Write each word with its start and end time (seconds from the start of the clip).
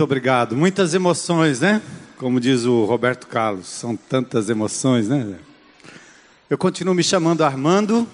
Muito 0.00 0.08
obrigado. 0.08 0.56
Muitas 0.56 0.94
emoções, 0.94 1.60
né? 1.60 1.82
Como 2.16 2.40
diz 2.40 2.64
o 2.64 2.86
Roberto 2.86 3.26
Carlos, 3.26 3.66
são 3.66 3.94
tantas 3.94 4.48
emoções, 4.48 5.10
né? 5.10 5.38
Eu 6.48 6.56
continuo 6.56 6.94
me 6.94 7.02
chamando 7.02 7.44
Armando. 7.44 8.08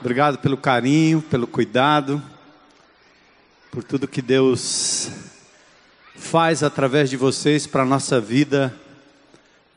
Obrigado 0.00 0.38
pelo 0.38 0.56
carinho, 0.56 1.20
pelo 1.20 1.48
cuidado, 1.48 2.22
por 3.72 3.82
tudo 3.82 4.06
que 4.06 4.22
Deus 4.22 5.10
faz 6.14 6.62
através 6.62 7.10
de 7.10 7.16
vocês 7.16 7.66
para 7.66 7.82
a 7.82 7.86
nossa 7.86 8.20
vida, 8.20 8.72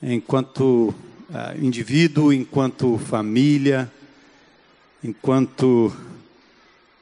enquanto 0.04 0.94
uh, 1.32 1.60
indivíduo, 1.60 2.32
enquanto 2.32 3.00
família, 3.00 3.92
enquanto 5.04 5.92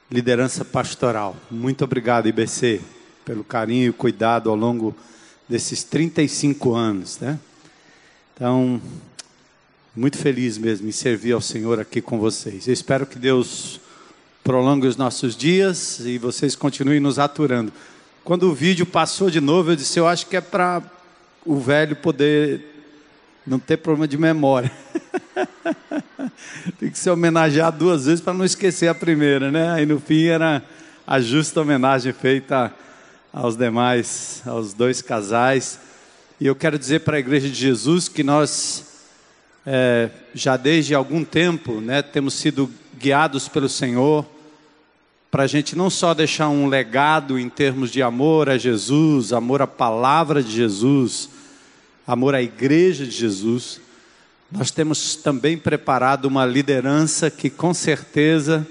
liderança 0.10 0.64
pastoral. 0.64 1.36
Muito 1.52 1.84
obrigado, 1.84 2.30
IBC, 2.30 2.80
pelo 3.26 3.44
carinho 3.44 3.90
e 3.90 3.94
cuidado 3.94 4.50
ao 4.50 4.56
longo 4.56 4.96
desses 5.48 5.84
35 5.84 6.74
anos, 6.74 7.20
né? 7.20 7.40
Então, 8.34 8.82
muito 9.96 10.18
feliz 10.18 10.58
mesmo 10.58 10.88
em 10.88 10.92
servir 10.92 11.34
ao 11.34 11.42
Senhor 11.42 11.80
aqui 11.80 12.02
com 12.02 12.18
vocês. 12.18 12.68
Eu 12.68 12.74
espero 12.74 13.06
que 13.06 13.20
Deus 13.20 13.80
prolongue 14.44 14.88
os 14.88 14.98
nossos 14.98 15.36
dias 15.36 16.00
e 16.00 16.18
vocês 16.18 16.56
continuem 16.56 17.00
nos 17.00 17.20
aturando. 17.20 17.72
Quando 18.24 18.50
o 18.50 18.54
vídeo 18.54 18.86
passou 18.86 19.30
de 19.30 19.40
novo, 19.40 19.72
eu 19.72 19.76
disse: 19.76 20.00
eu 20.00 20.08
acho 20.08 20.26
que 20.28 20.36
é 20.36 20.42
para 20.42 20.82
o 21.46 21.58
velho 21.60 21.96
poder 21.96 22.66
não 23.46 23.60
ter 23.60 23.78
problema 23.78 24.08
de 24.08 24.18
memória. 24.18 24.72
Tem 26.80 26.90
que 26.90 26.98
ser 26.98 27.10
homenageado 27.10 27.78
duas 27.78 28.06
vezes 28.06 28.22
para 28.22 28.34
não 28.34 28.46
esquecer 28.46 28.88
a 28.88 28.96
primeira, 28.96 29.52
né? 29.52 29.72
Aí 29.72 29.86
no 29.86 30.00
fim 30.00 30.26
era 30.26 30.64
a 31.06 31.20
justa 31.20 31.62
homenagem 31.62 32.14
feita 32.14 32.74
aos 33.34 33.58
demais, 33.58 34.44
aos 34.46 34.76
dois 34.76 35.02
casais. 35.02 35.80
E 36.40 36.46
eu 36.46 36.56
quero 36.56 36.78
dizer 36.78 37.00
para 37.00 37.18
a 37.18 37.20
Igreja 37.20 37.50
de 37.50 37.56
Jesus 37.56 38.08
que 38.08 38.22
nós, 38.22 38.86
é, 39.66 40.12
já 40.36 40.56
desde 40.56 40.94
algum 40.94 41.26
tempo, 41.26 41.82
né, 41.82 42.04
temos 42.04 42.36
sido 42.36 42.70
guiados 42.96 43.48
pelo 43.48 43.68
Senhor 43.68 44.24
para 45.32 45.46
a 45.46 45.48
gente 45.48 45.76
não 45.76 45.90
só 45.90 46.14
deixar 46.14 46.48
um 46.50 46.68
legado 46.68 47.40
em 47.40 47.50
termos 47.50 47.90
de 47.90 48.04
amor 48.04 48.48
a 48.48 48.56
Jesus, 48.56 49.34
amor 49.34 49.64
à 49.64 49.68
palavra 49.68 50.44
de 50.44 50.52
Jesus, 50.52 51.28
amor 52.06 52.36
à 52.36 52.42
igreja 52.44 53.04
de 53.04 53.10
Jesus, 53.10 53.82
nós 54.52 54.70
temos 54.70 55.16
também 55.16 55.58
preparado 55.58 56.26
uma 56.26 56.46
liderança 56.46 57.32
que 57.32 57.50
com 57.50 57.74
certeza 57.74 58.68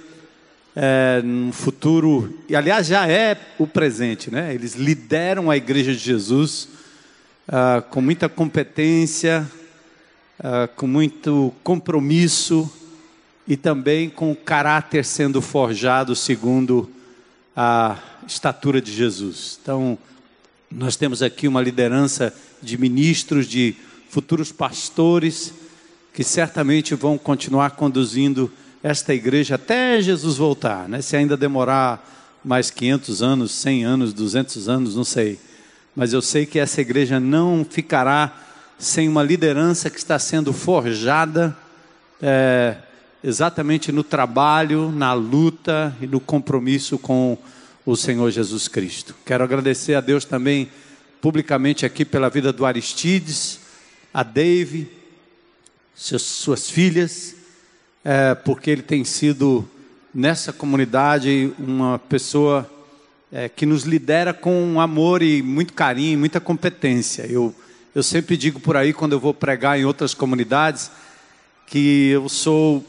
é, 0.75 1.21
no 1.23 1.53
futuro, 1.53 2.39
e 2.49 2.57
aliás 2.57 2.87
já 2.87 3.07
é 3.07 3.37
o 3.59 3.67
presente, 3.67 4.31
né? 4.31 4.55
Eles 4.55 4.75
lideram 4.75 5.51
a 5.51 5.57
igreja 5.57 5.93
de 5.93 5.99
Jesus 5.99 6.69
ah, 7.47 7.83
com 7.91 8.01
muita 8.01 8.29
competência, 8.29 9.51
ah, 10.41 10.69
com 10.75 10.87
muito 10.87 11.53
compromisso 11.63 12.71
e 13.47 13.57
também 13.57 14.09
com 14.09 14.33
o 14.33 14.37
caráter 14.37 15.05
sendo 15.05 15.43
forjado 15.43 16.17
segundo 16.17 16.91
a 17.55 17.99
estatura 18.27 18.81
de 18.81 18.93
Jesus. 18.93 19.59
Então, 19.61 19.99
nós 20.71 20.97
temos 20.97 21.23
aqui 21.23 21.47
uma 21.47 21.61
liderança 21.61 22.35
de 22.63 22.79
ministros, 22.79 23.47
de 23.47 23.77
futuros 24.09 24.51
pastores, 24.51 25.53
que 26.15 26.25
certamente 26.25 26.95
vão 26.95 27.19
continuar 27.19 27.73
conduzindo 27.73 28.51
esta 28.83 29.15
igreja 29.15 29.55
até 29.55 30.01
Jesus 30.01 30.37
voltar, 30.37 30.89
né? 30.89 31.01
Se 31.01 31.17
ainda 31.17 31.37
demorar 31.37 32.09
mais 32.45 32.71
500 32.71 33.23
anos, 33.23 33.53
100 33.53 33.85
anos, 33.85 34.13
200 34.13 34.69
anos, 34.69 34.97
não 34.97 35.05
sei. 35.05 35.39
Mas 35.95 36.13
eu 36.13 36.21
sei 36.21 36.47
que 36.47 36.59
essa 36.59 36.81
igreja 36.81 37.21
não 37.21 37.65
ficará 37.69 38.37
sem 38.79 39.09
uma 39.09 39.23
liderança 39.23 39.89
que 39.89 39.99
está 39.99 40.19
sendo 40.19 40.53
forjada 40.53 41.57
é, 42.21 42.77
exatamente 43.23 43.93
no 43.93 44.03
trabalho, 44.03 44.91
na 44.91 45.13
luta 45.13 45.97
e 46.01 46.07
no 46.07 46.19
compromisso 46.19 46.99
com 46.99 47.39
o 47.87 47.97
Senhor 47.97 48.31
Jesus 48.31 48.67
Cristo. 48.67 49.15
Quero 49.25 49.45
agradecer 49.45 49.95
a 49.95 50.01
Deus 50.01 50.25
também 50.25 50.69
publicamente 51.21 51.87
aqui 51.87 52.05
pela 52.05 52.29
vida 52.29 52.53
do 52.53 52.67
Aristides, 52.67 53.61
a 54.13 54.25
Dave, 54.25 54.91
seus, 55.95 56.23
suas 56.23 56.69
filhas, 56.69 57.37
é, 58.05 58.35
porque 58.35 58.71
ele 58.71 58.83
tem 58.83 59.05
sido 59.05 59.69
nessa 60.15 60.53
comunidade 60.53 61.53
uma 61.59 61.99
pessoa 61.99 62.71
é, 63.31 63.49
que 63.49 63.65
nos 63.65 63.85
lidera 63.85 64.35
com 64.35 64.81
amor 64.81 65.23
e 65.23 65.43
muito 65.43 65.73
carinho, 65.73 66.19
muita 66.19 66.41
competência. 66.41 67.23
Eu, 67.23 67.55
eu 67.95 68.03
sempre 68.03 68.37
digo 68.37 68.61
por 68.61 68.77
aí, 68.77 68.93
quando 68.93 69.13
eu 69.13 69.21
vou 69.21 69.33
pregar 69.33 69.79
em 69.79 69.85
outras 69.85 70.15
comunidades, 70.15 70.91
que 71.67 72.09
eu 72.09 72.29
sou 72.29 72.85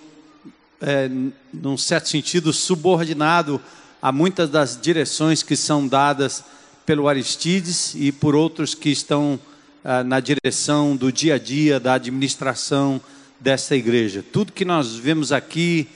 é, 0.81 1.09
num 1.53 1.77
certo 1.77 2.09
sentido, 2.09 2.51
subordinado 2.51 3.61
a 4.01 4.11
muitas 4.11 4.49
das 4.49 4.77
direções 4.79 5.41
que 5.41 5.55
são 5.55 5.87
dadas 5.87 6.43
pelo 6.85 7.07
Aristides 7.07 7.95
e 7.95 8.11
por 8.11 8.35
outros 8.35 8.75
que 8.75 8.89
estão 8.89 9.39
ah, 9.81 10.03
na 10.03 10.19
direção 10.19 10.95
do 10.95 11.09
dia 11.09 11.35
a 11.35 11.37
dia, 11.37 11.79
da 11.79 11.93
administração 11.93 12.99
dessa 13.43 13.75
igreja. 13.75 14.23
Tudo 14.31 14.53
que 14.53 14.63
nós 14.63 14.95
vemos 14.95 15.31
aqui, 15.31 15.87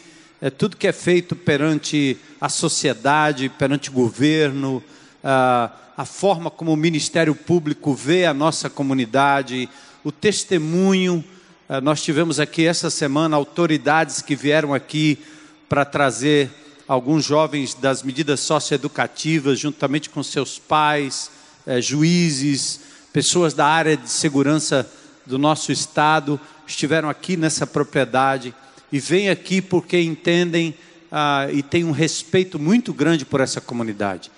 é 0.42 0.50
tudo 0.50 0.76
que 0.78 0.86
é 0.86 0.92
feito 0.92 1.36
perante 1.36 2.18
a 2.40 2.50
sociedade, 2.50 3.50
perante 3.50 3.90
o 3.90 3.94
governo, 3.94 4.84
ah, 5.24 5.72
a 5.96 6.06
forma 6.06 6.52
como 6.52 6.74
o 6.74 6.78
Ministério 6.78 7.34
Público 7.34 7.94
vê 7.94 8.26
a 8.26 8.34
nossa 8.34 8.70
comunidade, 8.70 9.68
o 10.04 10.12
testemunho 10.12 11.24
eh, 11.70 11.82
nós 11.82 12.02
tivemos 12.02 12.40
aqui 12.40 12.66
essa 12.66 12.90
semana 12.90 13.36
autoridades 13.36 14.22
que 14.22 14.36
vieram 14.36 14.74
aqui 14.74 15.20
para 15.68 15.84
trazer 15.84 16.50
alguns 16.88 17.26
jovens 17.26 17.74
das 17.74 18.04
medidas 18.04 18.40
socioeducativas, 18.40 19.60
juntamente 19.60 20.10
com 20.10 20.24
seus 20.24 20.58
pais, 20.58 21.30
eh, 21.66 21.82
juízes, 21.82 22.80
pessoas 23.12 23.54
da 23.54 23.66
área 23.66 23.98
de 23.98 24.10
segurança 24.10 24.90
do 25.26 25.38
nosso 25.38 25.74
estado, 25.74 26.40
estiveram 26.68 27.10
aqui 27.10 27.38
nessa 27.38 27.66
propriedade 27.66 28.54
e 28.92 29.00
vêm 29.00 29.30
aqui 29.30 29.62
porque 29.62 30.00
entendem 30.00 30.76
ah, 31.12 31.48
e 31.52 31.64
têm 31.64 31.84
um 31.84 31.92
respeito 31.92 32.60
muito 32.60 32.94
grande 32.94 33.26
por 33.26 33.42
essa 33.42 33.62
comunidade. 33.62 34.30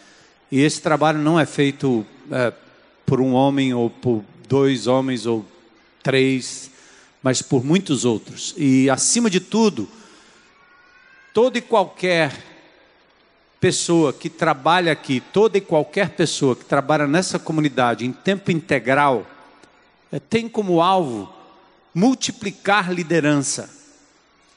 E 0.52 0.62
esse 0.62 0.82
trabalho 0.82 1.20
não 1.20 1.40
é 1.40 1.46
feito 1.46 2.06
eh, 2.32 2.54
por 3.06 3.22
um 3.22 3.34
homem 3.34 3.74
ou 3.74 3.90
por 3.90 4.24
dois 4.48 4.88
homens 4.88 5.26
ou 5.26 5.46
três, 6.02 6.72
mas 7.22 7.42
por 7.42 7.64
muitos 7.64 8.04
outros. 8.06 8.56
E, 8.58 8.90
acima 8.90 9.30
de 9.30 9.40
tudo, 9.40 9.88
toda 11.34 11.58
e 11.60 11.62
qualquer 11.62 12.36
pessoa 13.60 14.12
que 14.14 14.30
trabalha 14.30 14.92
aqui, 14.92 15.20
toda 15.20 15.58
e 15.58 15.62
qualquer 15.62 16.10
pessoa 16.10 16.56
que 16.56 16.66
trabalha 16.66 17.06
nessa 17.06 17.38
comunidade 17.38 18.06
em 18.06 18.12
tempo 18.12 18.52
integral, 18.52 19.28
é, 20.12 20.20
tem 20.20 20.50
como 20.50 20.82
alvo 20.82 21.32
multiplicar 22.00 22.94
liderança 22.94 23.70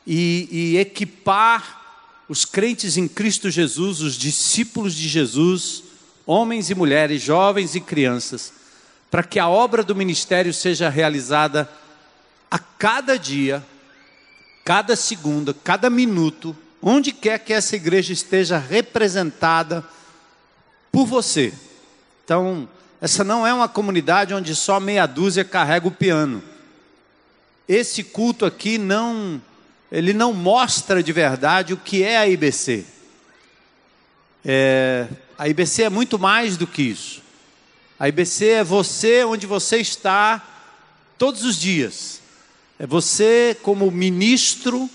e, 0.07 0.49
e 0.51 0.77
equipar 0.79 1.81
os 2.29 2.45
crentes 2.45 2.97
em 2.97 3.09
Cristo 3.09 3.51
Jesus, 3.51 4.01
os 4.01 4.15
discípulos 4.15 4.95
de 4.95 5.09
Jesus, 5.09 5.83
homens 6.25 6.71
e 6.71 6.75
mulheres, 6.75 7.21
jovens 7.21 7.75
e 7.75 7.81
crianças, 7.81 8.53
para 9.11 9.25
que 9.25 9.41
a 9.41 9.49
obra 9.49 9.83
do 9.83 9.95
ministério 9.95 10.55
seja 10.55 10.89
realizada 10.89 11.69
a 12.49 12.61
cada 12.61 13.19
dia, 13.19 13.63
cada 14.65 14.95
segunda, 14.95 15.53
cada 15.53 15.91
minuto, 15.91 16.57
onde 16.81 17.11
quer 17.11 17.41
que 17.41 17.53
essa 17.53 17.75
igreja 17.75 18.13
esteja 18.13 18.57
representada 18.57 19.85
por 20.93 21.07
você. 21.07 21.53
Então, 22.25 22.69
essa 23.01 23.25
não 23.25 23.45
é 23.45 23.53
uma 23.53 23.69
comunidade 23.69 24.33
onde 24.33 24.55
só 24.55 24.79
meia 24.79 25.07
dúzia 25.07 25.45
carrega 25.45 25.89
o 25.89 25.93
piano. 25.93 26.52
Esse 27.75 28.05
culto 28.05 28.45
aqui 28.45 28.77
não, 28.77 29.41
ele 29.91 30.13
não 30.13 30.35
mostra 30.35 31.03
de 31.03 31.11
verdade 31.11 31.73
o 31.73 31.79
que 31.79 32.03
é 32.03 32.19
a 32.19 32.29
IBC. 32.29 32.85
É, 34.45 35.09
a 35.39 35.49
IBC 35.49 35.85
é 35.85 35.89
muito 35.89 36.19
mais 36.19 36.59
do 36.59 36.67
que 36.67 36.83
isso. 36.83 37.23
A 37.99 38.11
IBC 38.11 38.47
é 38.47 38.63
você 38.63 39.25
onde 39.25 39.47
você 39.47 39.79
está 39.79 40.47
todos 41.17 41.47
os 41.47 41.59
dias. 41.59 42.21
É 42.79 42.87
você 42.87 43.57
como 43.63 43.91
ministro, 43.91 44.91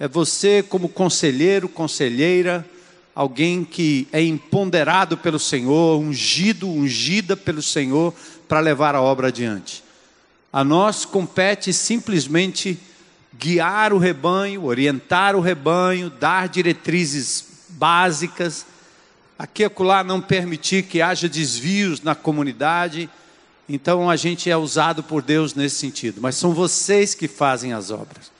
é 0.00 0.08
você 0.08 0.62
como 0.62 0.88
conselheiro, 0.88 1.68
conselheira, 1.68 2.64
alguém 3.14 3.62
que 3.62 4.08
é 4.10 4.22
empoderado 4.22 5.18
pelo 5.18 5.38
Senhor, 5.38 6.00
ungido, 6.00 6.66
ungida 6.66 7.36
pelo 7.36 7.60
Senhor 7.60 8.14
para 8.48 8.60
levar 8.60 8.94
a 8.94 9.02
obra 9.02 9.28
adiante. 9.28 9.84
A 10.56 10.64
nós 10.64 11.04
compete 11.04 11.70
simplesmente 11.70 12.78
guiar 13.38 13.92
o 13.92 13.98
rebanho, 13.98 14.64
orientar 14.64 15.36
o 15.36 15.40
rebanho, 15.40 16.08
dar 16.08 16.48
diretrizes 16.48 17.44
básicas, 17.68 18.64
aqui 19.38 19.64
e 19.64 19.66
acolá 19.66 20.02
não 20.02 20.18
permitir 20.18 20.84
que 20.84 21.02
haja 21.02 21.28
desvios 21.28 22.00
na 22.00 22.14
comunidade. 22.14 23.06
Então 23.68 24.08
a 24.08 24.16
gente 24.16 24.50
é 24.50 24.56
usado 24.56 25.02
por 25.02 25.20
Deus 25.20 25.54
nesse 25.54 25.76
sentido, 25.76 26.22
mas 26.22 26.36
são 26.36 26.54
vocês 26.54 27.14
que 27.14 27.28
fazem 27.28 27.74
as 27.74 27.90
obras. 27.90 28.32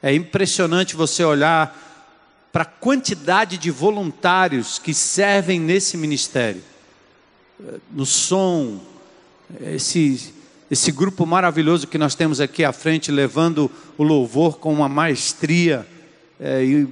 É 0.00 0.14
impressionante 0.14 0.94
você 0.94 1.24
olhar 1.24 1.76
para 2.52 2.62
a 2.62 2.64
quantidade 2.64 3.58
de 3.58 3.72
voluntários 3.72 4.78
que 4.78 4.94
servem 4.94 5.58
nesse 5.58 5.96
ministério, 5.96 6.62
no 7.90 8.06
som, 8.06 8.80
esse, 9.60 10.38
esse 10.70 10.92
grupo 10.92 11.26
maravilhoso 11.26 11.88
que 11.88 11.98
nós 11.98 12.14
temos 12.14 12.40
aqui 12.40 12.64
à 12.64 12.72
frente, 12.72 13.10
levando 13.10 13.70
o 13.98 14.04
louvor 14.04 14.58
com 14.58 14.72
uma 14.72 14.88
maestria. 14.88 15.86
É, 16.38 16.86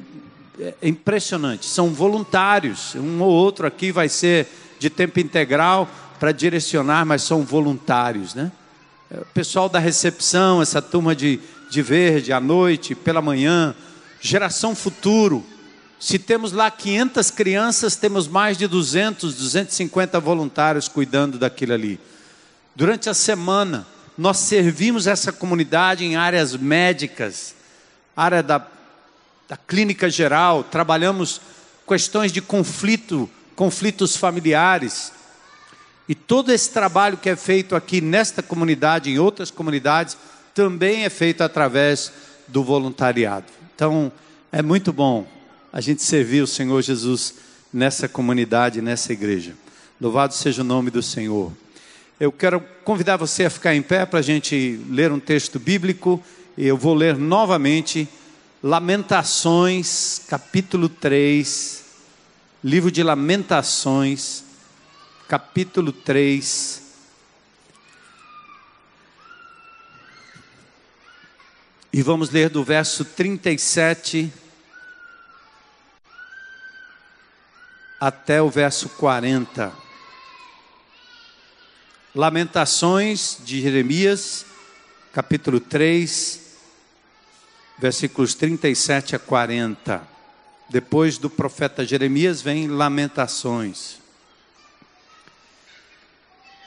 é 0.83 0.89
impressionante. 0.89 1.67
São 1.67 1.91
voluntários. 1.91 2.97
Um 2.97 3.23
ou 3.23 3.31
outro 3.31 3.67
aqui 3.67 3.93
vai 3.93 4.09
ser 4.09 4.49
de 4.81 4.91
tempo 4.91 5.21
integral 5.21 5.89
para 6.19 6.33
direcionar, 6.33 7.07
mas 7.07 7.23
são 7.23 7.45
voluntários, 7.45 8.35
né? 8.35 8.51
É, 9.11 9.21
o 9.21 9.27
pessoal 9.27 9.69
da 9.69 9.79
recepção, 9.79 10.61
essa 10.61 10.83
turma 10.83 11.15
de, 11.15 11.39
de 11.71 11.81
verde, 11.81 12.33
à 12.33 12.41
noite, 12.41 12.97
pela 12.97 13.23
manhã, 13.23 13.75
geração 14.21 14.75
futuro. 14.75 15.45
Se 16.01 16.19
temos 16.19 16.51
lá 16.51 16.71
500 16.71 17.31
crianças, 17.31 17.95
temos 17.95 18.27
mais 18.27 18.59
de 18.59 18.67
200, 18.67 19.35
250 19.35 20.19
voluntários 20.19 20.89
cuidando 20.89 21.39
daquilo 21.39 21.73
ali. 21.73 22.01
Durante 22.79 23.11
a 23.11 23.15
semana, 23.15 23.85
nós 24.17 24.37
servimos 24.37 25.09
essa 25.09 25.33
comunidade 25.33 26.05
em 26.05 26.15
áreas 26.15 26.57
médicas, 26.57 27.53
área 28.17 28.41
da 28.41 28.65
da 29.49 29.57
clínica 29.57 30.11
geral, 30.11 30.63
trabalhamos 30.63 31.41
questões 31.87 32.31
de 32.31 32.43
conflito, 32.43 33.29
conflitos 33.57 34.15
familiares. 34.15 35.11
E 36.07 36.15
todo 36.15 36.53
esse 36.53 36.71
trabalho 36.71 37.17
que 37.17 37.31
é 37.31 37.37
feito 37.37 37.75
aqui 37.75 38.03
nesta 38.03 38.43
comunidade, 38.43 39.11
em 39.11 39.19
outras 39.19 39.51
comunidades, 39.51 40.17
também 40.55 41.05
é 41.05 41.09
feito 41.09 41.43
através 41.43 42.13
do 42.47 42.63
voluntariado. 42.63 43.47
Então, 43.75 44.13
é 44.53 44.61
muito 44.61 44.93
bom 44.93 45.27
a 45.73 45.81
gente 45.81 46.03
servir 46.03 46.43
o 46.43 46.47
Senhor 46.47 46.83
Jesus 46.83 47.35
nessa 47.73 48.07
comunidade, 48.07 48.83
nessa 48.83 49.13
igreja. 49.13 49.55
Louvado 49.99 50.35
seja 50.35 50.61
o 50.61 50.65
nome 50.65 50.91
do 50.91 51.03
Senhor. 51.03 51.53
Eu 52.21 52.33
quero 52.33 52.61
convidar 52.83 53.17
você 53.17 53.45
a 53.45 53.51
ficar 53.51 53.77
em 53.77 53.83
pé 53.83 54.05
para 54.05 54.19
a 54.19 54.23
gente 54.23 54.85
ler 54.89 55.13
um 55.13 55.21
texto 55.21 55.57
bíblico. 55.61 56.21
Eu 56.57 56.77
vou 56.77 56.93
ler 56.93 57.17
novamente 57.17 58.09
Lamentações, 58.61 60.23
capítulo 60.29 60.89
3, 60.89 61.85
livro 62.65 62.91
de 62.91 63.05
Lamentações, 63.05 64.43
capítulo 65.29 65.93
3. 65.93 66.83
E 71.93 72.03
vamos 72.03 72.31
ler 72.31 72.51
do 72.51 72.65
verso 72.65 73.05
37 73.05 74.33
até 78.01 78.43
o 78.43 78.51
verso 78.51 78.89
40. 78.89 79.88
Lamentações 82.15 83.37
de 83.45 83.61
Jeremias, 83.61 84.47
capítulo 85.13 85.61
3, 85.61 86.41
versículos 87.79 88.35
37 88.35 89.15
a 89.15 89.19
40. 89.19 90.09
Depois 90.71 91.19
do 91.19 91.29
profeta 91.29 91.85
Jeremias 91.85 92.41
vem 92.41 92.67
Lamentações. 92.67 93.99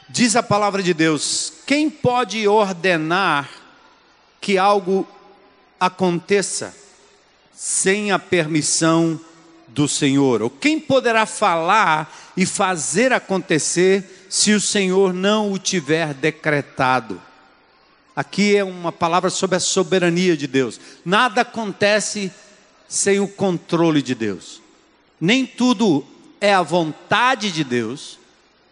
Diz 0.08 0.36
a 0.36 0.44
palavra 0.44 0.84
de 0.84 0.94
Deus: 0.94 1.52
quem 1.66 1.90
pode 1.90 2.48
ordenar 2.48 3.50
que 4.40 4.60
algo 4.60 5.08
aconteça 5.80 6.76
sem 7.52 8.12
a 8.12 8.20
permissão 8.20 9.20
do 9.68 9.88
Senhor? 9.88 10.44
Ou 10.44 10.52
quem 10.52 10.80
poderá 10.80 11.26
falar 11.26 12.32
e 12.38 12.46
fazer 12.46 13.12
acontecer 13.12 14.21
se 14.32 14.54
o 14.54 14.62
Senhor 14.62 15.14
não 15.14 15.52
o 15.52 15.60
tiver 15.60 16.14
decretado? 16.14 17.22
Aqui 18.16 18.56
é 18.56 18.64
uma 18.64 18.90
palavra 18.90 19.30
sobre 19.30 19.58
a 19.58 19.60
soberania 19.60 20.38
de 20.38 20.48
Deus. 20.48 20.80
Nada 21.04 21.42
acontece 21.42 22.32
sem 22.88 23.20
o 23.20 23.28
controle 23.28 24.02
de 24.02 24.16
Deus. 24.16 24.62
Nem 25.20 25.46
tudo 25.46 26.08
é 26.40 26.54
a 26.54 26.62
vontade 26.62 27.52
de 27.52 27.62
Deus, 27.66 28.18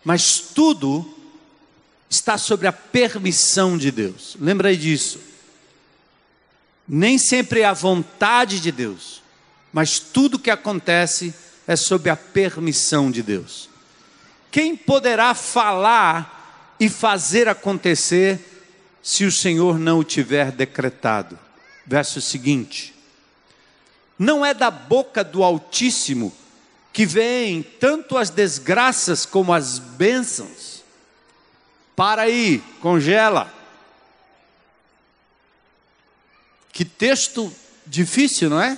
mas 0.02 0.40
tudo 0.40 1.06
está 2.10 2.38
sobre 2.38 2.66
a 2.66 2.72
permissão 2.72 3.78
de 3.78 3.92
Deus. 3.92 4.38
Lembra 4.40 4.74
disso. 4.76 5.20
Nem 6.88 7.18
sempre 7.18 7.60
é 7.60 7.66
a 7.66 7.74
vontade 7.74 8.62
de 8.62 8.72
Deus, 8.72 9.22
mas 9.74 10.00
tudo 10.00 10.40
que 10.40 10.50
acontece 10.50 11.34
é 11.68 11.76
sob 11.76 12.10
a 12.10 12.16
permissão 12.16 13.12
de 13.12 13.22
Deus. 13.22 13.70
Quem 14.52 14.76
poderá 14.76 15.34
falar 15.34 16.76
e 16.80 16.90
fazer 16.90 17.48
acontecer 17.48 18.40
se 19.02 19.26
o 19.26 19.32
Senhor 19.32 19.78
não 19.78 20.00
o 20.00 20.04
tiver 20.04 20.52
decretado. 20.52 21.38
Verso 21.86 22.22
seguinte: 22.22 22.94
Não 24.18 24.46
é 24.46 24.54
da 24.54 24.72
boca 24.72 25.24
do 25.24 25.44
Altíssimo 25.44 26.34
que 26.94 27.06
vêm 27.06 27.62
tanto 27.62 28.18
as 28.18 28.30
desgraças 28.30 29.26
como 29.26 29.54
as 29.54 29.80
bênçãos. 29.80 30.84
Para 31.96 32.24
aí, 32.24 32.64
congela. 32.82 33.54
Que 36.72 36.86
texto 36.86 37.54
difícil, 37.86 38.50
não 38.50 38.62
é? 38.62 38.78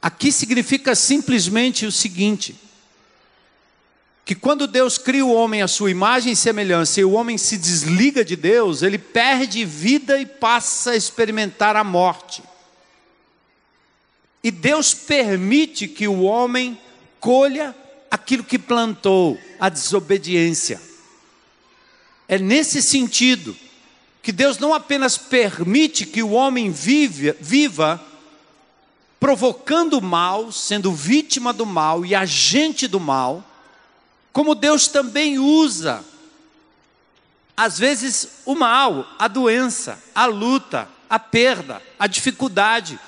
Aqui 0.00 0.32
significa 0.32 0.94
simplesmente 0.94 1.84
o 1.84 1.92
seguinte: 1.92 2.58
que 4.24 4.34
quando 4.34 4.66
Deus 4.66 4.98
cria 4.98 5.24
o 5.24 5.34
homem 5.34 5.62
à 5.62 5.68
sua 5.68 5.90
imagem 5.90 6.32
e 6.32 6.36
semelhança 6.36 7.00
e 7.00 7.04
o 7.04 7.12
homem 7.12 7.36
se 7.36 7.58
desliga 7.58 8.24
de 8.24 8.36
Deus, 8.36 8.82
ele 8.82 8.98
perde 8.98 9.64
vida 9.64 10.20
e 10.20 10.26
passa 10.26 10.92
a 10.92 10.96
experimentar 10.96 11.74
a 11.74 11.82
morte. 11.82 12.42
E 14.44 14.50
Deus 14.50 14.94
permite 14.94 15.88
que 15.88 16.06
o 16.06 16.22
homem 16.22 16.78
colha 17.18 17.74
aquilo 18.10 18.44
que 18.44 18.58
plantou, 18.58 19.38
a 19.58 19.68
desobediência. 19.68 20.80
É 22.28 22.38
nesse 22.38 22.80
sentido 22.80 23.56
que 24.22 24.30
Deus 24.30 24.58
não 24.58 24.72
apenas 24.72 25.18
permite 25.18 26.06
que 26.06 26.22
o 26.22 26.30
homem 26.30 26.70
vive, 26.70 27.34
viva 27.40 28.00
provocando 29.18 29.98
o 29.98 30.02
mal, 30.02 30.50
sendo 30.50 30.92
vítima 30.92 31.52
do 31.52 31.64
mal 31.64 32.04
e 32.04 32.14
agente 32.14 32.88
do 32.88 32.98
mal, 32.98 33.44
como 34.32 34.54
Deus 34.54 34.88
também 34.88 35.38
usa, 35.38 36.04
às 37.56 37.78
vezes, 37.78 38.28
o 38.44 38.54
mal, 38.54 39.06
a 39.18 39.28
doença, 39.28 40.02
a 40.14 40.24
luta, 40.24 40.88
a 41.08 41.18
perda, 41.18 41.82
a 41.98 42.06
dificuldade, 42.06 42.98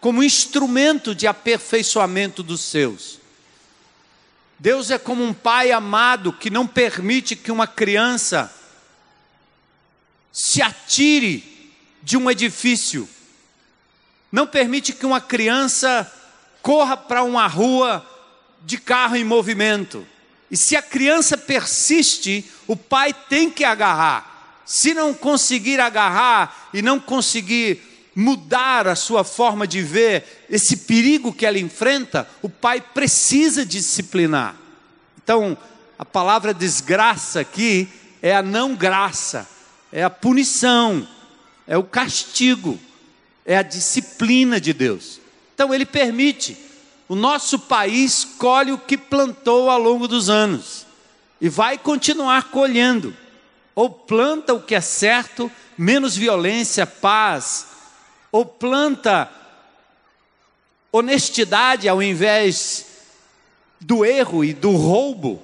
como 0.00 0.22
instrumento 0.22 1.14
de 1.14 1.26
aperfeiçoamento 1.26 2.42
dos 2.42 2.60
seus. 2.60 3.18
Deus 4.58 4.90
é 4.90 4.98
como 4.98 5.24
um 5.24 5.32
pai 5.32 5.72
amado 5.72 6.32
que 6.32 6.50
não 6.50 6.66
permite 6.66 7.34
que 7.34 7.50
uma 7.50 7.66
criança 7.66 8.52
se 10.30 10.60
atire 10.60 11.72
de 12.02 12.16
um 12.18 12.30
edifício, 12.30 13.08
não 14.30 14.46
permite 14.46 14.92
que 14.92 15.06
uma 15.06 15.20
criança 15.20 16.12
corra 16.60 16.96
para 16.96 17.22
uma 17.22 17.46
rua 17.46 18.04
de 18.62 18.76
carro 18.76 19.16
em 19.16 19.24
movimento. 19.24 20.06
E 20.54 20.56
se 20.56 20.76
a 20.76 20.82
criança 20.82 21.36
persiste, 21.36 22.48
o 22.68 22.76
pai 22.76 23.12
tem 23.12 23.50
que 23.50 23.64
agarrar. 23.64 24.62
Se 24.64 24.94
não 24.94 25.12
conseguir 25.12 25.80
agarrar 25.80 26.70
e 26.72 26.80
não 26.80 27.00
conseguir 27.00 27.82
mudar 28.14 28.86
a 28.86 28.94
sua 28.94 29.24
forma 29.24 29.66
de 29.66 29.82
ver 29.82 30.46
esse 30.48 30.76
perigo 30.76 31.32
que 31.32 31.44
ela 31.44 31.58
enfrenta, 31.58 32.28
o 32.40 32.48
pai 32.48 32.80
precisa 32.80 33.66
disciplinar. 33.66 34.54
Então, 35.20 35.58
a 35.98 36.04
palavra 36.04 36.54
desgraça 36.54 37.40
aqui 37.40 37.88
é 38.22 38.32
a 38.32 38.40
não 38.40 38.76
graça, 38.76 39.48
é 39.90 40.04
a 40.04 40.10
punição, 40.10 41.04
é 41.66 41.76
o 41.76 41.82
castigo, 41.82 42.78
é 43.44 43.56
a 43.56 43.62
disciplina 43.62 44.60
de 44.60 44.72
Deus. 44.72 45.20
Então, 45.52 45.74
ele 45.74 45.84
permite. 45.84 46.56
O 47.08 47.14
nosso 47.14 47.58
país 47.58 48.24
colhe 48.24 48.72
o 48.72 48.78
que 48.78 48.96
plantou 48.96 49.68
ao 49.68 49.78
longo 49.78 50.08
dos 50.08 50.30
anos 50.30 50.86
e 51.40 51.48
vai 51.48 51.76
continuar 51.76 52.44
colhendo. 52.44 53.14
Ou 53.74 53.90
planta 53.90 54.54
o 54.54 54.62
que 54.62 54.74
é 54.74 54.80
certo, 54.80 55.50
menos 55.76 56.16
violência, 56.16 56.86
paz, 56.86 57.66
ou 58.32 58.46
planta 58.46 59.30
honestidade 60.90 61.88
ao 61.88 62.02
invés 62.02 62.86
do 63.80 64.04
erro 64.04 64.44
e 64.44 64.54
do 64.54 64.70
roubo, 64.70 65.42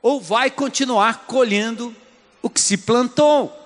ou 0.00 0.20
vai 0.20 0.50
continuar 0.50 1.24
colhendo 1.26 1.94
o 2.40 2.48
que 2.48 2.60
se 2.60 2.78
plantou. 2.78 3.58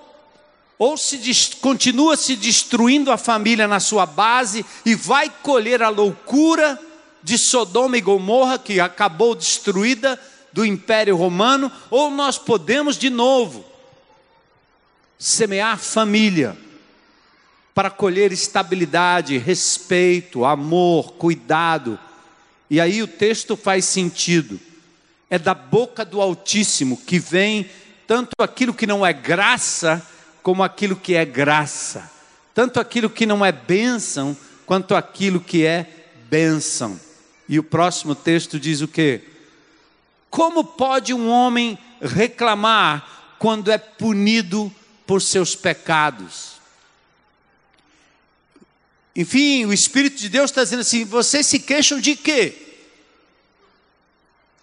Ou 0.78 0.96
se 0.96 1.18
continua 1.60 2.16
se 2.16 2.36
destruindo 2.36 3.12
a 3.12 3.16
família 3.16 3.68
na 3.68 3.80
sua 3.80 4.04
base 4.04 4.64
e 4.84 4.94
vai 4.94 5.30
colher 5.30 5.82
a 5.82 5.88
loucura 5.88 6.78
de 7.26 7.36
Sodoma 7.36 7.98
e 7.98 8.00
Gomorra, 8.00 8.56
que 8.56 8.78
acabou 8.78 9.34
destruída 9.34 10.16
do 10.52 10.64
Império 10.64 11.16
Romano, 11.16 11.72
ou 11.90 12.08
nós 12.08 12.38
podemos 12.38 12.96
de 12.96 13.10
novo 13.10 13.64
semear 15.18 15.76
família 15.76 16.56
para 17.74 17.90
colher 17.90 18.30
estabilidade, 18.30 19.38
respeito, 19.38 20.44
amor, 20.44 21.14
cuidado. 21.14 21.98
E 22.70 22.80
aí 22.80 23.02
o 23.02 23.08
texto 23.08 23.56
faz 23.56 23.86
sentido. 23.86 24.60
É 25.28 25.36
da 25.36 25.52
boca 25.52 26.04
do 26.04 26.20
Altíssimo 26.20 26.96
que 26.96 27.18
vem 27.18 27.68
tanto 28.06 28.36
aquilo 28.38 28.72
que 28.72 28.86
não 28.86 29.04
é 29.04 29.12
graça, 29.12 30.00
como 30.44 30.62
aquilo 30.62 30.94
que 30.94 31.16
é 31.16 31.24
graça. 31.24 32.08
Tanto 32.54 32.78
aquilo 32.78 33.10
que 33.10 33.26
não 33.26 33.44
é 33.44 33.50
bênção, 33.50 34.36
quanto 34.64 34.94
aquilo 34.94 35.40
que 35.40 35.66
é 35.66 35.90
bênção. 36.30 37.04
E 37.48 37.58
o 37.58 37.62
próximo 37.62 38.14
texto 38.14 38.58
diz 38.58 38.80
o 38.80 38.88
quê? 38.88 39.22
Como 40.30 40.64
pode 40.64 41.14
um 41.14 41.28
homem 41.28 41.78
reclamar 42.00 43.36
quando 43.38 43.70
é 43.70 43.78
punido 43.78 44.72
por 45.06 45.22
seus 45.22 45.54
pecados? 45.54 46.56
Enfim, 49.14 49.64
o 49.64 49.72
Espírito 49.72 50.16
de 50.16 50.28
Deus 50.28 50.50
está 50.50 50.62
dizendo 50.62 50.80
assim: 50.80 51.04
vocês 51.04 51.46
se 51.46 51.60
queixam 51.60 52.00
de 52.00 52.16
quê? 52.16 52.54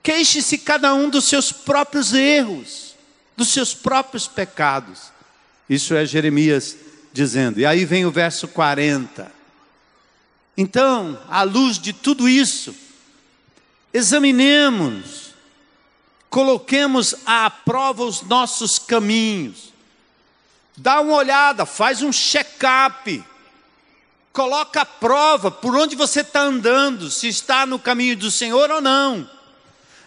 Queixe-se 0.03 0.57
cada 0.57 0.93
um 0.93 1.09
dos 1.09 1.25
seus 1.25 1.51
próprios 1.51 2.13
erros, 2.13 2.93
dos 3.37 3.47
seus 3.49 3.73
próprios 3.73 4.27
pecados. 4.27 5.13
Isso 5.69 5.95
é 5.95 6.05
Jeremias 6.05 6.75
dizendo. 7.13 7.59
E 7.59 7.65
aí 7.65 7.85
vem 7.85 8.05
o 8.05 8.11
verso 8.11 8.47
40. 8.49 9.42
Então, 10.55 11.19
à 11.29 11.43
luz 11.43 11.79
de 11.79 11.93
tudo 11.93 12.29
isso, 12.29 12.75
examinemos, 13.93 15.33
coloquemos 16.29 17.15
à 17.25 17.49
prova 17.49 18.03
os 18.03 18.21
nossos 18.21 18.77
caminhos. 18.77 19.73
Dá 20.77 21.01
uma 21.01 21.15
olhada, 21.15 21.65
faz 21.65 22.01
um 22.01 22.11
check-up. 22.11 23.23
Coloca 24.31 24.81
a 24.81 24.85
prova 24.85 25.51
por 25.51 25.75
onde 25.75 25.95
você 25.95 26.21
está 26.21 26.41
andando, 26.41 27.09
se 27.11 27.27
está 27.27 27.65
no 27.65 27.77
caminho 27.77 28.17
do 28.17 28.31
Senhor 28.31 28.71
ou 28.71 28.81
não. 28.81 29.29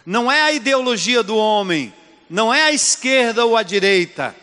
Não 0.05 0.31
é 0.31 0.41
a 0.41 0.51
ideologia 0.51 1.23
do 1.23 1.35
homem, 1.35 1.93
não 2.29 2.53
é 2.53 2.63
a 2.63 2.73
esquerda 2.73 3.45
ou 3.45 3.55
a 3.55 3.63
direita. 3.63 4.35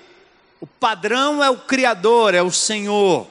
O 0.61 0.67
padrão 0.67 1.45
é 1.45 1.51
o 1.51 1.59
Criador, 1.59 2.35
é 2.35 2.43
o 2.43 2.51
Senhor, 2.51 3.27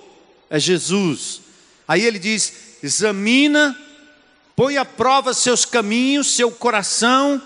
é 0.49 0.59
Jesus. 0.59 1.41
Aí 1.87 2.03
ele 2.05 2.19
diz: 2.19 2.53
examina, 2.83 3.77
põe 4.57 4.77
à 4.77 4.83
prova 4.83 5.33
seus 5.33 5.63
caminhos, 5.63 6.35
seu 6.35 6.51
coração, 6.51 7.41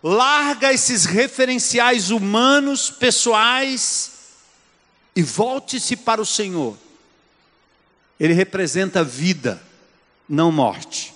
larga 0.00 0.72
esses 0.72 1.04
referenciais 1.04 2.10
humanos, 2.10 2.88
pessoais, 2.88 4.12
e 5.14 5.22
volte-se 5.22 5.96
para 5.96 6.22
o 6.22 6.26
Senhor. 6.26 6.76
Ele 8.18 8.32
representa 8.32 9.02
vida, 9.02 9.60
não 10.28 10.52
morte. 10.52 11.12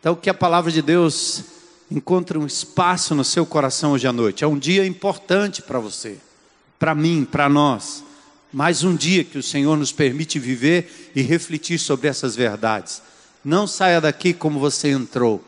Então, 0.00 0.16
que 0.16 0.30
a 0.30 0.34
palavra 0.34 0.72
de 0.72 0.80
Deus 0.80 1.44
encontre 1.90 2.38
um 2.38 2.46
espaço 2.46 3.14
no 3.14 3.22
seu 3.22 3.44
coração 3.44 3.92
hoje 3.92 4.06
à 4.06 4.12
noite. 4.12 4.42
É 4.42 4.46
um 4.46 4.58
dia 4.58 4.86
importante 4.86 5.60
para 5.60 5.78
você, 5.78 6.18
para 6.78 6.94
mim, 6.94 7.26
para 7.30 7.50
nós 7.50 8.02
mais 8.52 8.82
um 8.82 8.96
dia 8.96 9.22
que 9.22 9.38
o 9.38 9.42
Senhor 9.42 9.76
nos 9.76 9.92
permite 9.92 10.38
viver 10.38 11.12
e 11.14 11.22
refletir 11.22 11.78
sobre 11.78 12.08
essas 12.08 12.34
verdades. 12.34 13.02
Não 13.44 13.66
saia 13.66 14.00
daqui 14.00 14.32
como 14.32 14.58
você 14.58 14.90
entrou. 14.90 15.44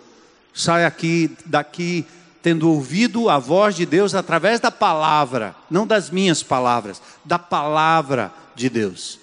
Saia 0.54 0.86
aqui 0.86 1.30
daqui 1.44 2.06
tendo 2.42 2.68
ouvido 2.68 3.28
a 3.28 3.38
voz 3.38 3.76
de 3.76 3.86
Deus 3.86 4.14
através 4.14 4.58
da 4.58 4.70
palavra, 4.70 5.54
não 5.70 5.86
das 5.86 6.10
minhas 6.10 6.42
palavras, 6.42 7.00
da 7.24 7.38
palavra 7.38 8.32
de 8.54 8.68
Deus. 8.68 9.18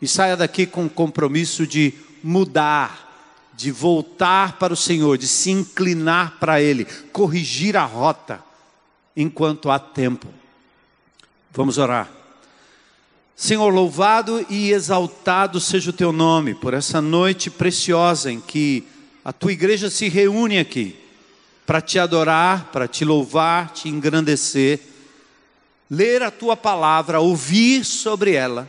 E 0.00 0.06
saia 0.06 0.36
daqui 0.36 0.66
com 0.66 0.86
o 0.86 0.90
compromisso 0.90 1.66
de 1.66 1.94
mudar, 2.22 3.50
de 3.54 3.70
voltar 3.70 4.58
para 4.58 4.72
o 4.72 4.76
Senhor, 4.76 5.16
de 5.16 5.26
se 5.26 5.50
inclinar 5.50 6.36
para 6.38 6.60
Ele, 6.60 6.84
corrigir 7.12 7.76
a 7.76 7.84
rota 7.84 8.42
enquanto 9.16 9.70
há 9.70 9.78
tempo. 9.78 10.28
Vamos 11.50 11.78
orar. 11.78 12.17
Senhor, 13.40 13.72
louvado 13.72 14.44
e 14.50 14.72
exaltado 14.72 15.60
seja 15.60 15.90
o 15.90 15.92
teu 15.92 16.10
nome 16.10 16.56
por 16.56 16.74
essa 16.74 17.00
noite 17.00 17.48
preciosa 17.48 18.32
em 18.32 18.40
que 18.40 18.82
a 19.24 19.32
tua 19.32 19.52
igreja 19.52 19.88
se 19.88 20.08
reúne 20.08 20.58
aqui 20.58 20.98
para 21.64 21.80
te 21.80 22.00
adorar, 22.00 22.72
para 22.72 22.88
te 22.88 23.04
louvar, 23.04 23.70
te 23.70 23.88
engrandecer, 23.88 24.80
ler 25.88 26.20
a 26.20 26.32
tua 26.32 26.56
palavra, 26.56 27.20
ouvir 27.20 27.84
sobre 27.84 28.32
ela, 28.32 28.68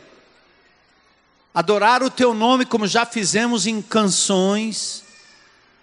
adorar 1.52 2.04
o 2.04 2.08
teu 2.08 2.32
nome 2.32 2.64
como 2.64 2.86
já 2.86 3.04
fizemos 3.04 3.66
em 3.66 3.82
canções 3.82 5.02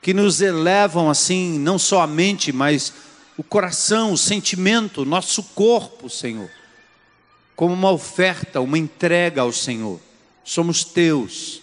que 0.01 0.13
nos 0.13 0.39
elevam 0.39 1.09
assim, 1.09 1.59
não 1.59 1.77
só 1.77 1.99
a 1.99 2.07
mente, 2.07 2.53
mas 2.53 2.93
o 3.35 3.43
coração, 3.43 4.13
o 4.13 4.17
sentimento, 4.17 5.03
nosso 5.03 5.43
corpo, 5.43 6.09
Senhor 6.09 6.56
como 7.57 7.73
uma 7.73 7.89
oferta, 7.89 8.61
uma 8.61 8.77
entrega 8.77 9.41
ao 9.41 9.51
Senhor. 9.51 9.99
Somos 10.43 10.83
teus. 10.83 11.59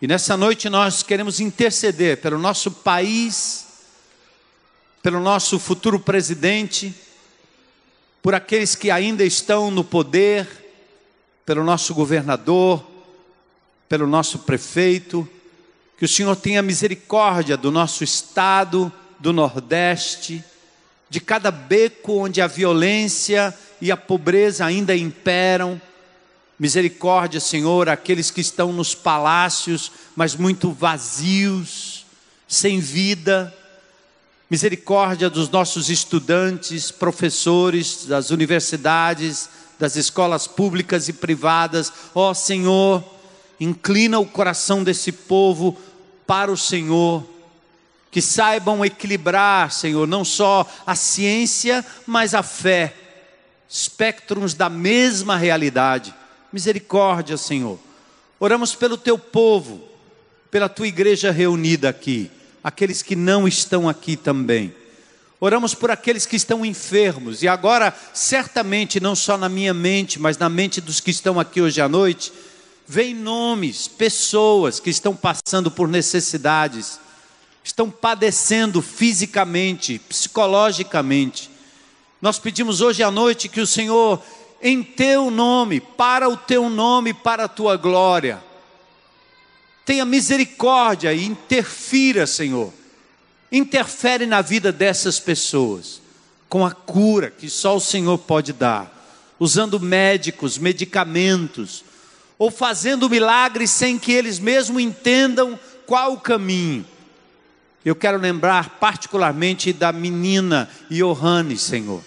E 0.00 0.06
nessa 0.06 0.36
noite 0.36 0.68
nós 0.68 1.02
queremos 1.02 1.40
interceder 1.40 2.18
pelo 2.18 2.38
nosso 2.38 2.70
país, 2.70 3.66
pelo 5.02 5.18
nosso 5.18 5.58
futuro 5.58 5.98
presidente, 5.98 6.94
por 8.22 8.32
aqueles 8.32 8.76
que 8.76 8.92
ainda 8.92 9.24
estão 9.24 9.72
no 9.72 9.82
poder, 9.82 10.46
pelo 11.44 11.64
nosso 11.64 11.92
governador, 11.94 12.86
pelo 13.88 14.06
nosso 14.06 14.38
prefeito, 14.40 15.28
que 15.98 16.04
o 16.04 16.08
Senhor 16.08 16.36
tenha 16.36 16.62
misericórdia 16.62 17.56
do 17.56 17.72
nosso 17.72 18.04
estado, 18.04 18.92
do 19.18 19.32
Nordeste, 19.32 20.44
de 21.10 21.18
cada 21.20 21.50
beco 21.50 22.18
onde 22.18 22.40
a 22.40 22.46
violência 22.46 23.52
e 23.80 23.90
a 23.90 23.96
pobreza 23.96 24.64
ainda 24.64 24.96
imperam. 24.96 25.80
Misericórdia, 26.58 27.38
Senhor, 27.38 27.88
aqueles 27.88 28.30
que 28.30 28.40
estão 28.40 28.72
nos 28.72 28.94
palácios, 28.94 29.92
mas 30.16 30.34
muito 30.34 30.72
vazios, 30.72 32.04
sem 32.48 32.80
vida. 32.80 33.54
Misericórdia 34.50 35.30
dos 35.30 35.48
nossos 35.48 35.88
estudantes, 35.88 36.90
professores 36.90 38.06
das 38.06 38.30
universidades, 38.30 39.48
das 39.78 39.94
escolas 39.94 40.48
públicas 40.48 41.08
e 41.08 41.12
privadas. 41.12 41.92
Ó 42.14 42.30
oh, 42.30 42.34
Senhor, 42.34 43.04
inclina 43.60 44.18
o 44.18 44.26
coração 44.26 44.82
desse 44.82 45.12
povo 45.12 45.78
para 46.26 46.50
o 46.50 46.56
Senhor. 46.56 47.24
Que 48.10 48.22
saibam 48.22 48.84
equilibrar, 48.84 49.70
Senhor, 49.70 50.08
não 50.08 50.24
só 50.24 50.66
a 50.84 50.96
ciência, 50.96 51.84
mas 52.06 52.34
a 52.34 52.42
fé 52.42 53.07
espectros 53.68 54.54
da 54.54 54.70
mesma 54.70 55.36
realidade. 55.36 56.14
Misericórdia, 56.52 57.36
Senhor. 57.36 57.78
Oramos 58.40 58.74
pelo 58.74 58.96
teu 58.96 59.18
povo, 59.18 59.82
pela 60.50 60.68
tua 60.68 60.88
igreja 60.88 61.30
reunida 61.30 61.88
aqui, 61.88 62.30
aqueles 62.64 63.02
que 63.02 63.14
não 63.14 63.46
estão 63.46 63.88
aqui 63.88 64.16
também. 64.16 64.74
Oramos 65.40 65.74
por 65.74 65.90
aqueles 65.90 66.24
que 66.24 66.36
estão 66.36 66.64
enfermos, 66.64 67.42
e 67.42 67.48
agora, 67.48 67.94
certamente, 68.14 68.98
não 68.98 69.14
só 69.14 69.36
na 69.36 69.48
minha 69.48 69.74
mente, 69.74 70.18
mas 70.18 70.38
na 70.38 70.48
mente 70.48 70.80
dos 70.80 71.00
que 71.00 71.10
estão 71.10 71.38
aqui 71.38 71.60
hoje 71.60 71.80
à 71.80 71.88
noite, 71.88 72.32
vem 72.86 73.14
nomes, 73.14 73.86
pessoas 73.86 74.80
que 74.80 74.90
estão 74.90 75.14
passando 75.14 75.70
por 75.70 75.86
necessidades, 75.86 76.98
estão 77.62 77.90
padecendo 77.90 78.80
fisicamente, 78.80 80.00
psicologicamente 80.08 81.57
nós 82.20 82.38
pedimos 82.38 82.80
hoje 82.80 83.02
à 83.02 83.10
noite 83.10 83.48
que 83.48 83.60
o 83.60 83.66
Senhor, 83.66 84.22
em 84.60 84.82
teu 84.82 85.30
nome, 85.30 85.80
para 85.80 86.28
o 86.28 86.36
teu 86.36 86.68
nome, 86.68 87.14
para 87.14 87.44
a 87.44 87.48
tua 87.48 87.76
glória, 87.76 88.42
tenha 89.84 90.04
misericórdia 90.04 91.14
e 91.14 91.24
interfira, 91.24 92.26
Senhor. 92.26 92.72
Interfere 93.50 94.26
na 94.26 94.42
vida 94.42 94.70
dessas 94.70 95.18
pessoas, 95.18 96.02
com 96.48 96.66
a 96.66 96.72
cura 96.72 97.30
que 97.30 97.48
só 97.48 97.76
o 97.76 97.80
Senhor 97.80 98.18
pode 98.18 98.52
dar, 98.52 98.92
usando 99.38 99.80
médicos, 99.80 100.58
medicamentos, 100.58 101.84
ou 102.38 102.50
fazendo 102.50 103.08
milagres 103.08 103.70
sem 103.70 103.98
que 103.98 104.12
eles 104.12 104.38
mesmos 104.38 104.82
entendam 104.82 105.58
qual 105.86 106.14
o 106.14 106.20
caminho. 106.20 106.84
Eu 107.84 107.94
quero 107.94 108.18
lembrar 108.18 108.78
particularmente 108.80 109.72
da 109.72 109.92
menina 109.92 110.68
Johanne, 110.90 111.56
Senhor. 111.56 112.02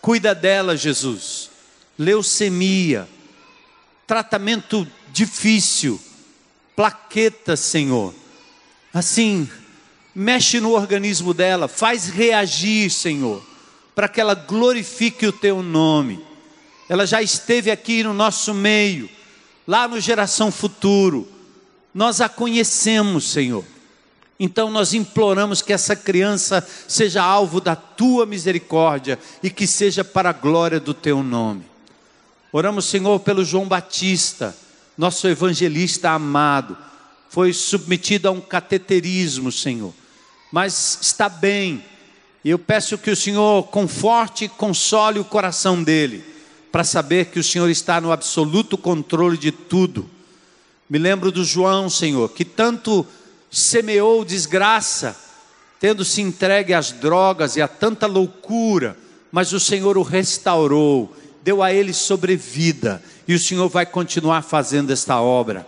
Cuida 0.00 0.34
dela, 0.34 0.76
Jesus. 0.76 1.50
Leucemia, 1.98 3.08
tratamento 4.06 4.86
difícil, 5.12 6.00
plaqueta, 6.76 7.56
Senhor. 7.56 8.14
Assim, 8.92 9.48
mexe 10.14 10.60
no 10.60 10.72
organismo 10.72 11.34
dela, 11.34 11.68
faz 11.68 12.08
reagir, 12.08 12.90
Senhor, 12.90 13.44
para 13.94 14.08
que 14.08 14.20
ela 14.20 14.34
glorifique 14.34 15.26
o 15.26 15.32
teu 15.32 15.62
nome. 15.62 16.24
Ela 16.88 17.06
já 17.06 17.20
esteve 17.20 17.70
aqui 17.70 18.02
no 18.02 18.14
nosso 18.14 18.54
meio, 18.54 19.10
lá 19.66 19.86
no 19.86 20.00
Geração 20.00 20.50
Futuro. 20.50 21.28
Nós 21.92 22.20
a 22.20 22.28
conhecemos, 22.28 23.30
Senhor. 23.30 23.64
Então 24.40 24.70
nós 24.70 24.94
imploramos 24.94 25.60
que 25.60 25.72
essa 25.72 25.96
criança 25.96 26.66
seja 26.86 27.22
alvo 27.22 27.60
da 27.60 27.74
tua 27.74 28.24
misericórdia 28.24 29.18
e 29.42 29.50
que 29.50 29.66
seja 29.66 30.04
para 30.04 30.30
a 30.30 30.32
glória 30.32 30.78
do 30.78 30.94
teu 30.94 31.22
nome. 31.22 31.64
Oramos, 32.52 32.84
Senhor, 32.84 33.18
pelo 33.20 33.44
João 33.44 33.66
Batista, 33.66 34.56
nosso 34.96 35.26
evangelista 35.26 36.10
amado. 36.10 36.78
Foi 37.28 37.52
submetido 37.52 38.28
a 38.28 38.30
um 38.30 38.40
cateterismo, 38.40 39.50
Senhor, 39.50 39.92
mas 40.52 40.98
está 41.02 41.28
bem. 41.28 41.84
E 42.44 42.50
eu 42.50 42.58
peço 42.58 42.96
que 42.96 43.10
o 43.10 43.16
Senhor 43.16 43.64
conforte 43.64 44.44
e 44.44 44.48
console 44.48 45.18
o 45.18 45.24
coração 45.24 45.82
dele, 45.82 46.24
para 46.70 46.84
saber 46.84 47.26
que 47.26 47.40
o 47.40 47.44
Senhor 47.44 47.68
está 47.68 48.00
no 48.00 48.12
absoluto 48.12 48.78
controle 48.78 49.36
de 49.36 49.50
tudo. 49.50 50.08
Me 50.88 50.98
lembro 50.98 51.30
do 51.30 51.44
João, 51.44 51.90
Senhor, 51.90 52.30
que 52.30 52.44
tanto 52.44 53.06
semeou 53.50 54.24
desgraça, 54.24 55.16
tendo 55.80 56.04
se 56.04 56.20
entregue 56.20 56.74
às 56.74 56.92
drogas 56.92 57.56
e 57.56 57.62
a 57.62 57.68
tanta 57.68 58.06
loucura, 58.06 58.96
mas 59.30 59.52
o 59.52 59.60
Senhor 59.60 59.96
o 59.96 60.02
restaurou, 60.02 61.14
deu 61.42 61.62
a 61.62 61.72
ele 61.72 61.92
sobrevida, 61.92 63.02
e 63.26 63.34
o 63.34 63.38
Senhor 63.38 63.68
vai 63.68 63.86
continuar 63.86 64.42
fazendo 64.42 64.92
esta 64.92 65.20
obra. 65.20 65.66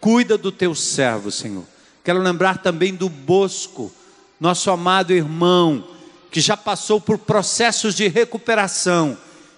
Cuida 0.00 0.36
do 0.36 0.52
teu 0.52 0.74
servo, 0.74 1.30
Senhor. 1.30 1.64
Quero 2.04 2.20
lembrar 2.20 2.58
também 2.58 2.94
do 2.94 3.08
Bosco, 3.08 3.92
nosso 4.38 4.70
amado 4.70 5.12
irmão, 5.12 5.84
que 6.30 6.40
já 6.40 6.56
passou 6.56 7.00
por 7.00 7.18
processos 7.18 7.94
de 7.94 8.06
recuperação, 8.08 9.16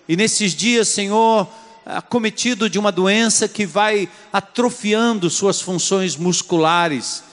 e 0.08 0.16
nesses 0.16 0.54
dias, 0.54 0.88
Senhor, 0.88 1.46
acometido 1.84 2.70
de 2.70 2.78
uma 2.78 2.92
doença 2.92 3.46
que 3.46 3.66
vai 3.66 4.08
atrofiando 4.32 5.28
suas 5.28 5.60
funções 5.60 6.16
musculares 6.16 7.27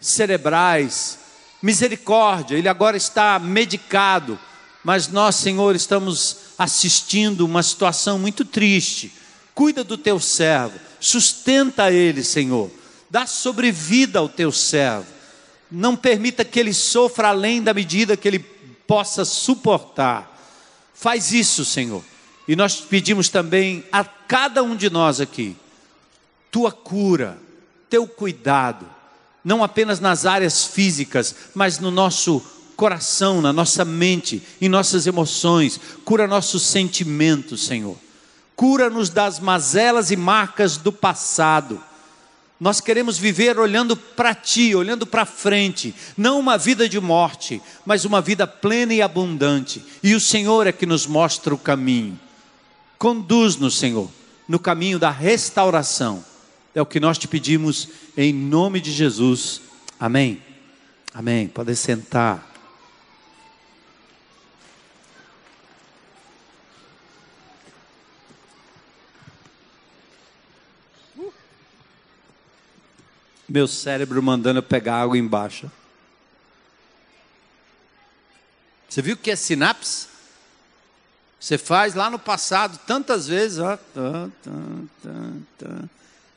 cerebrais. 0.00 1.18
Misericórdia, 1.62 2.56
ele 2.56 2.68
agora 2.68 2.96
está 2.96 3.38
medicado, 3.38 4.38
mas 4.84 5.08
nós, 5.08 5.36
Senhor, 5.36 5.74
estamos 5.74 6.36
assistindo 6.58 7.44
uma 7.44 7.62
situação 7.62 8.18
muito 8.18 8.44
triste. 8.44 9.12
Cuida 9.54 9.82
do 9.82 9.96
teu 9.96 10.20
servo, 10.20 10.78
sustenta 11.00 11.90
ele, 11.90 12.22
Senhor. 12.22 12.70
Dá 13.10 13.26
sobrevida 13.26 14.18
ao 14.18 14.28
teu 14.28 14.52
servo. 14.52 15.06
Não 15.70 15.96
permita 15.96 16.44
que 16.44 16.60
ele 16.60 16.74
sofra 16.74 17.28
além 17.28 17.62
da 17.62 17.74
medida 17.74 18.16
que 18.16 18.28
ele 18.28 18.38
possa 18.86 19.24
suportar. 19.24 20.32
Faz 20.94 21.32
isso, 21.32 21.64
Senhor. 21.64 22.04
E 22.46 22.54
nós 22.54 22.80
pedimos 22.80 23.28
também 23.28 23.84
a 23.90 24.04
cada 24.04 24.62
um 24.62 24.76
de 24.76 24.88
nós 24.88 25.20
aqui, 25.20 25.56
tua 26.50 26.70
cura, 26.70 27.38
teu 27.90 28.06
cuidado, 28.06 28.88
não 29.46 29.62
apenas 29.62 30.00
nas 30.00 30.26
áreas 30.26 30.64
físicas, 30.64 31.32
mas 31.54 31.78
no 31.78 31.88
nosso 31.88 32.42
coração, 32.74 33.40
na 33.40 33.52
nossa 33.52 33.84
mente, 33.84 34.42
em 34.60 34.68
nossas 34.68 35.06
emoções. 35.06 35.78
Cura 36.04 36.26
nossos 36.26 36.64
sentimentos, 36.64 37.64
Senhor. 37.64 37.96
Cura-nos 38.56 39.08
das 39.08 39.38
mazelas 39.38 40.10
e 40.10 40.16
marcas 40.16 40.76
do 40.76 40.90
passado. 40.90 41.80
Nós 42.58 42.80
queremos 42.80 43.18
viver 43.18 43.56
olhando 43.56 43.96
para 43.96 44.34
Ti, 44.34 44.74
olhando 44.74 45.06
para 45.06 45.24
frente, 45.24 45.94
não 46.16 46.40
uma 46.40 46.58
vida 46.58 46.88
de 46.88 46.98
morte, 46.98 47.62
mas 47.84 48.04
uma 48.04 48.20
vida 48.20 48.48
plena 48.48 48.94
e 48.94 49.00
abundante. 49.00 49.80
E 50.02 50.16
o 50.16 50.20
Senhor 50.20 50.66
é 50.66 50.72
que 50.72 50.86
nos 50.86 51.06
mostra 51.06 51.54
o 51.54 51.58
caminho. 51.58 52.18
Conduz-nos, 52.98 53.78
Senhor, 53.78 54.10
no 54.48 54.58
caminho 54.58 54.98
da 54.98 55.10
restauração 55.10 56.24
é 56.76 56.82
o 56.82 56.84
que 56.84 57.00
nós 57.00 57.16
te 57.16 57.26
pedimos 57.26 57.88
em 58.18 58.34
nome 58.34 58.82
de 58.82 58.92
Jesus. 58.92 59.62
Amém. 59.98 60.42
Amém. 61.14 61.48
Pode 61.48 61.74
sentar. 61.74 62.54
Meu 73.48 73.66
cérebro 73.66 74.22
mandando 74.22 74.58
eu 74.58 74.62
pegar 74.62 75.00
água 75.00 75.16
embaixo. 75.16 75.72
Você 78.86 79.00
viu 79.00 79.14
o 79.14 79.18
que 79.18 79.30
é 79.30 79.36
sinapse? 79.36 80.08
Você 81.40 81.56
faz 81.56 81.94
lá 81.94 82.10
no 82.10 82.18
passado 82.18 82.78
tantas 82.86 83.26
vezes, 83.26 83.60
ó. 83.60 83.78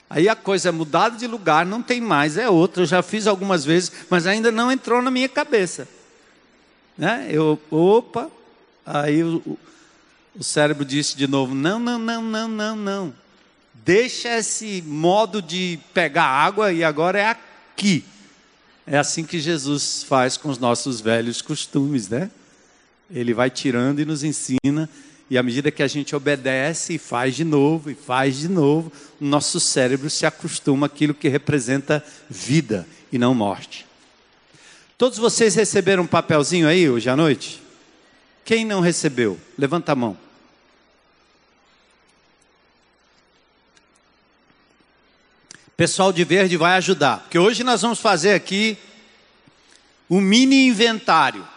Aí 0.10 0.28
a 0.28 0.36
coisa 0.36 0.70
é 0.70 0.72
mudada 0.72 1.16
de 1.16 1.28
lugar, 1.28 1.66
não 1.66 1.84
tem 1.84 2.02
mais, 2.02 2.36
é 2.36 2.50
outra. 2.50 2.82
Eu 2.82 2.88
já 2.88 3.04
fiz 3.04 3.28
algumas 3.28 3.64
vezes, 3.64 3.92
mas 4.10 4.26
ainda 4.26 4.52
não 4.52 4.72
entrou 4.72 5.02
na 5.02 5.12
minha 5.12 5.30
cabeça. 5.30 5.88
Né? 6.98 7.28
Eu, 7.30 7.60
opa, 7.70 8.30
aí 8.86 9.24
o, 9.24 9.58
o 10.36 10.44
cérebro 10.44 10.84
disse 10.84 11.16
de 11.16 11.28
novo: 11.28 11.54
não, 11.54 11.78
não, 11.78 12.00
não, 12.00 12.24
não, 12.24 12.48
não, 12.48 12.76
não. 12.76 13.14
Deixa 13.86 14.38
esse 14.38 14.84
modo 14.86 15.42
de 15.42 15.80
pegar 15.94 16.26
água 16.26 16.74
e 16.74 16.84
agora 16.84 17.20
é 17.20 17.26
aqui. 17.26 18.04
É 18.86 18.98
assim 18.98 19.24
que 19.24 19.40
Jesus 19.40 20.02
faz 20.02 20.36
com 20.36 20.50
os 20.50 20.58
nossos 20.58 21.00
velhos 21.00 21.42
costumes, 21.42 22.10
né? 22.10 22.32
Ele 23.12 23.34
vai 23.34 23.50
tirando 23.50 24.00
e 24.00 24.06
nos 24.06 24.24
ensina 24.24 24.90
e 25.30 25.38
à 25.38 25.44
medida 25.44 25.70
que 25.70 25.84
a 25.84 25.88
gente 25.88 26.16
obedece 26.16 26.96
e 26.96 26.98
faz 26.98 27.36
de 27.36 27.44
novo, 27.44 27.92
e 27.92 27.96
faz 27.96 28.38
de 28.38 28.48
novo, 28.48 28.92
o 29.22 29.26
nosso 29.26 29.60
cérebro 29.60 30.10
se 30.10 30.26
acostuma 30.26 30.88
àquilo 30.88 31.14
que 31.14 31.30
representa 31.30 32.04
vida 32.28 32.88
e 33.12 33.18
não 33.20 33.36
morte. 33.36 33.86
Todos 34.98 35.18
vocês 35.18 35.56
receberam 35.56 36.04
um 36.04 36.08
papelzinho 36.08 36.68
aí 36.68 36.90
hoje 36.90 37.10
à 37.10 37.16
noite? 37.16 37.62
Quem 38.44 38.66
não 38.66 38.82
recebeu? 38.82 39.40
Levanta 39.58 39.92
a 39.92 39.96
mão. 39.96 40.18
Pessoal 45.78 46.12
de 46.12 46.26
verde 46.26 46.58
vai 46.58 46.74
ajudar, 46.74 47.20
porque 47.20 47.40
hoje 47.40 47.64
nós 47.64 47.82
vamos 47.82 48.00
fazer 48.00 48.34
aqui 48.34 48.78
um 50.10 50.20
mini 50.20 50.68
inventário. 50.68 51.48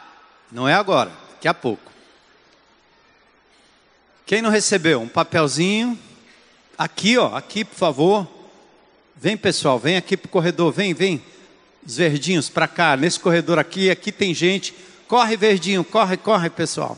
Não 0.53 0.69
é 0.69 0.75
agora, 0.75 1.11
daqui 1.33 1.49
a 1.49 1.55
pouco. 1.55 1.92
Quem 4.33 4.41
não 4.41 4.49
recebeu? 4.49 5.03
Um 5.03 5.09
papelzinho. 5.09 5.99
Aqui, 6.79 7.19
ó, 7.19 7.37
aqui, 7.37 7.67
por 7.67 7.75
favor. 7.75 8.27
Vem, 9.15 9.37
pessoal, 9.37 9.79
vem 9.79 9.99
aqui 9.99 10.17
pro 10.17 10.31
corredor, 10.31 10.73
vem, 10.73 10.95
vem. 10.95 11.23
Os 11.87 11.99
verdinhos 11.99 12.49
para 12.49 12.67
cá, 12.67 12.97
nesse 12.97 13.21
corredor 13.21 13.59
aqui, 13.59 13.91
aqui 13.91 14.11
tem 14.11 14.33
gente. 14.33 14.75
Corre, 15.07 15.37
verdinho, 15.37 15.85
corre, 15.85 16.17
corre, 16.17 16.49
pessoal. 16.49 16.97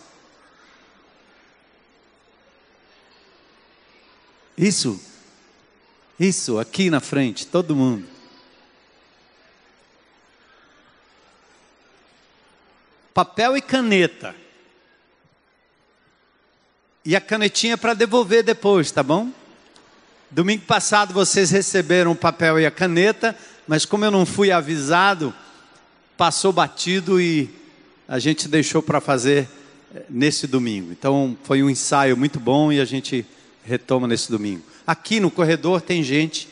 Isso. 4.57 5.01
Isso, 6.21 6.57
aqui 6.61 6.89
na 6.89 7.01
frente, 7.01 7.49
todo 7.49 7.75
mundo. 7.75 8.07
Papel 13.13 13.57
e 13.57 13.61
caneta. 13.61 14.44
E 17.07 17.15
a 17.15 17.21
canetinha 17.21 17.77
para 17.77 17.93
devolver 17.93 18.43
depois, 18.43 18.91
tá 18.91 19.03
bom? 19.03 19.31
Domingo 20.31 20.65
passado 20.65 21.13
vocês 21.13 21.51
receberam 21.51 22.13
o 22.13 22.17
papel 22.17 22.59
e 22.59 22.65
a 22.65 22.71
caneta, 22.71 23.37
mas 23.69 23.85
como 23.85 24.07
eu 24.07 24.11
não 24.11 24.25
fui 24.25 24.51
avisado, 24.51 25.35
passou 26.17 26.51
batido 26.51 27.21
e 27.21 27.51
a 28.09 28.19
gente 28.19 28.49
deixou 28.49 28.83
para 28.83 29.03
fazer 29.03 29.47
eh, 29.95 30.05
nesse 30.09 30.47
domingo. 30.47 30.93
Então 30.93 31.37
foi 31.45 31.63
um 31.63 31.69
ensaio 31.69 32.17
muito 32.17 32.41
bom 32.41 32.73
e 32.73 32.81
a 32.81 32.87
gente 32.87 33.27
retoma 33.63 34.09
nesse 34.09 34.31
domingo. 34.31 34.63
Aqui 34.87 35.21
no 35.21 35.31
corredor 35.31 35.83
tem 35.83 36.03
gente. 36.03 36.49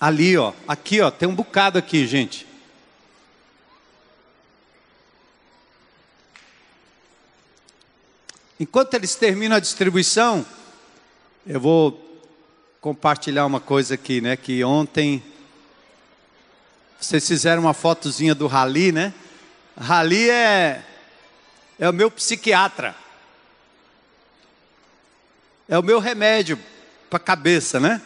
Ali, 0.00 0.38
ó, 0.38 0.54
aqui, 0.66 1.02
ó, 1.02 1.10
tem 1.10 1.28
um 1.28 1.34
bocado 1.34 1.76
aqui, 1.76 2.06
gente. 2.06 2.47
Enquanto 8.60 8.94
eles 8.94 9.14
terminam 9.14 9.56
a 9.56 9.60
distribuição, 9.60 10.44
eu 11.46 11.60
vou 11.60 12.04
compartilhar 12.80 13.46
uma 13.46 13.60
coisa 13.60 13.94
aqui, 13.94 14.20
né? 14.20 14.36
Que 14.36 14.64
ontem 14.64 15.22
Vocês 17.00 17.28
fizeram 17.28 17.62
uma 17.62 17.74
fotozinha 17.74 18.34
do 18.34 18.48
Rali, 18.48 18.90
né? 18.90 19.14
Rali 19.76 20.28
é, 20.28 20.84
é 21.78 21.88
o 21.88 21.92
meu 21.92 22.10
psiquiatra. 22.10 22.96
É 25.68 25.78
o 25.78 25.82
meu 25.82 26.00
remédio 26.00 26.58
para 27.08 27.18
a 27.18 27.20
cabeça, 27.20 27.78
né? 27.78 28.02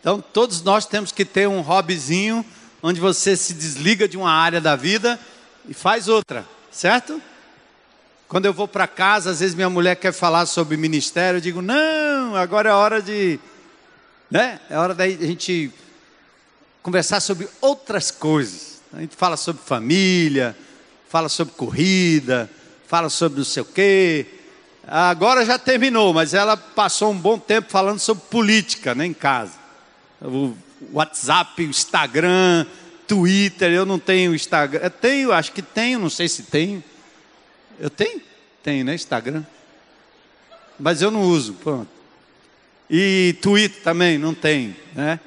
Então, 0.00 0.22
todos 0.22 0.62
nós 0.62 0.86
temos 0.86 1.12
que 1.12 1.26
ter 1.26 1.46
um 1.46 1.60
hobbyzinho 1.60 2.42
onde 2.82 3.00
você 3.00 3.36
se 3.36 3.52
desliga 3.52 4.08
de 4.08 4.16
uma 4.16 4.32
área 4.32 4.62
da 4.62 4.76
vida 4.76 5.20
e 5.68 5.74
faz 5.74 6.08
outra, 6.08 6.46
certo? 6.70 7.20
Quando 8.28 8.46
eu 8.46 8.52
vou 8.52 8.66
para 8.66 8.86
casa, 8.86 9.30
às 9.30 9.40
vezes 9.40 9.54
minha 9.54 9.70
mulher 9.70 9.96
quer 9.96 10.12
falar 10.12 10.46
sobre 10.46 10.76
ministério, 10.76 11.38
eu 11.38 11.40
digo: 11.40 11.62
"Não, 11.62 12.34
agora 12.36 12.70
é 12.70 12.72
hora 12.72 13.02
de, 13.02 13.38
né? 14.30 14.60
É 14.68 14.78
hora 14.78 14.94
da 14.94 15.08
gente 15.08 15.70
conversar 16.82 17.20
sobre 17.20 17.48
outras 17.60 18.10
coisas. 18.10 18.82
A 18.92 19.00
gente 19.00 19.16
fala 19.16 19.36
sobre 19.36 19.62
família, 19.62 20.56
fala 21.08 21.28
sobre 21.28 21.54
corrida, 21.54 22.50
fala 22.86 23.08
sobre 23.08 23.38
não 23.38 23.44
sei 23.44 23.62
o 23.62 23.66
quê. 23.66 24.26
Agora 24.86 25.44
já 25.44 25.58
terminou, 25.58 26.12
mas 26.12 26.34
ela 26.34 26.56
passou 26.56 27.10
um 27.10 27.18
bom 27.18 27.38
tempo 27.38 27.70
falando 27.70 27.98
sobre 27.98 28.24
política, 28.28 28.94
né, 28.94 29.06
em 29.06 29.14
casa 29.14 29.64
o 30.24 30.56
WhatsApp, 30.92 31.62
o 31.62 31.68
Instagram, 31.68 32.66
Twitter. 33.06 33.72
Eu 33.72 33.86
não 33.86 33.98
tenho 33.98 34.34
Instagram. 34.34 34.80
Eu 34.82 34.90
tenho, 34.90 35.32
acho 35.32 35.52
que 35.52 35.62
tenho, 35.62 35.98
não 35.98 36.10
sei 36.10 36.28
se 36.28 36.44
tenho. 36.44 36.82
Eu 37.78 37.90
tenho? 37.90 38.20
Tenho, 38.62 38.84
né? 38.84 38.94
Instagram. 38.94 39.44
Mas 40.78 41.02
eu 41.02 41.10
não 41.10 41.22
uso, 41.22 41.54
pronto. 41.54 41.88
E 42.88 43.36
Twitter 43.40 43.82
também 43.82 44.18
não 44.18 44.34
tem, 44.34 44.76
né? 44.94 45.18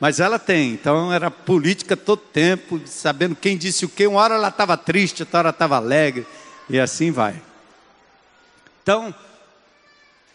Mas 0.00 0.20
ela 0.20 0.38
tem, 0.38 0.72
então 0.72 1.12
era 1.12 1.30
política 1.30 1.96
todo 1.96 2.20
tempo, 2.20 2.80
sabendo 2.84 3.36
quem 3.36 3.56
disse 3.56 3.84
o 3.84 3.88
quê. 3.88 4.06
Uma 4.06 4.20
hora 4.20 4.34
ela 4.34 4.48
estava 4.48 4.76
triste, 4.76 5.22
outra 5.22 5.38
hora 5.38 5.50
estava 5.50 5.76
alegre, 5.76 6.26
e 6.68 6.78
assim 6.78 7.10
vai. 7.10 7.40
Então, 8.82 9.14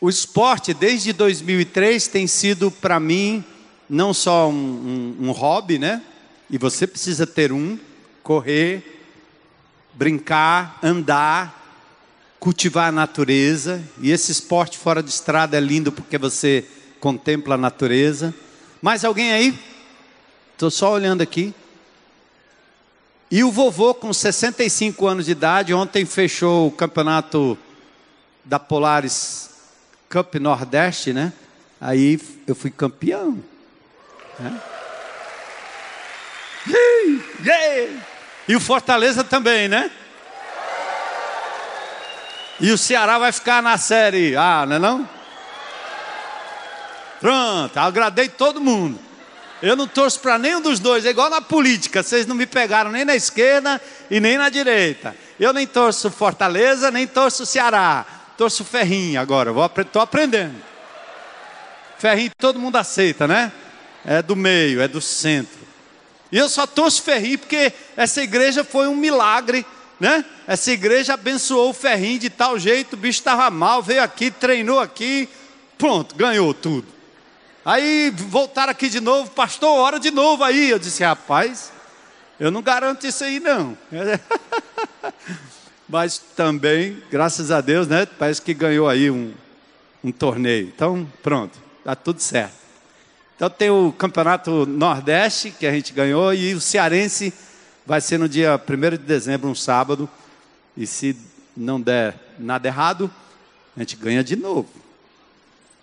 o 0.02 0.10
esporte 0.10 0.74
desde 0.74 1.12
2003 1.14 2.08
tem 2.08 2.26
sido 2.26 2.72
para 2.72 3.00
mim 3.00 3.44
não 3.90 4.14
só 4.14 4.50
um, 4.50 5.16
um, 5.20 5.28
um 5.28 5.32
hobby, 5.32 5.78
né? 5.78 6.02
E 6.50 6.58
você 6.58 6.88
precisa 6.88 7.28
ter 7.28 7.52
um, 7.52 7.78
correr, 8.24 9.04
brincar, 9.94 10.80
andar, 10.82 11.59
cultivar 12.40 12.90
a 12.90 12.92
natureza. 12.92 13.84
E 14.02 14.12
esse 14.12 14.32
esporte 14.32 14.78
fora 14.78 15.04
de 15.04 15.10
estrada 15.10 15.58
é 15.58 15.60
lindo 15.60 15.92
porque 15.92 16.18
você 16.18 16.66
contempla 17.00 17.56
a 17.56 17.58
natureza. 17.58 18.34
Mais 18.82 19.04
alguém 19.04 19.32
aí? 19.32 19.58
Estou 20.54 20.72
só 20.72 20.94
olhando 20.94 21.22
aqui. 21.22 21.54
E 23.32 23.44
o 23.44 23.52
vovô, 23.52 23.94
com 23.94 24.12
65 24.12 25.06
anos 25.06 25.26
de 25.26 25.32
idade, 25.34 25.74
ontem 25.74 26.06
fechou 26.06 26.68
o 26.68 26.72
campeonato 26.72 27.58
da 28.44 28.58
Polaris 28.58 29.50
Cup 30.10 30.36
Nordeste, 30.36 31.14
né? 31.14 31.32
Aí 31.80 32.20
eu 32.48 32.56
fui 32.56 32.72
campeão. 32.72 33.38
E 38.48 38.56
o 38.56 38.60
Fortaleza 38.60 39.24
também, 39.24 39.68
né? 39.68 39.92
E 42.60 42.72
o 42.72 42.78
Ceará 42.78 43.18
vai 43.18 43.32
ficar 43.32 43.62
na 43.64 43.78
série 43.78 44.36
A, 44.36 44.66
não 44.66 44.76
é 44.76 44.80
não? 44.80 45.10
Pronto, 47.20 47.78
agradei 47.78 48.30
todo 48.30 48.62
mundo. 48.62 49.00
Eu 49.62 49.76
não 49.76 49.88
torço 49.88 50.20
para 50.20 50.38
nenhum 50.38 50.62
dos 50.62 50.80
dois, 50.80 51.06
é 51.06 51.10
igual 51.10 51.30
na 51.30 51.42
política, 51.42 52.02
vocês 52.02 52.26
não 52.26 52.36
me 52.36 52.46
pegaram 52.46 52.92
nem 52.92 53.04
na 53.04 53.16
esquerda 53.16 53.82
e 54.10 54.20
nem 54.20 54.38
na 54.38 54.50
direita. 54.50 55.16
Eu 55.40 55.52
nem 55.52 55.68
torço 55.68 56.10
Fortaleza, 56.10 56.92
nem 56.92 57.06
torço 57.06 57.46
Ceará. 57.46 58.06
Torço 58.38 58.64
Ferrinho 58.64 59.20
agora, 59.20 59.52
estou 59.82 60.02
aprendendo. 60.02 60.56
Ferrinho 61.98 62.32
todo 62.38 62.60
mundo 62.60 62.78
aceita, 62.78 63.28
né? 63.28 63.52
é 64.06 64.22
do 64.22 64.36
meio, 64.36 64.82
é 64.82 64.88
do 64.88 65.02
centro. 65.02 65.60
E 66.32 66.38
eu 66.38 66.48
só 66.48 66.68
torço 66.68 67.02
Ferrinho 67.02 67.40
porque 67.40 67.74
essa 67.98 68.22
igreja 68.22 68.64
foi 68.64 68.88
um 68.88 68.96
milagre, 68.96 69.66
né? 70.00 70.24
Essa 70.48 70.72
igreja 70.72 71.14
abençoou 71.14 71.72
o 71.72 71.74
Ferrinho 71.74 72.20
de 72.20 72.30
tal 72.30 72.58
jeito, 72.58 72.94
o 72.94 72.98
bicho 72.98 73.20
estava 73.20 73.50
mal, 73.50 73.84
veio 73.84 74.02
aqui, 74.02 74.32
treinou 74.32 74.80
aqui, 74.80 75.28
pronto, 75.78 76.16
ganhou 76.16 76.54
tudo. 76.54 76.88
Aí 77.66 78.12
voltaram 78.16 78.72
aqui 78.72 78.90
de 78.90 79.00
novo, 79.00 79.30
pastor, 79.32 79.78
hora 79.78 80.00
de 80.00 80.10
novo 80.10 80.44
aí. 80.44 80.70
Eu 80.70 80.80
disse, 80.80 81.04
rapaz, 81.04 81.72
eu 82.40 82.50
não 82.50 82.62
garanto 82.62 83.06
isso 83.06 83.24
aí 83.24 83.40
não. 83.40 83.78
Mas 85.88 86.18
também, 86.36 87.02
graças 87.12 87.52
a 87.52 87.62
Deus, 87.62 87.88
né? 87.88 88.06
Parece 88.06 88.42
que 88.42 88.54
ganhou 88.54 88.88
aí 88.88 89.12
um, 89.12 89.34
um 90.04 90.12
torneio. 90.12 90.72
Então, 90.74 91.08
pronto, 91.22 91.60
está 91.80 91.96
tudo 91.96 92.22
certo. 92.22 92.54
Então 93.36 93.50
tem 93.50 93.70
o 93.70 93.92
Campeonato 93.92 94.66
Nordeste, 94.66 95.52
que 95.52 95.66
a 95.66 95.72
gente 95.72 95.94
ganhou, 95.94 96.34
e 96.34 96.54
o 96.54 96.62
Cearense 96.62 97.34
vai 97.90 98.00
ser 98.00 98.20
no 98.20 98.30
dia 98.30 98.56
1 98.56 98.90
de 98.92 98.98
dezembro, 99.00 99.50
um 99.50 99.56
sábado. 99.56 100.08
E 100.78 100.86
se 100.86 101.18
não 101.58 101.82
der 101.82 102.16
nada 102.38 102.68
errado, 102.68 103.12
a 103.76 103.80
gente 103.80 103.96
ganha 103.96 104.24
de 104.24 104.36
novo. 104.36 104.70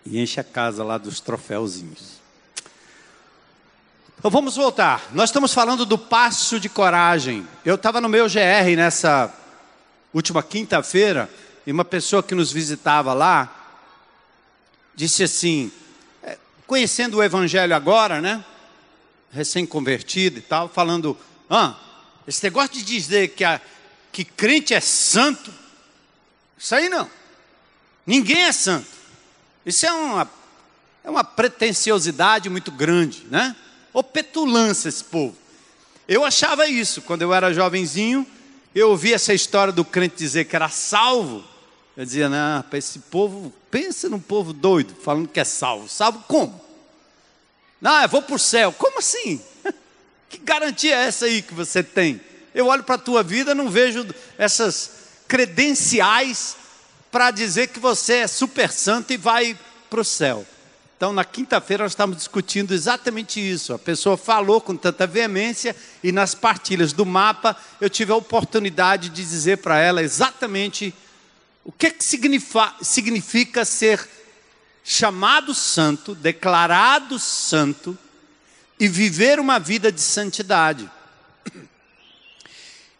E 0.04 0.20
enche 0.20 0.38
a 0.38 0.44
casa 0.44 0.84
lá 0.84 0.98
dos 0.98 1.18
troféuzinhos. 1.18 2.20
Então 4.16 4.30
vamos 4.30 4.54
voltar. 4.54 5.02
Nós 5.12 5.30
estamos 5.30 5.52
falando 5.52 5.84
do 5.84 5.98
passo 5.98 6.60
de 6.60 6.68
coragem. 6.68 7.44
Eu 7.64 7.74
estava 7.74 8.00
no 8.00 8.08
meu 8.08 8.26
GR 8.28 8.76
nessa 8.76 9.34
última 10.14 10.44
quinta-feira, 10.44 11.28
e 11.66 11.72
uma 11.72 11.84
pessoa 11.84 12.22
que 12.22 12.36
nos 12.36 12.52
visitava 12.52 13.12
lá 13.12 13.82
disse 14.94 15.24
assim: 15.24 15.72
conhecendo 16.68 17.16
o 17.16 17.22
Evangelho 17.22 17.74
agora, 17.74 18.20
né? 18.20 18.44
Recém-convertido 19.32 20.38
e 20.38 20.42
tal, 20.42 20.68
falando, 20.68 21.18
ah, 21.50 21.74
esse 22.26 22.42
negócio 22.42 22.72
de 22.72 22.82
dizer 22.82 23.28
que, 23.28 23.44
a, 23.44 23.60
que 24.10 24.24
crente 24.24 24.74
é 24.74 24.80
santo, 24.80 25.52
isso 26.58 26.74
aí 26.74 26.88
não. 26.88 27.08
Ninguém 28.06 28.44
é 28.44 28.52
santo. 28.52 28.88
Isso 29.64 29.84
é 29.84 29.92
uma, 29.92 30.30
é 31.04 31.10
uma 31.10 31.24
pretensiosidade 31.24 32.48
muito 32.48 32.70
grande, 32.70 33.24
né? 33.30 33.54
Ou 33.92 34.02
petulância 34.02 34.88
esse 34.88 35.04
povo. 35.04 35.36
Eu 36.08 36.24
achava 36.24 36.66
isso 36.68 37.02
quando 37.02 37.22
eu 37.22 37.34
era 37.34 37.52
jovenzinho. 37.52 38.26
Eu 38.74 38.90
ouvia 38.90 39.16
essa 39.16 39.34
história 39.34 39.72
do 39.72 39.84
crente 39.84 40.16
dizer 40.16 40.44
que 40.44 40.54
era 40.54 40.68
salvo. 40.68 41.44
Eu 41.96 42.04
dizia, 42.04 42.28
não, 42.28 42.64
esse 42.72 42.98
povo, 42.98 43.52
pensa 43.70 44.08
num 44.08 44.20
povo 44.20 44.52
doido, 44.52 44.94
falando 45.02 45.28
que 45.28 45.40
é 45.40 45.44
salvo. 45.44 45.88
Salvo 45.88 46.22
como? 46.28 46.60
Não, 47.80 48.02
eu 48.02 48.08
vou 48.08 48.22
para 48.22 48.36
o 48.36 48.38
céu. 48.38 48.72
Como 48.72 48.98
assim? 48.98 49.40
Que 50.28 50.38
garantia 50.38 50.94
é 50.94 51.06
essa 51.06 51.26
aí 51.26 51.42
que 51.42 51.54
você 51.54 51.82
tem? 51.82 52.20
Eu 52.54 52.66
olho 52.66 52.82
para 52.82 52.94
a 52.94 52.98
tua 52.98 53.22
vida 53.22 53.54
não 53.54 53.70
vejo 53.70 54.06
essas 54.38 54.90
credenciais 55.28 56.56
para 57.10 57.30
dizer 57.30 57.68
que 57.68 57.78
você 57.78 58.18
é 58.18 58.26
super 58.26 58.70
santo 58.70 59.12
e 59.12 59.16
vai 59.16 59.56
para 59.88 60.00
o 60.00 60.04
céu. 60.04 60.46
Então, 60.96 61.12
na 61.12 61.24
quinta-feira, 61.24 61.82
nós 61.82 61.92
estamos 61.92 62.16
discutindo 62.16 62.72
exatamente 62.72 63.38
isso. 63.38 63.74
A 63.74 63.78
pessoa 63.78 64.16
falou 64.16 64.62
com 64.62 64.74
tanta 64.74 65.06
veemência, 65.06 65.76
e 66.02 66.10
nas 66.10 66.34
partilhas 66.34 66.94
do 66.94 67.04
mapa, 67.04 67.54
eu 67.78 67.90
tive 67.90 68.12
a 68.12 68.16
oportunidade 68.16 69.10
de 69.10 69.22
dizer 69.22 69.58
para 69.58 69.78
ela 69.78 70.02
exatamente 70.02 70.94
o 71.62 71.70
que, 71.70 71.90
que 71.90 72.04
significa 72.80 73.64
ser 73.66 74.08
chamado 74.82 75.52
santo, 75.52 76.14
declarado 76.14 77.18
santo, 77.18 77.98
e 78.78 78.88
viver 78.88 79.40
uma 79.40 79.58
vida 79.58 79.90
de 79.90 80.00
santidade. 80.00 80.90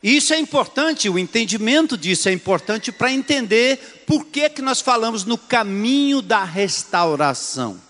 Isso 0.03 0.33
é 0.33 0.39
importante, 0.39 1.09
o 1.09 1.19
entendimento 1.19 1.97
disso 1.97 2.29
é 2.29 2.33
importante 2.33 2.93
para 2.93 3.11
entender 3.11 4.05
por 4.07 4.27
que, 4.27 4.49
que 4.49 4.63
nós 4.63 4.81
falamos 4.81 5.25
no 5.25 5.37
caminho 5.37 6.23
da 6.23 6.45
restauração. 6.45 7.81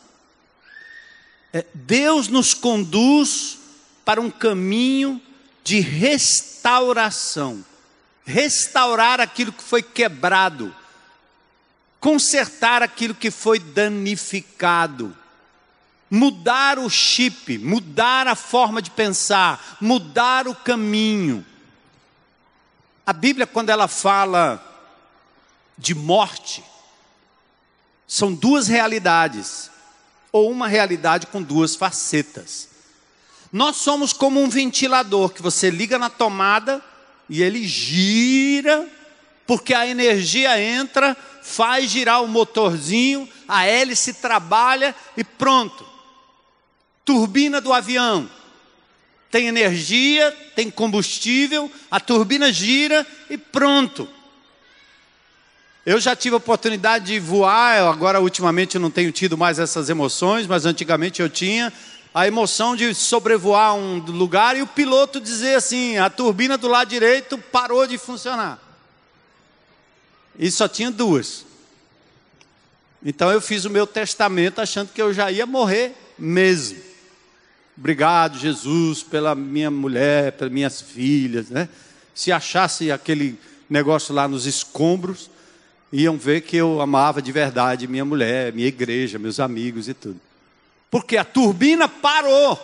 É, 1.52 1.64
Deus 1.74 2.28
nos 2.28 2.54
conduz 2.54 3.58
para 4.04 4.20
um 4.20 4.30
caminho 4.30 5.20
de 5.62 5.80
restauração 5.80 7.64
restaurar 8.26 9.20
aquilo 9.20 9.52
que 9.52 9.62
foi 9.62 9.82
quebrado, 9.82 10.74
consertar 12.00 12.82
aquilo 12.82 13.14
que 13.14 13.30
foi 13.30 13.58
danificado, 13.58 15.16
mudar 16.10 16.78
o 16.78 16.88
chip, 16.88 17.58
mudar 17.58 18.26
a 18.26 18.34
forma 18.34 18.80
de 18.80 18.90
pensar, 18.90 19.76
mudar 19.80 20.46
o 20.46 20.54
caminho. 20.54 21.44
A 23.04 23.12
Bíblia, 23.12 23.46
quando 23.46 23.70
ela 23.70 23.88
fala 23.88 24.62
de 25.76 25.94
morte, 25.94 26.62
são 28.06 28.32
duas 28.32 28.68
realidades, 28.68 29.70
ou 30.32 30.50
uma 30.50 30.68
realidade 30.68 31.26
com 31.26 31.42
duas 31.42 31.74
facetas. 31.74 32.68
Nós 33.52 33.76
somos 33.76 34.12
como 34.12 34.42
um 34.42 34.48
ventilador 34.48 35.30
que 35.30 35.42
você 35.42 35.70
liga 35.70 35.98
na 35.98 36.10
tomada 36.10 36.82
e 37.28 37.42
ele 37.42 37.66
gira, 37.66 38.86
porque 39.46 39.72
a 39.72 39.86
energia 39.86 40.60
entra, 40.60 41.16
faz 41.42 41.90
girar 41.90 42.22
o 42.22 42.28
motorzinho, 42.28 43.28
a 43.46 43.64
hélice 43.64 44.14
trabalha 44.14 44.94
e 45.16 45.24
pronto. 45.24 45.85
Turbina 47.06 47.58
do 47.60 47.72
avião. 47.72 48.28
Tem 49.30 49.46
energia, 49.46 50.30
tem 50.54 50.70
combustível, 50.70 51.70
a 51.90 51.98
turbina 51.98 52.52
gira 52.52 53.06
e 53.30 53.38
pronto. 53.38 54.08
Eu 55.84 56.00
já 56.00 56.16
tive 56.16 56.34
a 56.34 56.38
oportunidade 56.38 57.06
de 57.06 57.20
voar, 57.20 57.80
agora 57.82 58.20
ultimamente 58.20 58.74
eu 58.74 58.80
não 58.80 58.90
tenho 58.90 59.12
tido 59.12 59.38
mais 59.38 59.58
essas 59.58 59.88
emoções, 59.88 60.46
mas 60.46 60.66
antigamente 60.66 61.22
eu 61.22 61.30
tinha 61.30 61.72
a 62.12 62.26
emoção 62.26 62.74
de 62.74 62.92
sobrevoar 62.94 63.74
um 63.74 63.98
lugar 63.98 64.56
e 64.56 64.62
o 64.62 64.66
piloto 64.66 65.20
dizer 65.20 65.54
assim: 65.54 65.96
a 65.98 66.10
turbina 66.10 66.58
do 66.58 66.66
lado 66.66 66.88
direito 66.88 67.38
parou 67.38 67.86
de 67.86 67.98
funcionar. 67.98 68.58
E 70.38 70.50
só 70.50 70.66
tinha 70.66 70.90
duas. 70.90 71.44
Então 73.04 73.30
eu 73.30 73.40
fiz 73.40 73.64
o 73.64 73.70
meu 73.70 73.86
testamento 73.86 74.60
achando 74.60 74.92
que 74.92 75.00
eu 75.00 75.14
já 75.14 75.30
ia 75.30 75.46
morrer 75.46 75.94
mesmo. 76.18 76.85
Obrigado, 77.78 78.38
Jesus, 78.38 79.02
pela 79.02 79.34
minha 79.34 79.70
mulher, 79.70 80.32
pelas 80.32 80.52
minhas 80.52 80.80
filhas, 80.80 81.50
né? 81.50 81.68
Se 82.14 82.32
achasse 82.32 82.90
aquele 82.90 83.38
negócio 83.68 84.14
lá 84.14 84.26
nos 84.26 84.46
escombros, 84.46 85.28
iam 85.92 86.16
ver 86.16 86.40
que 86.40 86.56
eu 86.56 86.80
amava 86.80 87.20
de 87.20 87.30
verdade 87.30 87.86
minha 87.86 88.04
mulher, 88.04 88.52
minha 88.52 88.66
igreja, 88.66 89.18
meus 89.18 89.38
amigos 89.38 89.88
e 89.88 89.94
tudo. 89.94 90.18
Porque 90.90 91.18
a 91.18 91.24
turbina 91.24 91.86
parou. 91.88 92.58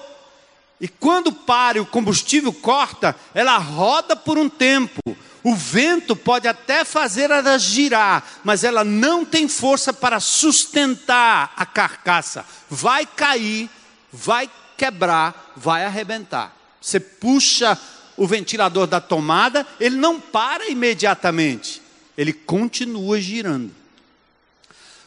E 0.80 0.88
quando 0.88 1.30
para 1.30 1.78
e 1.78 1.80
o 1.80 1.86
combustível 1.86 2.52
corta, 2.52 3.14
ela 3.34 3.58
roda 3.58 4.16
por 4.16 4.38
um 4.38 4.48
tempo. 4.48 5.00
O 5.44 5.54
vento 5.54 6.16
pode 6.16 6.48
até 6.48 6.84
fazer 6.84 7.30
ela 7.30 7.58
girar, 7.58 8.24
mas 8.42 8.64
ela 8.64 8.82
não 8.82 9.24
tem 9.24 9.46
força 9.46 9.92
para 9.92 10.18
sustentar 10.20 11.52
a 11.56 11.66
carcaça. 11.66 12.44
Vai 12.70 13.04
cair, 13.04 13.68
vai 14.12 14.48
quebrar, 14.76 15.52
vai 15.56 15.84
arrebentar. 15.84 16.56
Você 16.80 16.98
puxa 16.98 17.78
o 18.16 18.26
ventilador 18.26 18.86
da 18.86 19.00
tomada, 19.00 19.66
ele 19.80 19.96
não 19.96 20.20
para 20.20 20.68
imediatamente 20.68 21.82
ele 22.16 22.32
continua 22.32 23.20
girando. 23.20 23.74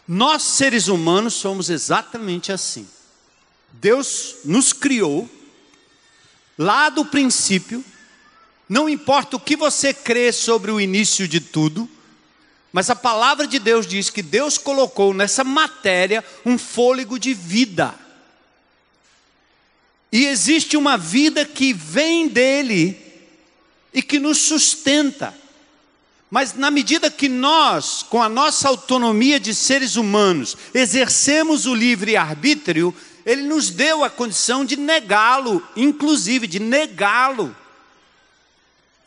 Nós, 0.07 0.43
seres 0.43 0.87
humanos, 0.87 1.33
somos 1.33 1.69
exatamente 1.69 2.51
assim. 2.51 2.87
Deus 3.73 4.37
nos 4.45 4.71
criou, 4.71 5.29
lá 6.57 6.89
do 6.89 7.05
princípio, 7.05 7.83
não 8.67 8.87
importa 8.87 9.35
o 9.35 9.39
que 9.39 9.55
você 9.55 9.93
crê 9.93 10.31
sobre 10.31 10.71
o 10.71 10.79
início 10.79 11.27
de 11.27 11.39
tudo, 11.39 11.89
mas 12.71 12.89
a 12.89 12.95
palavra 12.95 13.47
de 13.47 13.57
Deus 13.57 13.87
diz 13.87 14.09
que 14.09 14.21
Deus 14.21 14.57
colocou 14.57 15.13
nessa 15.13 15.43
matéria 15.43 16.23
um 16.45 16.57
fôlego 16.57 17.17
de 17.17 17.33
vida. 17.33 17.95
E 20.11 20.25
existe 20.25 20.77
uma 20.77 20.97
vida 20.97 21.45
que 21.45 21.73
vem 21.73 22.27
dele 22.27 22.97
e 23.93 24.01
que 24.01 24.19
nos 24.19 24.39
sustenta. 24.39 25.33
Mas 26.29 26.53
na 26.53 26.69
medida 26.69 27.09
que 27.09 27.29
nós, 27.29 28.03
com 28.03 28.21
a 28.21 28.27
nossa 28.27 28.67
autonomia 28.67 29.39
de 29.39 29.53
seres 29.53 29.95
humanos, 29.95 30.57
exercemos 30.73 31.65
o 31.65 31.73
livre-arbítrio, 31.73 32.93
ele 33.25 33.43
nos 33.43 33.69
deu 33.69 34.03
a 34.03 34.09
condição 34.09 34.65
de 34.65 34.75
negá-lo, 34.75 35.65
inclusive 35.75 36.45
de 36.45 36.59
negá-lo. 36.59 37.55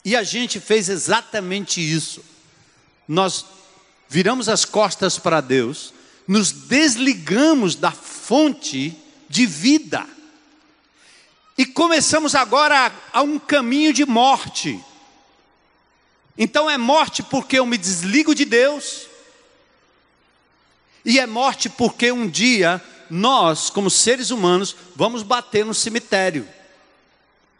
E 0.05 0.17
a 0.17 0.23
gente 0.23 0.59
fez 0.59 0.89
exatamente 0.89 1.81
isso. 1.81 2.25
Nós 3.07 3.45
viramos 4.09 4.49
as 4.49 4.65
costas 4.65 5.19
para 5.19 5.41
Deus, 5.41 5.93
nos 6.27 6.51
desligamos 6.51 7.75
da 7.75 7.91
fonte 7.91 8.97
de 9.29 9.45
vida. 9.45 10.07
E 11.59 11.67
começamos 11.67 12.37
agora 12.37 12.87
a, 12.87 13.19
a 13.19 13.23
um 13.23 13.37
caminho 13.37 13.93
de 13.93 14.07
morte. 14.07 14.81
Então 16.39 16.71
é 16.71 16.79
morte 16.79 17.21
porque 17.21 17.59
eu 17.59 17.67
me 17.67 17.77
desligo 17.77 18.33
de 18.33 18.45
Deus, 18.45 19.09
e 21.05 21.19
é 21.19 21.27
morte 21.27 21.69
porque 21.69 22.13
um 22.13 22.29
dia 22.29 22.81
nós, 23.11 23.71
como 23.71 23.91
seres 23.91 24.31
humanos, 24.31 24.77
vamos 24.95 25.25
bater 25.25 25.65
no 25.65 25.75
cemitério. 25.75 26.49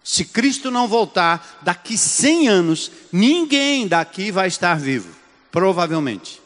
Se 0.05 0.25
Cristo 0.25 0.71
não 0.71 0.87
voltar, 0.87 1.59
daqui 1.63 1.99
100 1.99 2.49
anos, 2.49 2.93
ninguém 3.11 3.89
daqui 3.89 4.31
vai 4.31 4.47
estar 4.47 4.79
vivo, 4.79 5.15
provavelmente. 5.51 6.41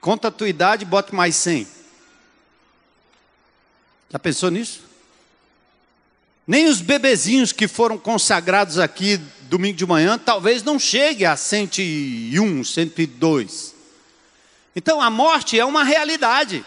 Conta 0.00 0.28
a 0.28 0.30
tua 0.32 0.48
idade, 0.48 0.84
bote 0.84 1.14
mais 1.14 1.36
100. 1.36 1.68
Já 4.10 4.18
pensou 4.18 4.50
nisso? 4.50 4.89
Nem 6.50 6.66
os 6.66 6.80
bebezinhos 6.80 7.52
que 7.52 7.68
foram 7.68 7.96
consagrados 7.96 8.80
aqui 8.80 9.20
domingo 9.42 9.76
de 9.76 9.86
manhã, 9.86 10.18
talvez 10.18 10.64
não 10.64 10.80
chegue 10.80 11.24
a 11.24 11.36
101, 11.36 12.64
102. 12.64 13.72
Então 14.74 15.00
a 15.00 15.08
morte 15.08 15.60
é 15.60 15.64
uma 15.64 15.84
realidade. 15.84 16.66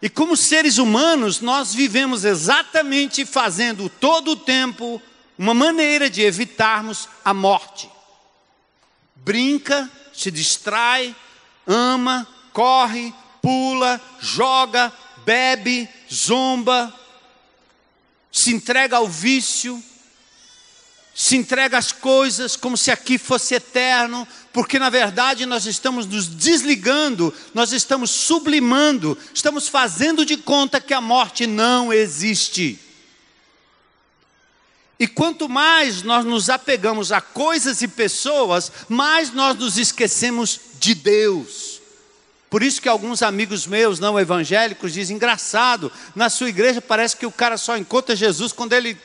E 0.00 0.08
como 0.08 0.36
seres 0.36 0.78
humanos, 0.78 1.40
nós 1.40 1.74
vivemos 1.74 2.24
exatamente 2.24 3.26
fazendo 3.26 3.88
todo 3.88 4.30
o 4.30 4.36
tempo 4.36 5.02
uma 5.36 5.52
maneira 5.52 6.08
de 6.08 6.22
evitarmos 6.22 7.08
a 7.24 7.34
morte. 7.34 7.90
Brinca, 9.16 9.90
se 10.12 10.30
distrai, 10.30 11.12
ama, 11.66 12.24
corre, 12.52 13.12
pula, 13.42 14.00
joga, 14.20 14.92
bebe, 15.24 15.88
zomba, 16.08 16.94
se 18.38 18.52
entrega 18.52 18.98
ao 18.98 19.08
vício, 19.08 19.82
se 21.14 21.36
entrega 21.36 21.78
às 21.78 21.90
coisas 21.90 22.54
como 22.54 22.76
se 22.76 22.90
aqui 22.90 23.16
fosse 23.16 23.54
eterno, 23.54 24.28
porque 24.52 24.78
na 24.78 24.90
verdade 24.90 25.46
nós 25.46 25.64
estamos 25.64 26.06
nos 26.06 26.26
desligando, 26.26 27.32
nós 27.54 27.72
estamos 27.72 28.10
sublimando, 28.10 29.16
estamos 29.32 29.68
fazendo 29.68 30.26
de 30.26 30.36
conta 30.36 30.82
que 30.82 30.92
a 30.92 31.00
morte 31.00 31.46
não 31.46 31.90
existe. 31.90 32.78
E 35.00 35.06
quanto 35.06 35.48
mais 35.48 36.02
nós 36.02 36.22
nos 36.22 36.50
apegamos 36.50 37.12
a 37.12 37.22
coisas 37.22 37.80
e 37.80 37.88
pessoas, 37.88 38.70
mais 38.86 39.32
nós 39.32 39.56
nos 39.56 39.78
esquecemos 39.78 40.60
de 40.78 40.94
Deus. 40.94 41.65
Por 42.56 42.62
isso 42.62 42.80
que 42.80 42.88
alguns 42.88 43.22
amigos 43.22 43.66
meus 43.66 44.00
não 44.00 44.18
evangélicos 44.18 44.94
dizem 44.94 45.16
engraçado, 45.16 45.92
na 46.14 46.30
sua 46.30 46.48
igreja 46.48 46.80
parece 46.80 47.14
que 47.14 47.26
o 47.26 47.30
cara 47.30 47.58
só 47.58 47.76
encontra 47.76 48.16
Jesus 48.16 48.50
quando 48.50 48.72
ele 48.72 48.96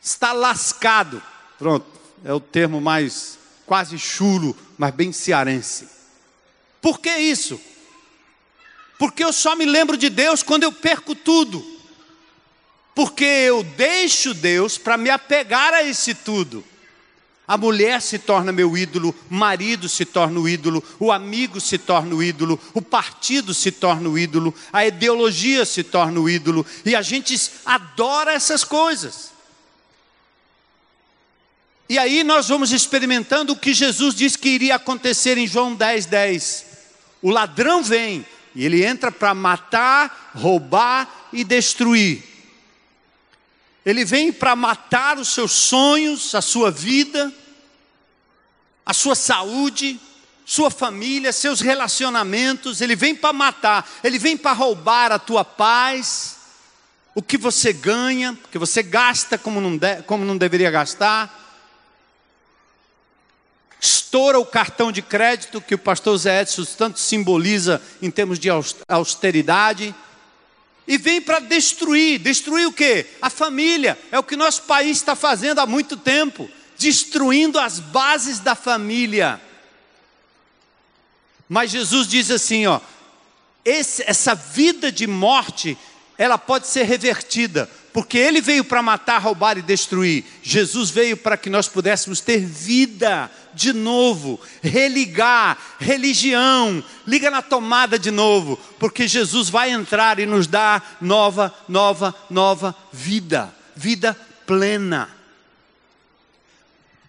está 0.00 0.32
lascado. 0.32 1.20
Pronto, 1.58 1.84
é 2.24 2.32
o 2.32 2.38
termo 2.38 2.80
mais 2.80 3.36
quase 3.66 3.98
chulo, 3.98 4.56
mas 4.78 4.94
bem 4.94 5.10
cearense. 5.10 5.88
Por 6.80 7.00
que 7.00 7.10
isso? 7.10 7.60
Porque 8.96 9.24
eu 9.24 9.32
só 9.32 9.56
me 9.56 9.64
lembro 9.64 9.96
de 9.96 10.08
Deus 10.08 10.44
quando 10.44 10.62
eu 10.62 10.70
perco 10.70 11.16
tudo. 11.16 11.66
Porque 12.94 13.24
eu 13.24 13.64
deixo 13.64 14.32
Deus 14.34 14.78
para 14.78 14.96
me 14.96 15.10
apegar 15.10 15.74
a 15.74 15.82
esse 15.82 16.14
tudo. 16.14 16.64
A 17.48 17.56
mulher 17.56 18.02
se 18.02 18.18
torna 18.18 18.52
meu 18.52 18.76
ídolo, 18.76 19.14
o 19.30 19.34
marido 19.34 19.88
se 19.88 20.04
torna 20.04 20.38
o 20.38 20.46
ídolo, 20.46 20.84
o 21.00 21.10
amigo 21.10 21.58
se 21.62 21.78
torna 21.78 22.14
o 22.14 22.22
ídolo, 22.22 22.60
o 22.74 22.82
partido 22.82 23.54
se 23.54 23.72
torna 23.72 24.06
o 24.06 24.18
ídolo, 24.18 24.54
a 24.70 24.84
ideologia 24.86 25.64
se 25.64 25.82
torna 25.82 26.20
o 26.20 26.28
ídolo, 26.28 26.66
e 26.84 26.94
a 26.94 27.00
gente 27.00 27.34
adora 27.64 28.34
essas 28.34 28.64
coisas. 28.64 29.32
E 31.88 31.98
aí 31.98 32.22
nós 32.22 32.48
vamos 32.48 32.70
experimentando 32.70 33.54
o 33.54 33.58
que 33.58 33.72
Jesus 33.72 34.14
disse 34.14 34.36
que 34.36 34.50
iria 34.50 34.74
acontecer 34.74 35.38
em 35.38 35.46
João 35.46 35.74
10, 35.74 36.04
10. 36.04 36.66
O 37.22 37.30
ladrão 37.30 37.82
vem 37.82 38.26
e 38.54 38.62
ele 38.62 38.84
entra 38.84 39.10
para 39.10 39.32
matar, 39.32 40.32
roubar 40.34 41.28
e 41.32 41.42
destruir. 41.44 42.22
Ele 43.88 44.04
vem 44.04 44.30
para 44.30 44.54
matar 44.54 45.18
os 45.18 45.28
seus 45.28 45.52
sonhos, 45.52 46.34
a 46.34 46.42
sua 46.42 46.70
vida, 46.70 47.32
a 48.84 48.92
sua 48.92 49.14
saúde, 49.14 49.98
sua 50.44 50.70
família, 50.70 51.32
seus 51.32 51.62
relacionamentos. 51.62 52.82
Ele 52.82 52.94
vem 52.94 53.14
para 53.14 53.32
matar, 53.32 53.88
ele 54.04 54.18
vem 54.18 54.36
para 54.36 54.52
roubar 54.52 55.10
a 55.10 55.18
tua 55.18 55.42
paz, 55.42 56.36
o 57.14 57.22
que 57.22 57.38
você 57.38 57.72
ganha, 57.72 58.38
que 58.52 58.58
você 58.58 58.82
gasta 58.82 59.38
como 59.38 59.58
não, 59.58 59.74
de, 59.78 60.02
como 60.02 60.22
não 60.22 60.36
deveria 60.36 60.70
gastar 60.70 61.38
estoura 63.80 64.38
o 64.38 64.44
cartão 64.44 64.90
de 64.90 65.02
crédito 65.02 65.60
que 65.60 65.74
o 65.74 65.78
pastor 65.78 66.16
Zé 66.16 66.42
Edson 66.42 66.64
tanto 66.76 66.98
simboliza 66.98 67.80
em 68.02 68.10
termos 68.10 68.38
de 68.38 68.48
austeridade, 68.88 69.94
e 70.88 70.96
vem 70.96 71.20
para 71.20 71.38
destruir. 71.38 72.18
Destruir 72.18 72.66
o 72.66 72.72
quê? 72.72 73.06
A 73.22 73.28
família. 73.28 73.96
É 74.10 74.18
o 74.18 74.22
que 74.22 74.34
nosso 74.34 74.62
país 74.62 74.96
está 74.96 75.14
fazendo 75.14 75.60
há 75.60 75.66
muito 75.66 75.96
tempo 75.96 76.50
destruindo 76.78 77.58
as 77.58 77.80
bases 77.80 78.38
da 78.38 78.54
família. 78.54 79.40
Mas 81.48 81.72
Jesus 81.72 82.06
diz 82.06 82.30
assim: 82.30 82.66
ó, 82.66 82.80
esse, 83.64 84.02
essa 84.06 84.34
vida 84.34 84.90
de 84.90 85.06
morte, 85.06 85.76
ela 86.16 86.38
pode 86.38 86.68
ser 86.68 86.84
revertida, 86.84 87.68
porque 87.92 88.16
Ele 88.16 88.40
veio 88.40 88.64
para 88.64 88.80
matar, 88.80 89.18
roubar 89.18 89.58
e 89.58 89.62
destruir. 89.62 90.24
Jesus 90.42 90.90
veio 90.90 91.16
para 91.16 91.36
que 91.36 91.50
nós 91.50 91.68
pudéssemos 91.68 92.20
ter 92.20 92.38
vida 92.38 93.30
de 93.58 93.72
novo, 93.72 94.40
religar, 94.62 95.58
religião, 95.80 96.82
liga 97.04 97.28
na 97.28 97.42
tomada 97.42 97.98
de 97.98 98.12
novo, 98.12 98.56
porque 98.78 99.08
Jesus 99.08 99.50
vai 99.50 99.72
entrar 99.72 100.20
e 100.20 100.26
nos 100.26 100.46
dar 100.46 100.96
nova, 101.00 101.52
nova, 101.68 102.14
nova 102.30 102.74
vida, 102.92 103.52
vida 103.74 104.16
plena. 104.46 105.10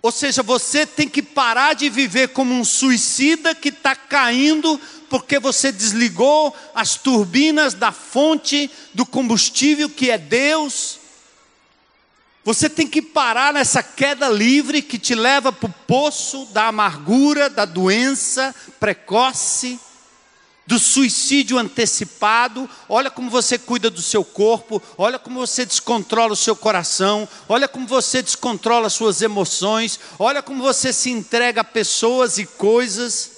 Ou 0.01 0.11
seja, 0.11 0.41
você 0.41 0.85
tem 0.85 1.07
que 1.07 1.21
parar 1.21 1.75
de 1.75 1.87
viver 1.89 2.29
como 2.29 2.53
um 2.53 2.65
suicida 2.65 3.53
que 3.53 3.69
está 3.69 3.95
caindo 3.95 4.79
porque 5.09 5.39
você 5.39 5.71
desligou 5.71 6.55
as 6.73 6.95
turbinas 6.95 7.73
da 7.73 7.91
fonte 7.91 8.71
do 8.93 9.05
combustível 9.05 9.89
que 9.89 10.09
é 10.09 10.17
Deus. 10.17 10.98
Você 12.43 12.69
tem 12.69 12.87
que 12.87 13.01
parar 13.01 13.53
nessa 13.53 13.83
queda 13.83 14.29
livre 14.29 14.81
que 14.81 14.97
te 14.97 15.13
leva 15.13 15.51
para 15.51 15.69
o 15.69 15.73
poço 15.85 16.45
da 16.47 16.67
amargura, 16.67 17.49
da 17.49 17.65
doença 17.65 18.55
precoce 18.79 19.79
do 20.69 20.77
suicídio 20.77 21.57
antecipado, 21.57 22.69
olha 22.87 23.09
como 23.09 23.27
você 23.27 23.57
cuida 23.57 23.89
do 23.89 24.03
seu 24.03 24.23
corpo, 24.23 24.79
olha 24.99 25.17
como 25.17 25.39
você 25.39 25.65
descontrola 25.65 26.33
o 26.33 26.35
seu 26.35 26.55
coração, 26.55 27.27
olha 27.47 27.67
como 27.67 27.87
você 27.87 28.21
descontrola 28.21 28.85
as 28.85 28.93
suas 28.93 29.23
emoções, 29.23 29.99
olha 30.19 30.43
como 30.43 30.61
você 30.61 30.93
se 30.93 31.09
entrega 31.09 31.61
a 31.61 31.63
pessoas 31.63 32.37
e 32.37 32.45
coisas. 32.45 33.31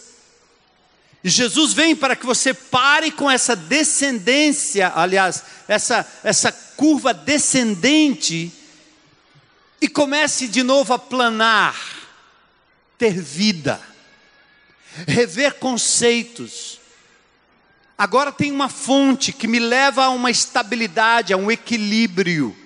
E 1.24 1.30
Jesus 1.30 1.72
vem 1.72 1.96
para 1.96 2.18
que 2.18 2.26
você 2.26 2.54
pare 2.54 3.12
com 3.12 3.32
essa 3.32 3.56
descendência, 3.56 4.92
aliás, 4.94 5.42
essa, 5.70 6.06
essa 6.26 6.52
curva 6.52 7.14
descendente, 7.14 8.52
e 9.82 9.90
comece 9.90 10.48
de 10.48 10.64
novo 10.64 10.94
a 10.94 11.00
planar, 11.00 11.76
ter 12.98 13.20
vida, 13.20 13.82
rever 15.08 15.56
conceitos, 15.56 16.82
Agora 18.02 18.32
tem 18.32 18.52
uma 18.52 18.68
fonte 18.68 19.32
que 19.32 19.48
me 19.48 19.60
leva 19.60 20.06
a 20.06 20.10
uma 20.10 20.32
estabilidade, 20.32 21.34
a 21.34 21.38
um 21.38 21.52
equilíbrio. 21.52 22.58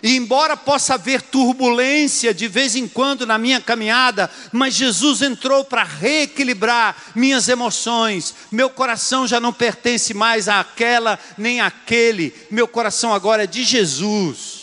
E 0.00 0.14
embora 0.14 0.56
possa 0.56 0.94
haver 0.94 1.20
turbulência 1.20 2.32
de 2.32 2.46
vez 2.46 2.76
em 2.76 2.86
quando 2.86 3.26
na 3.26 3.38
minha 3.38 3.60
caminhada, 3.60 4.30
mas 4.52 4.74
Jesus 4.74 5.20
entrou 5.20 5.64
para 5.64 5.82
reequilibrar 5.82 6.96
minhas 7.16 7.48
emoções. 7.48 8.32
Meu 8.52 8.70
coração 8.70 9.26
já 9.26 9.40
não 9.40 9.52
pertence 9.52 10.14
mais 10.14 10.48
àquela 10.48 11.18
nem 11.36 11.60
àquele. 11.60 12.32
Meu 12.48 12.68
coração 12.68 13.12
agora 13.12 13.42
é 13.42 13.46
de 13.48 13.64
Jesus. 13.64 14.57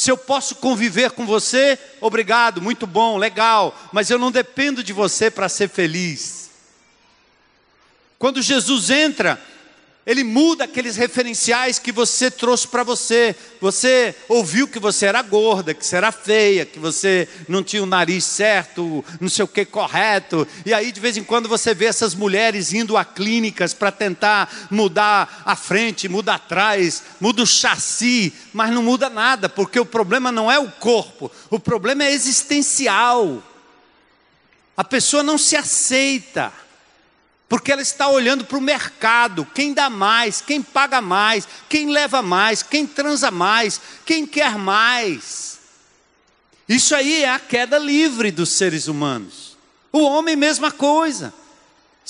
Se 0.00 0.10
eu 0.10 0.16
posso 0.16 0.54
conviver 0.54 1.10
com 1.10 1.26
você, 1.26 1.78
obrigado, 2.00 2.62
muito 2.62 2.86
bom, 2.86 3.18
legal, 3.18 3.78
mas 3.92 4.08
eu 4.08 4.18
não 4.18 4.32
dependo 4.32 4.82
de 4.82 4.94
você 4.94 5.30
para 5.30 5.46
ser 5.46 5.68
feliz. 5.68 6.48
Quando 8.18 8.40
Jesus 8.40 8.88
entra, 8.88 9.38
ele 10.10 10.24
muda 10.24 10.64
aqueles 10.64 10.96
referenciais 10.96 11.78
que 11.78 11.92
você 11.92 12.32
trouxe 12.32 12.66
para 12.66 12.82
você. 12.82 13.32
Você 13.60 14.12
ouviu 14.28 14.66
que 14.66 14.80
você 14.80 15.06
era 15.06 15.22
gorda, 15.22 15.72
que 15.72 15.86
você 15.86 15.94
era 15.94 16.10
feia, 16.10 16.66
que 16.66 16.80
você 16.80 17.28
não 17.48 17.62
tinha 17.62 17.80
o 17.80 17.86
nariz 17.86 18.24
certo, 18.24 19.04
não 19.20 19.28
sei 19.28 19.44
o 19.44 19.48
que 19.48 19.64
correto. 19.64 20.48
E 20.66 20.74
aí 20.74 20.90
de 20.90 20.98
vez 20.98 21.16
em 21.16 21.22
quando 21.22 21.48
você 21.48 21.72
vê 21.72 21.84
essas 21.84 22.12
mulheres 22.12 22.72
indo 22.72 22.96
a 22.96 23.04
clínicas 23.04 23.72
para 23.72 23.92
tentar 23.92 24.52
mudar 24.68 25.44
a 25.46 25.54
frente, 25.54 26.08
mudar 26.08 26.34
atrás, 26.34 27.04
muda 27.20 27.44
o 27.44 27.46
chassi, 27.46 28.32
mas 28.52 28.72
não 28.72 28.82
muda 28.82 29.08
nada, 29.08 29.48
porque 29.48 29.78
o 29.78 29.86
problema 29.86 30.32
não 30.32 30.50
é 30.50 30.58
o 30.58 30.72
corpo, 30.72 31.30
o 31.48 31.60
problema 31.60 32.02
é 32.02 32.10
existencial. 32.10 33.40
A 34.76 34.82
pessoa 34.82 35.22
não 35.22 35.38
se 35.38 35.54
aceita 35.54 36.52
porque 37.50 37.72
ela 37.72 37.82
está 37.82 38.06
olhando 38.06 38.44
para 38.44 38.56
o 38.56 38.60
mercado, 38.60 39.44
quem 39.44 39.74
dá 39.74 39.90
mais, 39.90 40.40
quem 40.40 40.62
paga 40.62 41.00
mais, 41.02 41.48
quem 41.68 41.90
leva 41.90 42.22
mais, 42.22 42.62
quem 42.62 42.86
transa 42.86 43.28
mais, 43.28 43.80
quem 44.06 44.24
quer 44.24 44.56
mais. 44.56 45.58
Isso 46.68 46.94
aí 46.94 47.24
é 47.24 47.28
a 47.28 47.40
queda 47.40 47.76
livre 47.76 48.30
dos 48.30 48.50
seres 48.50 48.86
humanos. 48.86 49.56
O 49.90 49.98
homem, 50.02 50.36
mesma 50.36 50.70
coisa. 50.70 51.34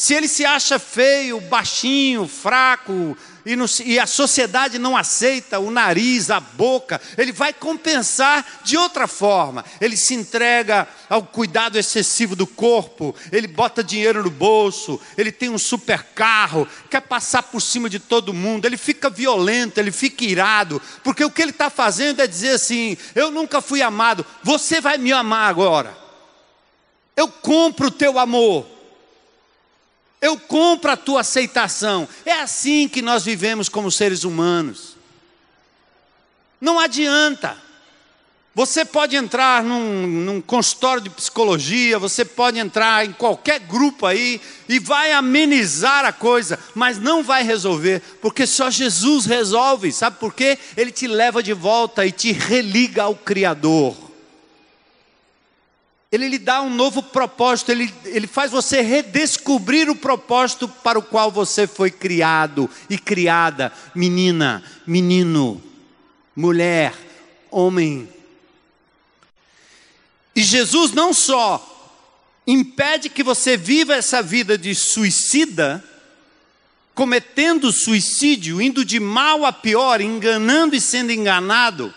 Se 0.01 0.15
ele 0.15 0.29
se 0.29 0.47
acha 0.47 0.79
feio, 0.79 1.43
baixinho, 1.43 2.27
fraco, 2.27 3.15
e, 3.45 3.55
e, 3.85 3.99
a 3.99 4.07
sociedade 4.07 4.79
não 4.79 4.97
aceita 4.97 5.59
o 5.59 5.71
nariz, 5.71 6.31
a 6.31 6.41
boca, 6.41 6.99
ele 7.19 7.33
vai 7.33 7.53
compensar 7.53 8.63
de 8.65 8.79
outra 8.79 9.07
forma. 9.07 9.63
Ele 9.79 9.99
se 9.99 10.15
entrega 10.15 10.89
ao 11.07 11.23
cuidado 11.23 11.77
excessivo 11.77 12.35
do 12.35 12.47
corpo, 12.47 13.15
ele 13.31 13.47
bota 13.47 13.85
dinheiro 13.85 14.23
no 14.23 14.31
bolso, 14.31 14.99
ele 15.19 15.31
tem 15.31 15.51
um 15.51 15.59
super 15.59 16.03
carro, 16.15 16.67
quer 16.89 17.03
passar 17.03 17.43
por 17.43 17.61
cima 17.61 17.91
de 17.91 17.99
todo 17.99 18.33
mundo, 18.33 18.65
ele 18.65 18.79
fica 18.79 19.11
violento, 19.11 19.77
ele 19.77 19.93
fica 19.93 20.25
irado, 20.25 20.81
porque 21.05 21.23
o 21.23 21.31
que 21.31 21.43
ele 21.43 21.51
está 21.51 21.69
fazendo 21.69 22.21
é 22.21 22.27
dizer 22.27 22.55
assim: 22.55 22.97
eu 23.15 23.31
nunca 23.31 23.61
fui 23.61 23.83
amado, 23.83 24.25
você 24.43 24.81
vai 24.81 24.97
me 24.97 25.13
amar 25.13 25.51
agora. 25.51 25.95
Eu 27.15 27.29
compro 27.29 27.89
o 27.89 27.91
teu 27.91 28.19
amor 28.19 28.80
eu 30.21 30.39
compro 30.39 30.91
a 30.91 30.97
tua 30.97 31.21
aceitação. 31.21 32.09
É 32.25 32.33
assim 32.33 32.89
que 32.89 33.01
nós 33.01 33.25
vivemos 33.25 33.68
como 33.68 33.91
seres 33.91 34.25
humanos. 34.25 34.97
Não 36.61 36.79
adianta. 36.79 37.57
Você 38.53 38.85
pode 38.85 39.14
entrar 39.14 39.62
num, 39.62 40.07
num, 40.07 40.41
consultório 40.41 41.01
de 41.03 41.09
psicologia, 41.09 42.01
você 42.01 42.25
pode 42.25 42.59
entrar 42.59 43.07
em 43.07 43.12
qualquer 43.12 43.61
grupo 43.61 44.05
aí 44.05 44.41
e 44.68 44.81
vai 44.81 45.12
amenizar 45.12 46.05
a 46.05 46.12
coisa, 46.12 46.59
mas 46.75 46.99
não 46.99 47.23
vai 47.23 47.45
resolver, 47.45 48.03
porque 48.21 48.49
só 48.49 48.68
Jesus 48.68 49.25
resolve. 49.25 49.93
Sabe 49.93 50.18
por 50.18 50.35
quê? 50.35 50.59
Ele 50.77 50.91
te 50.91 51.07
leva 51.07 51.43
de 51.43 51.53
volta 51.53 52.05
e 52.05 52.11
te 52.11 52.33
religa 52.33 53.05
ao 53.05 53.14
Criador. 53.14 54.10
Ele 56.13 56.29
lhe 56.29 56.39
dá 56.39 56.61
um 56.61 56.75
novo 56.75 57.05
propósito, 57.05 57.71
ele, 57.71 57.93
ele 58.05 58.27
faz 58.27 58.51
você 58.51 58.81
redescobrir 58.81 59.89
o 59.89 59.95
propósito 59.95 60.67
para 60.67 60.99
o 60.99 61.03
qual 61.03 61.31
você 61.31 61.69
foi 61.69 61.89
criado 61.89 62.69
e 62.89 62.99
criada, 62.99 63.73
menina, 63.95 64.61
menino, 64.85 65.63
mulher, 66.35 66.93
homem. 67.49 68.09
E 70.35 70.43
Jesus 70.43 70.91
não 70.91 71.15
só 71.15 71.65
impede 72.45 73.09
que 73.09 73.23
você 73.23 73.57
viva 73.57 73.95
essa 73.95 74.21
vida 74.21 74.59
de 74.59 74.75
suicida, 74.75 75.85
cometendo 76.93 77.71
suicídio, 77.71 78.61
indo 78.61 78.85
de 78.85 78.99
mal 78.99 79.45
a 79.45 79.53
pior, 79.53 80.01
enganando 80.01 80.75
e 80.75 80.81
sendo 80.81 81.13
enganado, 81.13 81.95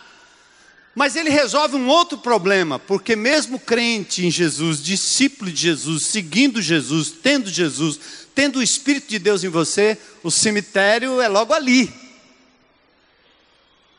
mas 0.95 1.15
ele 1.15 1.29
resolve 1.29 1.75
um 1.75 1.87
outro 1.87 2.17
problema, 2.17 2.77
porque 2.77 3.15
mesmo 3.15 3.59
crente 3.59 4.25
em 4.25 4.29
Jesus, 4.29 4.81
discípulo 4.81 5.51
de 5.51 5.59
Jesus, 5.61 6.05
seguindo 6.07 6.61
Jesus, 6.61 7.09
tendo 7.11 7.49
Jesus, 7.49 7.99
tendo 8.35 8.59
o 8.59 8.63
Espírito 8.63 9.09
de 9.09 9.17
Deus 9.17 9.43
em 9.43 9.49
você, 9.49 9.97
o 10.21 10.29
cemitério 10.29 11.19
é 11.19 11.27
logo 11.27 11.53
ali. 11.53 11.91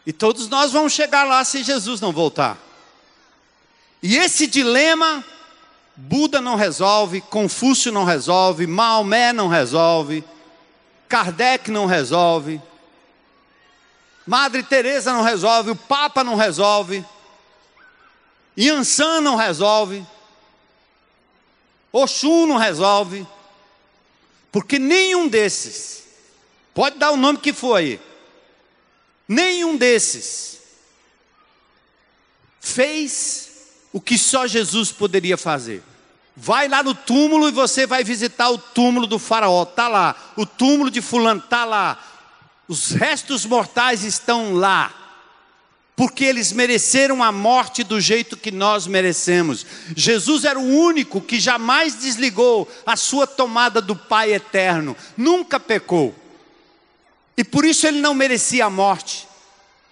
E 0.07 0.13
todos 0.13 0.49
nós 0.49 0.71
vamos 0.71 0.93
chegar 0.93 1.25
lá 1.25 1.45
se 1.45 1.65
Jesus 1.65 2.01
não 2.01 2.13
voltar. 2.13 2.59
E 4.03 4.17
esse 4.17 4.47
dilema, 4.47 5.25
Buda 5.97 6.41
não 6.41 6.55
resolve, 6.55 7.23
Confúcio 7.23 7.91
não 7.91 8.05
resolve, 8.05 8.67
Maomé 8.67 9.33
não 9.33 9.49
resolve, 9.49 10.23
Kardec 11.09 11.71
não 11.71 11.87
resolve. 11.87 12.61
Madre 14.27 14.63
Teresa 14.63 15.13
não 15.13 15.23
resolve, 15.23 15.71
o 15.71 15.77
Papa 15.77 16.25
não 16.25 16.35
resolve, 16.35 17.05
Yansan 18.59 19.21
não 19.21 19.37
resolve, 19.37 20.05
Oxum 21.93 22.47
não 22.47 22.57
resolve, 22.57 23.27
porque 24.51 24.79
nenhum 24.79 25.29
desses, 25.29 26.05
pode 26.73 26.99
dar 26.99 27.11
o 27.11 27.17
nome 27.17 27.39
que 27.39 27.53
for 27.53 27.77
aí, 27.77 28.01
nenhum 29.29 29.77
desses 29.77 30.55
fez 32.61 33.51
o 33.93 34.01
que 34.01 34.17
só 34.17 34.47
Jesus 34.47 34.91
poderia 34.91 35.37
fazer. 35.37 35.83
Vai 36.37 36.67
lá 36.67 36.83
no 36.83 36.95
túmulo 36.95 37.49
e 37.49 37.53
você 37.53 37.87
vai 37.87 38.03
visitar 38.03 38.49
o 38.51 38.59
túmulo 38.59 39.07
do 39.07 39.21
faraó, 39.21 39.65
tá 39.65 39.87
lá. 39.87 40.17
O 40.37 40.45
túmulo 40.45 40.91
de 40.91 41.01
fulano 41.01 41.41
tá 41.43 41.65
lá 41.65 42.14
Os 42.67 42.93
restos 42.93 43.45
mortais 43.45 44.05
estão 44.05 44.55
lá, 44.55 44.93
porque 45.95 46.25
eles 46.25 46.53
mereceram 46.53 47.23
a 47.23 47.31
morte 47.31 47.85
do 47.85 48.01
jeito 48.01 48.37
que 48.37 48.51
nós 48.51 48.87
merecemos. 48.87 49.65
Jesus 49.95 50.45
era 50.45 50.59
o 50.59 50.79
único 50.79 51.21
que 51.21 51.39
jamais 51.39 51.95
desligou 51.95 52.71
a 52.87 52.97
sua 52.97 53.27
tomada 53.27 53.81
do 53.81 53.95
Pai 53.95 54.33
eterno, 54.33 54.97
nunca 55.17 55.61
pecou. 55.61 56.15
E 57.37 57.45
por 57.45 57.65
isso 57.65 57.87
ele 57.87 58.01
não 58.01 58.15
merecia 58.15 58.67
a 58.67 58.71
morte. 58.71 59.29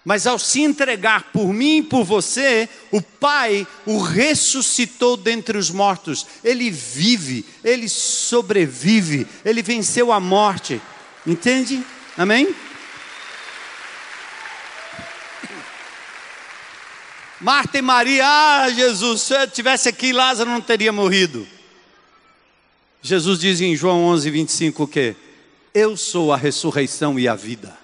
Mas 0.05 0.27
ao 0.27 0.37
se 0.37 0.61
entregar 0.61 1.31
por 1.31 1.53
mim 1.53 1.77
e 1.77 1.83
por 1.83 2.03
você, 2.03 2.67
o 2.91 3.01
Pai 3.01 3.65
o 3.85 3.99
ressuscitou 3.99 5.15
dentre 5.15 5.57
os 5.57 5.69
mortos. 5.69 6.25
Ele 6.43 6.69
vive, 6.69 7.45
ele 7.63 7.87
sobrevive, 7.87 9.25
ele 9.45 9.61
venceu 9.61 10.11
a 10.11 10.19
morte. 10.19 10.81
Entende? 11.25 11.81
Amém? 12.17 12.53
Marta 17.43 17.77
e 17.77 17.81
Maria, 17.81 18.25
ah, 18.25 18.69
Jesus, 18.69 19.23
se 19.23 19.33
eu 19.33 19.45
tivesse 19.49 19.89
aqui, 19.89 20.13
Lázaro 20.13 20.49
não 20.49 20.61
teria 20.61 20.93
morrido. 20.93 21.45
Jesus 23.01 23.37
diz 23.37 23.59
em 23.59 23.75
João 23.75 24.05
11, 24.05 24.31
25 24.31 24.83
o 24.83 24.87
quê? 24.87 25.13
Eu 25.73 25.97
sou 25.97 26.31
a 26.31 26.37
ressurreição 26.37 27.19
e 27.19 27.27
a 27.27 27.35
vida. 27.35 27.77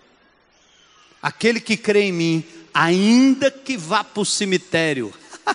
Aquele 1.22 1.60
que 1.60 1.76
crê 1.76 2.04
em 2.04 2.14
mim, 2.14 2.42
ainda 2.74 3.52
que 3.52 3.76
vá 3.76 4.02
para 4.02 4.22
o 4.22 4.26
cemitério, 4.26 5.14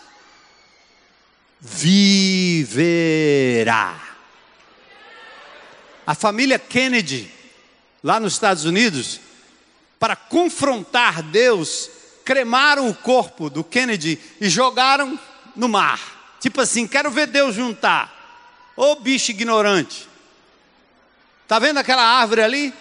viverá. 1.59 2.79
A 6.07 6.15
família 6.15 6.59
Kennedy, 6.59 7.31
lá 8.03 8.21
nos 8.21 8.35
Estados 8.35 8.67
Unidos, 8.67 9.19
para 9.99 10.15
confrontar 10.15 11.23
Deus, 11.23 11.89
cremaram 12.25 12.89
o 12.89 12.95
corpo 12.95 13.51
do 13.51 13.63
Kennedy 13.63 14.19
e 14.41 14.49
jogaram 14.49 15.19
no 15.55 15.69
mar. 15.69 16.01
Tipo 16.41 16.61
assim, 16.61 16.87
quero 16.87 17.11
ver 17.11 17.27
Deus 17.27 17.55
juntar. 17.55 18.13
Ô 18.77 18.97
bicho 18.97 19.31
ignorante. 19.31 20.09
Está 21.43 21.59
vendo 21.59 21.79
aquela 21.79 22.03
árvore 22.03 22.43
ali? 22.43 22.75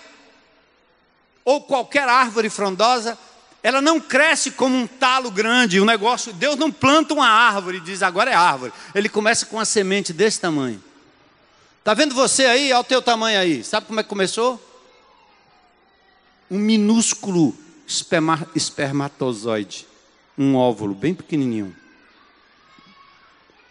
ou 1.45 1.61
qualquer 1.61 2.07
árvore 2.07 2.49
frondosa, 2.49 3.17
ela 3.61 3.81
não 3.81 3.99
cresce 3.99 4.51
como 4.51 4.75
um 4.75 4.87
talo 4.87 5.31
grande, 5.31 5.79
um 5.79 5.85
negócio. 5.85 6.33
Deus 6.33 6.55
não 6.57 6.71
planta 6.71 7.13
uma 7.13 7.27
árvore 7.27 7.77
e 7.77 7.81
diz 7.81 8.01
agora 8.01 8.31
é 8.31 8.33
árvore. 8.33 8.73
Ele 8.93 9.09
começa 9.09 9.45
com 9.45 9.57
uma 9.57 9.65
semente 9.65 10.11
desse 10.11 10.39
tamanho. 10.39 10.83
Tá 11.83 11.93
vendo 11.93 12.15
você 12.15 12.45
aí? 12.45 12.71
Olha 12.71 12.79
o 12.79 12.83
teu 12.83 13.01
tamanho 13.01 13.39
aí. 13.39 13.63
Sabe 13.63 13.87
como 13.87 13.99
é 13.99 14.03
que 14.03 14.09
começou? 14.09 14.61
Um 16.49 16.57
minúsculo 16.57 17.57
esperma, 17.93 18.47
espermatozoide, 18.55 19.87
um 20.37 20.55
óvulo 20.55 20.93
bem 20.93 21.13
pequenininho. 21.13 21.75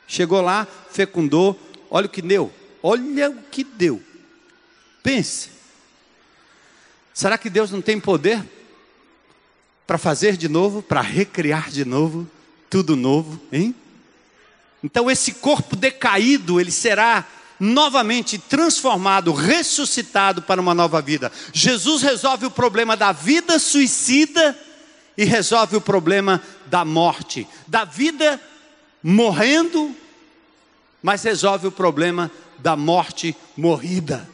Chegou 0.07 0.41
lá, 0.41 0.67
fecundou. 0.91 1.59
Olha 1.91 2.07
o 2.07 2.11
que 2.11 2.23
deu. 2.23 2.53
Olha 2.83 3.31
o 3.31 3.43
que 3.51 3.65
deu. 3.65 4.03
Pense. 5.03 5.51
Será 7.13 7.37
que 7.37 7.51
Deus 7.51 7.71
não 7.71 7.83
tem 7.83 7.99
poder 7.99 8.43
para 9.87 9.99
fazer 9.99 10.37
de 10.37 10.49
novo, 10.49 10.83
para 10.83 11.01
recriar 11.01 11.71
de 11.71 11.85
novo, 11.85 12.27
tudo 12.71 12.97
novo, 12.97 13.41
hein? 13.51 13.75
Então 14.83 15.11
esse 15.11 15.35
corpo 15.35 15.77
decaído, 15.77 16.61
ele 16.61 16.71
será 16.71 17.27
novamente 17.63 18.39
transformado, 18.39 19.33
ressuscitado 19.33 20.43
para 20.43 20.61
uma 20.61 20.75
nova 20.75 21.01
vida. 21.01 21.31
Jesus 21.53 22.03
resolve 22.03 22.45
o 22.45 22.51
problema 22.51 22.97
da 22.97 23.13
vida 23.13 23.57
suicida 23.57 24.59
e 25.17 25.25
resolve 25.25 25.77
o 25.77 25.81
problema 25.81 26.43
da 26.67 26.85
morte, 26.85 27.47
da 27.69 27.85
vida 27.85 28.41
morrendo, 29.01 29.95
mas 31.01 31.23
resolve 31.23 31.69
o 31.69 31.73
problema 31.73 32.33
da 32.59 32.75
morte 32.75 33.37
morrida, 33.57 34.29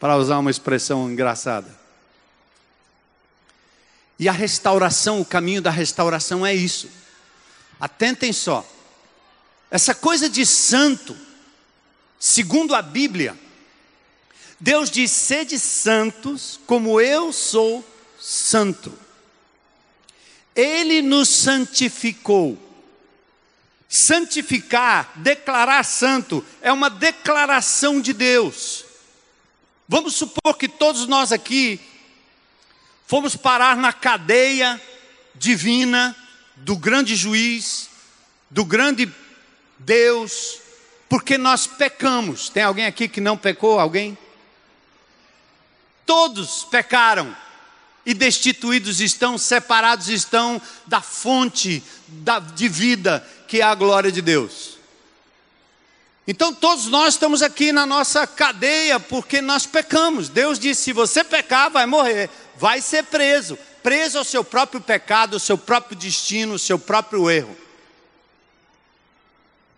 para 0.00 0.16
usar 0.16 0.38
uma 0.38 0.50
expressão 0.50 1.08
engraçada. 1.08 1.68
E 4.18 4.28
a 4.28 4.32
restauração, 4.32 5.20
o 5.20 5.24
caminho 5.24 5.62
da 5.62 5.70
restauração 5.70 6.44
é 6.44 6.52
isso. 6.52 6.88
Atentem 7.78 8.32
só. 8.32 8.66
Essa 9.70 9.94
coisa 9.94 10.28
de 10.28 10.44
santo, 10.44 11.16
segundo 12.22 12.72
a 12.72 12.80
Bíblia, 12.80 13.36
Deus 14.60 14.88
diz: 14.88 15.10
sede 15.10 15.58
santos, 15.58 16.60
como 16.66 17.00
eu 17.00 17.32
sou 17.32 17.84
santo. 18.20 18.96
Ele 20.54 21.02
nos 21.02 21.28
santificou. 21.28 22.56
Santificar, 23.88 25.12
declarar 25.16 25.82
santo, 25.84 26.44
é 26.62 26.72
uma 26.72 26.88
declaração 26.88 28.00
de 28.00 28.12
Deus. 28.12 28.84
Vamos 29.86 30.14
supor 30.14 30.56
que 30.56 30.68
todos 30.68 31.06
nós 31.06 31.32
aqui 31.32 31.78
fomos 33.06 33.36
parar 33.36 33.76
na 33.76 33.92
cadeia 33.92 34.80
divina 35.34 36.16
do 36.56 36.76
grande 36.76 37.16
juiz, 37.16 37.90
do 38.48 38.64
grande 38.64 39.12
Deus, 39.78 40.61
porque 41.12 41.36
nós 41.36 41.66
pecamos. 41.66 42.48
Tem 42.48 42.62
alguém 42.62 42.86
aqui 42.86 43.06
que 43.06 43.20
não 43.20 43.36
pecou? 43.36 43.78
Alguém? 43.78 44.16
Todos 46.06 46.64
pecaram 46.64 47.36
e 48.06 48.14
destituídos 48.14 48.98
estão, 48.98 49.36
separados 49.36 50.08
estão 50.08 50.58
da 50.86 51.02
fonte 51.02 51.82
da, 52.08 52.38
de 52.38 52.66
vida 52.66 53.22
que 53.46 53.60
é 53.60 53.62
a 53.62 53.74
glória 53.74 54.10
de 54.10 54.22
Deus. 54.22 54.78
Então 56.26 56.54
todos 56.54 56.86
nós 56.86 57.12
estamos 57.12 57.42
aqui 57.42 57.72
na 57.72 57.84
nossa 57.84 58.26
cadeia 58.26 58.98
porque 58.98 59.42
nós 59.42 59.66
pecamos. 59.66 60.30
Deus 60.30 60.58
disse: 60.58 60.84
se 60.84 60.92
você 60.94 61.22
pecar, 61.22 61.70
vai 61.70 61.84
morrer 61.84 62.30
vai 62.56 62.80
ser 62.80 63.04
preso 63.04 63.58
preso 63.82 64.16
ao 64.16 64.24
seu 64.24 64.42
próprio 64.42 64.80
pecado, 64.80 65.34
ao 65.34 65.40
seu 65.40 65.58
próprio 65.58 65.94
destino, 65.94 66.52
ao 66.52 66.58
seu 66.58 66.78
próprio 66.78 67.30
erro. 67.30 67.54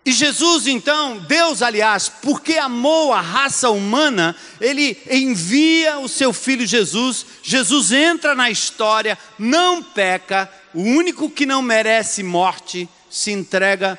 E 0.05 0.11
Jesus, 0.11 0.67
então, 0.67 1.17
Deus, 1.17 1.63
aliás, 1.63 2.07
porque 2.07 2.57
amou 2.57 3.11
a 3.11 3.19
raça 3.19 3.71
humana, 3.71 4.35
ele 4.61 4.95
envia 5.09 5.97
o 5.97 6.07
seu 6.07 6.31
filho 6.31 6.67
Jesus. 6.67 7.25
Jesus 7.41 7.91
entra 7.91 8.35
na 8.35 8.51
história, 8.51 9.17
não 9.39 9.81
peca, 9.81 10.47
o 10.75 10.81
único 10.81 11.27
que 11.27 11.43
não 11.43 11.59
merece 11.63 12.21
morte 12.21 12.87
se 13.09 13.31
entrega 13.31 13.97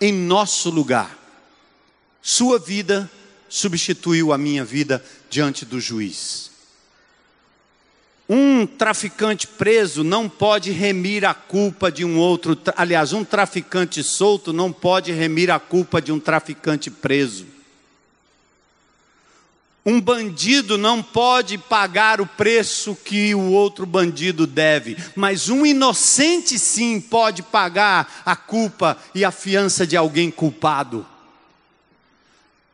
em 0.00 0.10
nosso 0.10 0.70
lugar. 0.70 1.18
Sua 2.22 2.58
vida 2.58 3.10
substituiu 3.46 4.32
a 4.32 4.38
minha 4.38 4.64
vida 4.64 5.04
diante 5.28 5.66
do 5.66 5.78
juiz. 5.78 6.51
Um 8.34 8.66
traficante 8.66 9.46
preso 9.46 10.02
não 10.02 10.26
pode 10.26 10.70
remir 10.70 11.22
a 11.22 11.34
culpa 11.34 11.92
de 11.92 12.02
um 12.02 12.18
outro, 12.18 12.58
aliás, 12.74 13.12
um 13.12 13.22
traficante 13.22 14.02
solto 14.02 14.54
não 14.54 14.72
pode 14.72 15.12
remir 15.12 15.50
a 15.50 15.60
culpa 15.60 16.00
de 16.00 16.10
um 16.10 16.18
traficante 16.18 16.90
preso. 16.90 17.44
Um 19.84 20.00
bandido 20.00 20.78
não 20.78 21.02
pode 21.02 21.58
pagar 21.58 22.22
o 22.22 22.26
preço 22.26 22.96
que 23.04 23.34
o 23.34 23.50
outro 23.50 23.84
bandido 23.84 24.46
deve, 24.46 24.96
mas 25.14 25.50
um 25.50 25.66
inocente 25.66 26.58
sim 26.58 27.02
pode 27.02 27.42
pagar 27.42 28.22
a 28.24 28.34
culpa 28.34 28.96
e 29.14 29.26
a 29.26 29.30
fiança 29.30 29.86
de 29.86 29.94
alguém 29.94 30.30
culpado. 30.30 31.06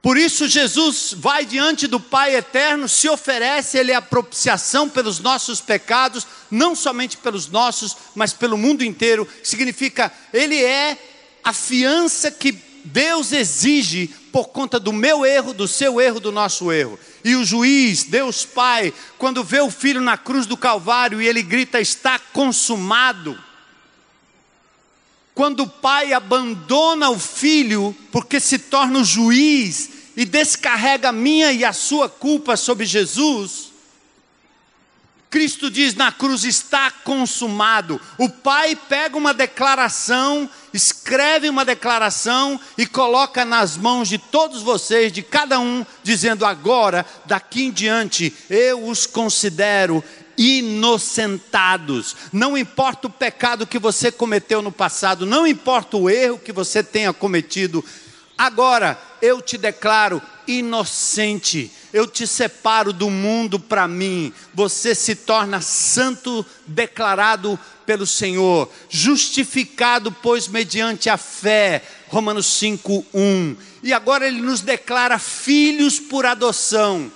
Por 0.00 0.16
isso, 0.16 0.46
Jesus 0.46 1.12
vai 1.16 1.44
diante 1.44 1.86
do 1.88 1.98
Pai 1.98 2.36
eterno, 2.36 2.88
se 2.88 3.08
oferece, 3.08 3.76
Ele 3.76 3.90
é 3.90 3.96
a 3.96 4.02
propiciação 4.02 4.88
pelos 4.88 5.18
nossos 5.18 5.60
pecados, 5.60 6.26
não 6.50 6.76
somente 6.76 7.16
pelos 7.16 7.48
nossos, 7.48 7.96
mas 8.14 8.32
pelo 8.32 8.56
mundo 8.56 8.84
inteiro. 8.84 9.26
Significa, 9.42 10.12
Ele 10.32 10.62
é 10.62 10.96
a 11.42 11.52
fiança 11.52 12.30
que 12.30 12.52
Deus 12.84 13.32
exige 13.32 14.06
por 14.32 14.48
conta 14.48 14.78
do 14.78 14.92
meu 14.92 15.26
erro, 15.26 15.52
do 15.52 15.66
seu 15.66 16.00
erro, 16.00 16.20
do 16.20 16.30
nosso 16.30 16.70
erro. 16.70 16.98
E 17.24 17.34
o 17.34 17.44
juiz, 17.44 18.04
Deus 18.04 18.44
Pai, 18.44 18.94
quando 19.18 19.42
vê 19.42 19.60
o 19.60 19.70
filho 19.70 20.00
na 20.00 20.16
cruz 20.16 20.46
do 20.46 20.56
Calvário 20.56 21.20
e 21.20 21.26
ele 21.26 21.42
grita: 21.42 21.80
Está 21.80 22.18
consumado 22.18 23.38
quando 25.38 25.60
o 25.60 25.68
pai 25.68 26.12
abandona 26.12 27.10
o 27.10 27.16
filho 27.16 27.94
porque 28.10 28.40
se 28.40 28.58
torna 28.58 28.98
o 28.98 29.04
juiz 29.04 29.88
e 30.16 30.24
descarrega 30.24 31.10
a 31.10 31.12
minha 31.12 31.52
e 31.52 31.64
a 31.64 31.72
sua 31.72 32.08
culpa 32.08 32.56
sobre 32.56 32.84
Jesus, 32.84 33.70
Cristo 35.30 35.70
diz 35.70 35.94
na 35.94 36.10
cruz: 36.10 36.42
está 36.42 36.90
consumado. 36.90 38.00
O 38.18 38.28
Pai 38.28 38.74
pega 38.74 39.16
uma 39.16 39.32
declaração, 39.32 40.50
escreve 40.74 41.48
uma 41.48 41.64
declaração 41.64 42.58
e 42.76 42.84
coloca 42.84 43.44
nas 43.44 43.76
mãos 43.76 44.08
de 44.08 44.18
todos 44.18 44.60
vocês, 44.60 45.12
de 45.12 45.22
cada 45.22 45.60
um, 45.60 45.86
dizendo: 46.02 46.44
agora, 46.44 47.06
daqui 47.26 47.62
em 47.62 47.70
diante, 47.70 48.34
eu 48.50 48.88
os 48.88 49.06
considero 49.06 50.02
inocentados. 50.38 52.16
Não 52.32 52.56
importa 52.56 53.08
o 53.08 53.10
pecado 53.10 53.66
que 53.66 53.78
você 53.78 54.12
cometeu 54.12 54.62
no 54.62 54.70
passado, 54.70 55.26
não 55.26 55.44
importa 55.44 55.96
o 55.96 56.08
erro 56.08 56.38
que 56.38 56.52
você 56.52 56.82
tenha 56.82 57.12
cometido, 57.12 57.84
agora 58.38 58.96
eu 59.20 59.42
te 59.42 59.58
declaro 59.58 60.22
inocente. 60.46 61.70
Eu 61.92 62.06
te 62.06 62.26
separo 62.26 62.92
do 62.92 63.10
mundo 63.10 63.58
para 63.58 63.88
mim. 63.88 64.32
Você 64.54 64.94
se 64.94 65.14
torna 65.14 65.60
santo 65.60 66.44
declarado 66.66 67.58
pelo 67.84 68.06
Senhor, 68.06 68.70
justificado, 68.88 70.12
pois 70.12 70.46
mediante 70.48 71.08
a 71.08 71.16
fé. 71.16 71.82
Romanos 72.08 72.46
5:1. 72.46 73.56
E 73.82 73.92
agora 73.92 74.26
ele 74.26 74.40
nos 74.40 74.60
declara 74.60 75.18
filhos 75.18 75.98
por 75.98 76.26
adoção. 76.26 77.10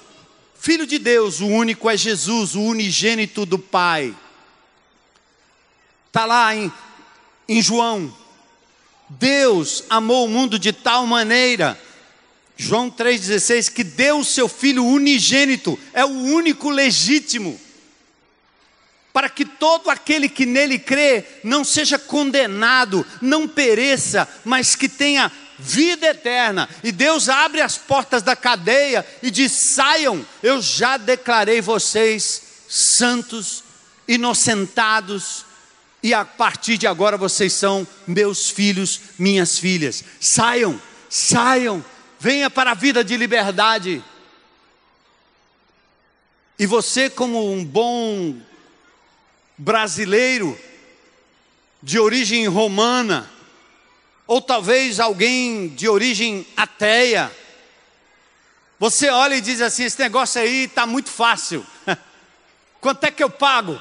Filho 0.62 0.86
de 0.86 0.96
Deus, 0.96 1.40
o 1.40 1.48
único 1.48 1.90
é 1.90 1.96
Jesus, 1.96 2.54
o 2.54 2.62
unigênito 2.62 3.44
do 3.44 3.58
Pai. 3.58 4.14
Está 6.06 6.24
lá 6.24 6.54
em, 6.54 6.72
em 7.48 7.60
João. 7.60 8.16
Deus 9.08 9.82
amou 9.90 10.24
o 10.24 10.28
mundo 10.28 10.60
de 10.60 10.72
tal 10.72 11.04
maneira, 11.04 11.76
João 12.56 12.88
3,16, 12.88 13.72
que 13.72 13.82
deu 13.82 14.20
o 14.20 14.24
seu 14.24 14.48
Filho 14.48 14.86
unigênito, 14.86 15.76
é 15.92 16.04
o 16.04 16.10
único 16.10 16.70
legítimo, 16.70 17.60
para 19.12 19.28
que 19.28 19.44
todo 19.44 19.90
aquele 19.90 20.28
que 20.28 20.46
nele 20.46 20.78
crê 20.78 21.24
não 21.42 21.64
seja 21.64 21.98
condenado, 21.98 23.04
não 23.20 23.48
pereça, 23.48 24.28
mas 24.44 24.76
que 24.76 24.88
tenha 24.88 25.32
vida 25.62 26.08
eterna. 26.08 26.68
E 26.82 26.90
Deus 26.90 27.28
abre 27.28 27.60
as 27.60 27.78
portas 27.78 28.22
da 28.22 28.34
cadeia 28.34 29.06
e 29.22 29.30
diz: 29.30 29.74
saiam, 29.74 30.24
eu 30.42 30.60
já 30.60 30.96
declarei 30.96 31.60
vocês 31.60 32.42
santos, 32.68 33.62
inocentados, 34.08 35.44
e 36.02 36.12
a 36.12 36.24
partir 36.24 36.76
de 36.76 36.86
agora 36.86 37.16
vocês 37.16 37.52
são 37.52 37.86
meus 38.06 38.50
filhos, 38.50 39.00
minhas 39.18 39.58
filhas. 39.58 40.02
Saiam, 40.20 40.80
saiam, 41.08 41.84
venha 42.18 42.50
para 42.50 42.72
a 42.72 42.74
vida 42.74 43.04
de 43.04 43.16
liberdade. 43.16 44.02
E 46.58 46.66
você, 46.66 47.08
como 47.08 47.52
um 47.52 47.64
bom 47.64 48.36
brasileiro, 49.56 50.58
de 51.82 51.98
origem 51.98 52.46
romana, 52.46 53.30
ou 54.32 54.40
talvez 54.40 54.98
alguém 54.98 55.68
de 55.68 55.86
origem 55.86 56.46
ateia, 56.56 57.30
você 58.78 59.10
olha 59.10 59.34
e 59.34 59.42
diz 59.42 59.60
assim: 59.60 59.84
esse 59.84 59.98
negócio 59.98 60.40
aí 60.40 60.64
está 60.64 60.86
muito 60.86 61.10
fácil. 61.10 61.66
Quanto 62.80 63.04
é 63.04 63.10
que 63.10 63.22
eu 63.22 63.28
pago? 63.28 63.78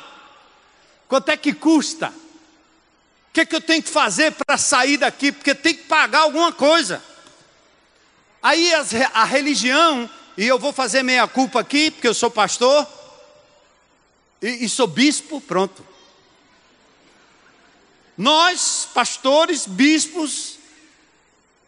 Quanto 1.07 1.29
é 1.29 1.37
que 1.37 1.53
custa? 1.53 2.09
O 2.09 3.31
que, 3.31 3.39
é 3.39 3.45
que 3.45 3.55
eu 3.55 3.61
tenho 3.61 3.81
que 3.81 3.89
fazer 3.89 4.33
para 4.33 4.57
sair 4.57 4.97
daqui? 4.97 5.31
Porque 5.31 5.55
tem 5.55 5.73
que 5.73 5.83
pagar 5.83 6.23
alguma 6.23 6.51
coisa. 6.51 7.01
Aí 8.43 8.73
as, 8.73 8.93
a 8.93 9.23
religião, 9.23 10.09
e 10.35 10.45
eu 10.45 10.59
vou 10.59 10.73
fazer 10.73 11.01
meia 11.01 11.25
culpa 11.29 11.61
aqui, 11.61 11.91
porque 11.91 12.09
eu 12.09 12.13
sou 12.13 12.29
pastor, 12.29 12.85
e, 14.41 14.65
e 14.65 14.67
sou 14.67 14.85
bispo, 14.85 15.39
pronto. 15.39 15.87
Nós, 18.22 18.88
pastores, 18.93 19.65
bispos, 19.65 20.59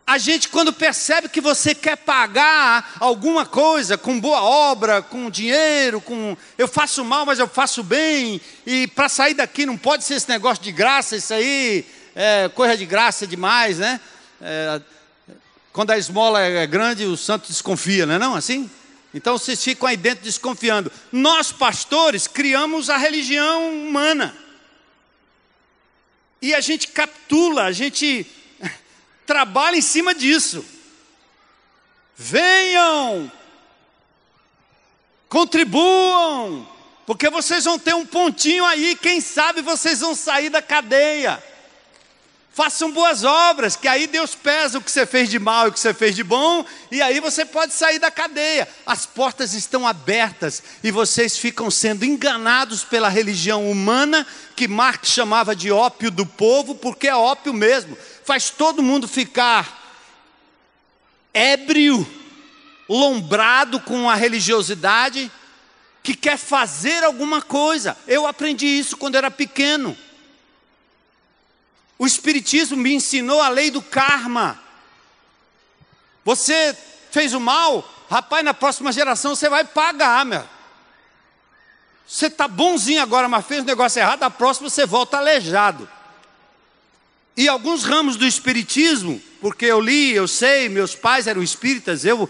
a 0.06 0.20
gente, 0.20 0.49
quando 0.49 0.72
percebe 0.72 1.28
que 1.28 1.41
você 1.41 1.74
quer 1.74 1.97
pagar 1.97 2.93
alguma 2.99 3.43
coisa 3.43 3.97
com 3.97 4.20
boa 4.20 4.39
obra, 4.43 5.01
com 5.01 5.32
dinheiro, 5.32 5.99
com 5.99 6.38
eu 6.56 6.68
faço 6.68 7.04
mal, 7.04 7.26
mas 7.26 7.39
eu 7.39 7.47
faço 7.47 7.82
bem, 7.82 8.39
e 8.68 8.86
para 8.86 9.10
sair 9.10 9.34
daqui 9.34 9.66
não 9.66 9.76
pode 9.76 10.04
ser 10.04 10.14
esse 10.14 10.30
negócio 10.30 10.64
de 10.64 10.72
graça, 10.72 11.16
isso 11.16 11.34
aí 11.34 11.88
é 12.16 12.47
coisa 12.49 12.78
de 12.78 12.86
graça 12.86 13.26
demais, 13.26 13.80
né? 13.80 13.99
É, 14.39 14.80
quando 15.72 15.89
a 15.89 15.97
esmola 15.97 16.39
é 16.39 16.68
grande, 16.68 17.04
o 17.06 17.18
santo 17.18 17.47
desconfia, 17.47 18.06
não 18.06 18.14
é 18.14 18.20
não 18.20 18.36
assim? 18.36 18.70
Então 19.12 19.39
vocês 19.39 19.64
ficam 19.64 19.89
aí 19.89 19.97
dentro 19.97 20.24
desconfiando. 20.24 20.91
Nós, 21.12 21.51
pastores, 21.51 22.28
criamos 22.28 22.91
a 22.91 22.97
religião 22.97 23.74
humana. 23.88 24.43
E 26.44 26.54
a 26.54 26.60
gente 26.60 26.89
captula, 26.89 27.64
a 27.64 27.72
gente 27.72 28.28
trabalha 29.26 29.78
em 29.78 29.82
cima 29.82 30.14
disso. 30.14 30.66
Venham, 32.18 33.32
contribuam, 35.30 36.68
porque 37.06 37.30
vocês 37.30 37.64
vão 37.64 37.80
ter 37.80 37.96
um 37.96 38.06
pontinho 38.06 38.66
aí, 38.66 38.94
quem 38.94 39.22
sabe 39.22 39.62
vocês 39.62 40.02
vão 40.02 40.14
sair 40.14 40.50
da 40.50 40.62
cadeia. 40.62 41.41
Façam 42.54 42.91
boas 42.91 43.24
obras, 43.24 43.76
que 43.76 43.88
aí 43.88 44.06
Deus 44.06 44.36
pesa 44.36 44.78
o 44.78 44.82
que 44.82 44.91
você 44.91 45.08
fez 45.08 45.28
de 45.28 45.39
mal 45.39 45.66
e 45.66 45.70
o 45.70 45.74
que 45.74 45.80
você 45.80 45.91
fez 45.91 46.16
de 46.16 46.24
bom, 46.24 46.64
e 46.91 47.01
aí 47.01 47.20
você 47.20 47.43
pode 47.43 47.74
sair 47.74 47.97
da 47.97 48.12
cadeia. 48.12 48.70
As 48.86 49.08
portas 49.08 49.56
estão 49.56 49.88
abertas 49.88 50.62
e 50.84 50.91
vocês 50.91 51.36
ficam 51.36 51.72
sendo 51.72 52.06
enganados 52.06 52.84
pela 52.84 53.10
religião 53.10 53.72
humana, 53.72 54.24
que 54.56 54.68
Marx 54.68 55.10
chamava 55.10 55.56
de 55.56 55.72
ópio 55.72 56.12
do 56.12 56.28
povo, 56.28 56.76
porque 56.76 57.08
é 57.08 57.16
ópio 57.16 57.56
mesmo. 57.56 57.97
Faz 58.24 58.51
todo 58.51 58.84
mundo 58.84 59.08
ficar 59.08 59.82
ébrio, 61.34 62.08
lombrado 62.88 63.80
com 63.80 64.08
a 64.08 64.14
religiosidade, 64.14 65.32
que 66.04 66.14
quer 66.14 66.38
fazer 66.38 67.04
alguma 67.04 67.41
coisa. 67.41 67.97
Eu 68.08 68.28
aprendi 68.28 68.68
isso 68.68 68.95
quando 68.95 69.16
era 69.16 69.32
pequeno. 69.32 69.97
O 72.04 72.06
Espiritismo 72.06 72.76
me 72.76 72.93
ensinou 72.93 73.41
a 73.41 73.47
lei 73.47 73.72
do 73.72 73.82
karma. 73.82 74.60
Você 76.26 76.78
fez 77.10 77.34
o 77.34 77.39
mal, 77.39 77.89
rapaz, 78.10 78.43
na 78.43 78.54
próxima 78.54 78.91
geração 78.91 79.34
você 79.34 79.47
vai 79.47 79.64
pagar, 79.64 80.26
meu. 80.26 80.43
Você 82.06 82.26
está 82.26 82.45
bonzinho 82.45 83.01
agora, 83.01 83.30
mas 83.30 83.45
fez 83.45 83.62
um 83.62 83.66
negócio 83.66 84.01
errado, 84.01 84.20
na 84.20 84.30
próxima 84.30 84.70
você 84.70 84.86
volta 84.86 85.16
aleijado. 85.16 85.89
E 87.38 87.47
alguns 87.47 87.86
ramos 87.86 88.18
do 88.18 88.28
Espiritismo, 88.28 89.22
porque 89.39 89.64
eu 89.64 89.80
li, 89.80 90.12
eu 90.12 90.28
sei, 90.28 90.68
meus 90.68 90.95
pais 90.95 91.26
eram 91.26 91.41
espíritas, 91.41 92.04
eu 92.04 92.30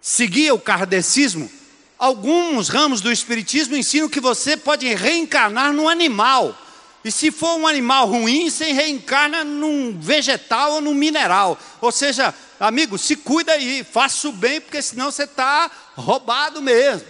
seguia 0.00 0.52
o 0.52 0.60
kardecismo. 0.60 1.48
Alguns 1.96 2.68
ramos 2.68 3.00
do 3.00 3.12
Espiritismo 3.12 3.76
ensinam 3.76 4.08
que 4.08 4.18
você 4.18 4.56
pode 4.56 4.92
reencarnar 4.92 5.72
num 5.72 5.88
animal. 5.88 6.58
E 7.04 7.10
se 7.10 7.30
for 7.30 7.56
um 7.58 7.66
animal 7.66 8.06
ruim, 8.06 8.48
você 8.48 8.72
reencarna 8.72 9.42
num 9.42 9.98
vegetal 9.98 10.74
ou 10.74 10.80
num 10.80 10.94
mineral. 10.94 11.58
Ou 11.80 11.90
seja, 11.90 12.32
amigo, 12.60 12.96
se 12.96 13.16
cuida 13.16 13.52
aí, 13.52 13.82
faça 13.82 14.28
o 14.28 14.32
bem, 14.32 14.60
porque 14.60 14.80
senão 14.80 15.10
você 15.10 15.24
está 15.24 15.70
roubado 15.96 16.62
mesmo. 16.62 17.06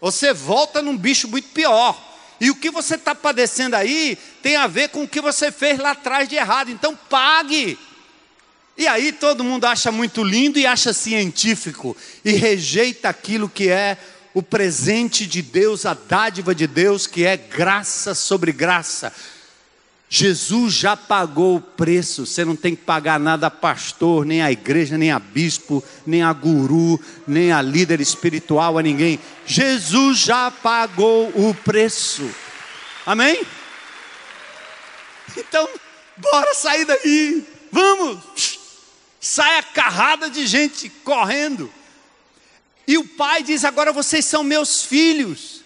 Você 0.00 0.32
volta 0.32 0.82
num 0.82 0.96
bicho 0.96 1.28
muito 1.28 1.48
pior. 1.50 1.96
E 2.40 2.50
o 2.50 2.56
que 2.56 2.70
você 2.70 2.94
está 2.94 3.14
padecendo 3.14 3.76
aí 3.76 4.16
tem 4.42 4.56
a 4.56 4.66
ver 4.66 4.88
com 4.88 5.02
o 5.02 5.08
que 5.08 5.20
você 5.20 5.50
fez 5.50 5.78
lá 5.78 5.92
atrás 5.92 6.28
de 6.28 6.36
errado. 6.36 6.70
Então 6.70 6.96
pague. 7.08 7.78
E 8.76 8.86
aí 8.86 9.12
todo 9.12 9.42
mundo 9.42 9.64
acha 9.64 9.90
muito 9.90 10.22
lindo 10.22 10.58
e 10.58 10.66
acha 10.66 10.92
científico 10.92 11.96
e 12.24 12.32
rejeita 12.32 13.08
aquilo 13.08 13.48
que 13.48 13.68
é 13.68 13.98
o 14.38 14.42
presente 14.42 15.26
de 15.26 15.42
Deus, 15.42 15.84
a 15.84 15.94
dádiva 15.94 16.54
de 16.54 16.68
Deus, 16.68 17.08
que 17.08 17.26
é 17.26 17.36
graça 17.36 18.14
sobre 18.14 18.52
graça. 18.52 19.12
Jesus 20.08 20.74
já 20.74 20.96
pagou 20.96 21.56
o 21.56 21.60
preço, 21.60 22.24
você 22.24 22.44
não 22.44 22.54
tem 22.54 22.76
que 22.76 22.84
pagar 22.84 23.18
nada 23.18 23.48
a 23.48 23.50
pastor, 23.50 24.24
nem 24.24 24.40
a 24.40 24.52
igreja, 24.52 24.96
nem 24.96 25.10
a 25.10 25.18
bispo, 25.18 25.82
nem 26.06 26.22
a 26.22 26.32
guru, 26.32 27.00
nem 27.26 27.50
a 27.50 27.60
líder 27.60 28.00
espiritual, 28.00 28.78
a 28.78 28.82
ninguém. 28.82 29.18
Jesus 29.44 30.18
já 30.18 30.52
pagou 30.52 31.30
o 31.30 31.52
preço. 31.52 32.30
Amém? 33.04 33.44
Então, 35.36 35.68
bora 36.16 36.54
sair 36.54 36.84
daí. 36.84 37.44
Vamos! 37.72 38.60
Sai 39.20 39.58
a 39.58 39.64
carrada 39.64 40.30
de 40.30 40.46
gente 40.46 40.88
correndo. 40.88 41.68
E 42.88 42.96
o 42.96 43.04
pai 43.04 43.42
diz: 43.42 43.66
Agora 43.66 43.92
vocês 43.92 44.24
são 44.24 44.42
meus 44.42 44.82
filhos. 44.82 45.62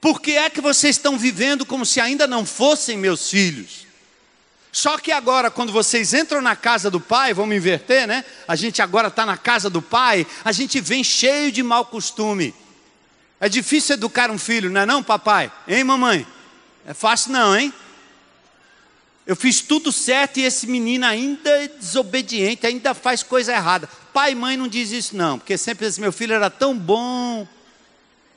Por 0.00 0.20
que 0.20 0.32
é 0.36 0.50
que 0.50 0.60
vocês 0.60 0.96
estão 0.96 1.16
vivendo 1.16 1.64
como 1.64 1.86
se 1.86 2.00
ainda 2.00 2.26
não 2.26 2.44
fossem 2.44 2.98
meus 2.98 3.30
filhos? 3.30 3.86
Só 4.72 4.98
que 4.98 5.10
agora, 5.10 5.50
quando 5.50 5.72
vocês 5.72 6.12
entram 6.12 6.42
na 6.42 6.54
casa 6.54 6.90
do 6.90 7.00
pai, 7.00 7.32
vamos 7.32 7.56
inverter, 7.56 8.06
né? 8.06 8.24
A 8.46 8.56
gente 8.56 8.82
agora 8.82 9.08
está 9.08 9.24
na 9.24 9.36
casa 9.36 9.70
do 9.70 9.80
pai, 9.80 10.26
a 10.44 10.52
gente 10.52 10.80
vem 10.80 11.02
cheio 11.02 11.50
de 11.50 11.62
mau 11.62 11.86
costume. 11.86 12.54
É 13.40 13.48
difícil 13.48 13.94
educar 13.94 14.30
um 14.30 14.38
filho, 14.38 14.68
não 14.68 14.80
é 14.80 14.86
não, 14.86 15.02
papai? 15.02 15.50
Hein, 15.66 15.84
mamãe? 15.84 16.26
É 16.84 16.92
fácil 16.92 17.32
não, 17.32 17.56
hein? 17.56 17.72
Eu 19.26 19.34
fiz 19.34 19.60
tudo 19.60 19.90
certo 19.90 20.38
e 20.38 20.44
esse 20.44 20.68
menino 20.68 21.04
ainda 21.04 21.50
é 21.50 21.66
desobediente, 21.66 22.64
ainda 22.64 22.94
faz 22.94 23.24
coisa 23.24 23.52
errada. 23.52 23.88
Pai 24.12 24.32
e 24.32 24.34
mãe 24.36 24.56
não 24.56 24.68
diz 24.68 24.92
isso 24.92 25.16
não, 25.16 25.36
porque 25.38 25.58
sempre 25.58 25.84
diz, 25.84 25.98
meu 25.98 26.12
filho 26.12 26.32
era 26.32 26.48
tão 26.48 26.78
bom. 26.78 27.46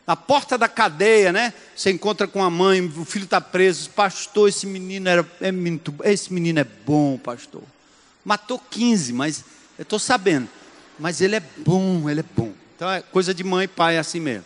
na 0.07 0.15
porta 0.15 0.57
da 0.57 0.67
cadeia, 0.67 1.31
né? 1.31 1.53
Você 1.75 1.91
encontra 1.91 2.27
com 2.27 2.43
a 2.43 2.49
mãe, 2.49 2.81
o 2.81 3.05
filho 3.05 3.25
está 3.25 3.39
preso. 3.39 3.91
Pastor, 3.91 4.49
esse 4.49 4.65
menino 4.65 5.07
era, 5.07 5.31
é 5.39 5.51
muito, 5.51 5.93
esse 6.03 6.33
menino 6.33 6.59
é 6.59 6.63
bom, 6.63 7.19
pastor. 7.19 7.61
Matou 8.25 8.57
15, 8.57 9.13
mas 9.13 9.43
eu 9.77 9.83
estou 9.83 9.99
sabendo. 9.99 10.49
Mas 10.97 11.21
ele 11.21 11.35
é 11.35 11.43
bom, 11.57 12.09
ele 12.09 12.21
é 12.21 12.25
bom. 12.35 12.51
Então 12.75 12.89
é 12.89 13.01
coisa 13.03 13.31
de 13.31 13.43
mãe 13.43 13.65
e 13.65 13.67
pai 13.67 13.97
é 13.97 13.99
assim 13.99 14.19
mesmo. 14.19 14.45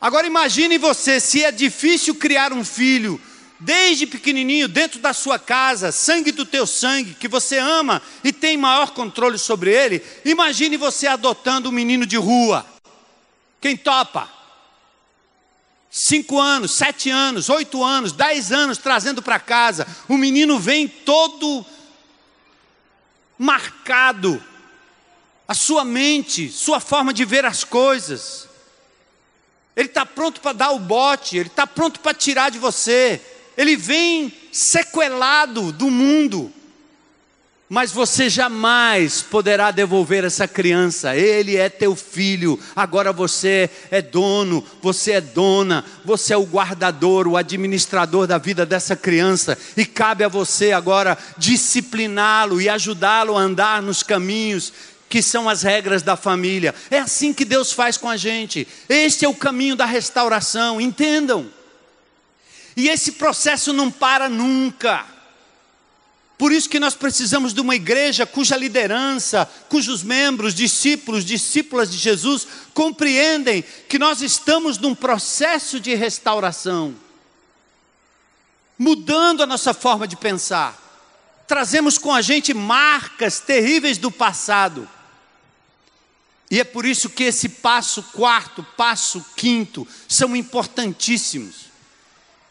Agora 0.00 0.26
imagine 0.26 0.78
você, 0.78 1.20
se 1.20 1.44
é 1.44 1.52
difícil 1.52 2.14
criar 2.14 2.52
um 2.52 2.64
filho 2.64 3.20
desde 3.64 4.06
pequenininho 4.06 4.66
dentro 4.66 4.98
da 4.98 5.12
sua 5.12 5.38
casa, 5.38 5.92
sangue 5.92 6.32
do 6.32 6.44
teu 6.44 6.66
sangue, 6.66 7.14
que 7.14 7.28
você 7.28 7.58
ama 7.58 8.02
e 8.24 8.32
tem 8.32 8.56
maior 8.56 8.90
controle 8.90 9.38
sobre 9.38 9.72
ele, 9.72 10.04
imagine 10.24 10.76
você 10.76 11.06
adotando 11.06 11.68
um 11.68 11.72
menino 11.72 12.04
de 12.04 12.16
rua. 12.16 12.66
Quem 13.60 13.76
topa? 13.76 14.28
Cinco 15.90 16.40
anos, 16.40 16.72
sete 16.72 17.08
anos, 17.10 17.48
oito 17.48 17.84
anos, 17.84 18.12
dez 18.12 18.50
anos 18.50 18.78
trazendo 18.78 19.22
para 19.22 19.38
casa, 19.38 19.86
o 20.08 20.16
menino 20.16 20.58
vem 20.58 20.88
todo 20.88 21.64
marcado, 23.38 24.42
a 25.46 25.54
sua 25.54 25.84
mente, 25.84 26.50
sua 26.50 26.80
forma 26.80 27.12
de 27.12 27.24
ver 27.24 27.44
as 27.44 27.62
coisas. 27.62 28.48
Ele 29.76 29.88
está 29.88 30.04
pronto 30.04 30.40
para 30.40 30.52
dar 30.52 30.70
o 30.70 30.78
bote, 30.78 31.36
ele 31.36 31.48
está 31.48 31.66
pronto 31.66 32.00
para 32.00 32.12
tirar 32.12 32.50
de 32.50 32.58
você. 32.58 33.20
Ele 33.56 33.76
vem 33.76 34.32
sequelado 34.50 35.72
do 35.72 35.90
mundo. 35.90 36.52
Mas 37.74 37.90
você 37.90 38.28
jamais 38.28 39.22
poderá 39.22 39.70
devolver 39.70 40.24
essa 40.24 40.46
criança. 40.46 41.16
Ele 41.16 41.56
é 41.56 41.70
teu 41.70 41.96
filho. 41.96 42.60
Agora 42.76 43.14
você 43.14 43.70
é 43.90 44.02
dono, 44.02 44.62
você 44.82 45.12
é 45.12 45.20
dona, 45.22 45.82
você 46.04 46.34
é 46.34 46.36
o 46.36 46.44
guardador, 46.44 47.26
o 47.26 47.34
administrador 47.34 48.26
da 48.26 48.36
vida 48.36 48.66
dessa 48.66 48.94
criança. 48.94 49.56
E 49.74 49.86
cabe 49.86 50.22
a 50.22 50.28
você 50.28 50.72
agora 50.72 51.16
discipliná-lo 51.38 52.60
e 52.60 52.68
ajudá-lo 52.68 53.38
a 53.38 53.40
andar 53.40 53.80
nos 53.80 54.02
caminhos 54.02 54.70
que 55.08 55.22
são 55.22 55.48
as 55.48 55.62
regras 55.62 56.02
da 56.02 56.14
família. 56.14 56.74
É 56.90 56.98
assim 56.98 57.32
que 57.32 57.44
Deus 57.46 57.72
faz 57.72 57.96
com 57.96 58.08
a 58.10 58.18
gente. 58.18 58.68
Este 58.86 59.24
é 59.24 59.28
o 59.30 59.34
caminho 59.34 59.76
da 59.76 59.86
restauração, 59.86 60.78
entendam. 60.78 61.50
E 62.76 62.88
esse 62.88 63.12
processo 63.12 63.72
não 63.72 63.90
para 63.90 64.28
nunca. 64.28 65.06
Por 66.38 66.50
isso 66.52 66.68
que 66.68 66.80
nós 66.80 66.94
precisamos 66.94 67.54
de 67.54 67.60
uma 67.60 67.74
igreja 67.74 68.26
cuja 68.26 68.56
liderança, 68.56 69.48
cujos 69.68 70.02
membros, 70.02 70.54
discípulos, 70.54 71.24
discípulas 71.24 71.90
de 71.90 71.98
Jesus, 71.98 72.46
compreendem 72.74 73.62
que 73.88 73.98
nós 73.98 74.22
estamos 74.22 74.78
num 74.78 74.94
processo 74.94 75.78
de 75.78 75.94
restauração, 75.94 76.94
mudando 78.78 79.42
a 79.42 79.46
nossa 79.46 79.72
forma 79.72 80.08
de 80.08 80.16
pensar. 80.16 80.80
Trazemos 81.46 81.98
com 81.98 82.12
a 82.12 82.22
gente 82.22 82.52
marcas 82.52 83.38
terríveis 83.38 83.98
do 83.98 84.10
passado 84.10 84.88
e 86.52 86.60
é 86.60 86.64
por 86.64 86.84
isso 86.84 87.08
que 87.08 87.24
esse 87.24 87.48
passo 87.48 88.02
quarto, 88.12 88.62
passo 88.76 89.24
quinto, 89.34 89.88
são 90.06 90.36
importantíssimos. 90.36 91.71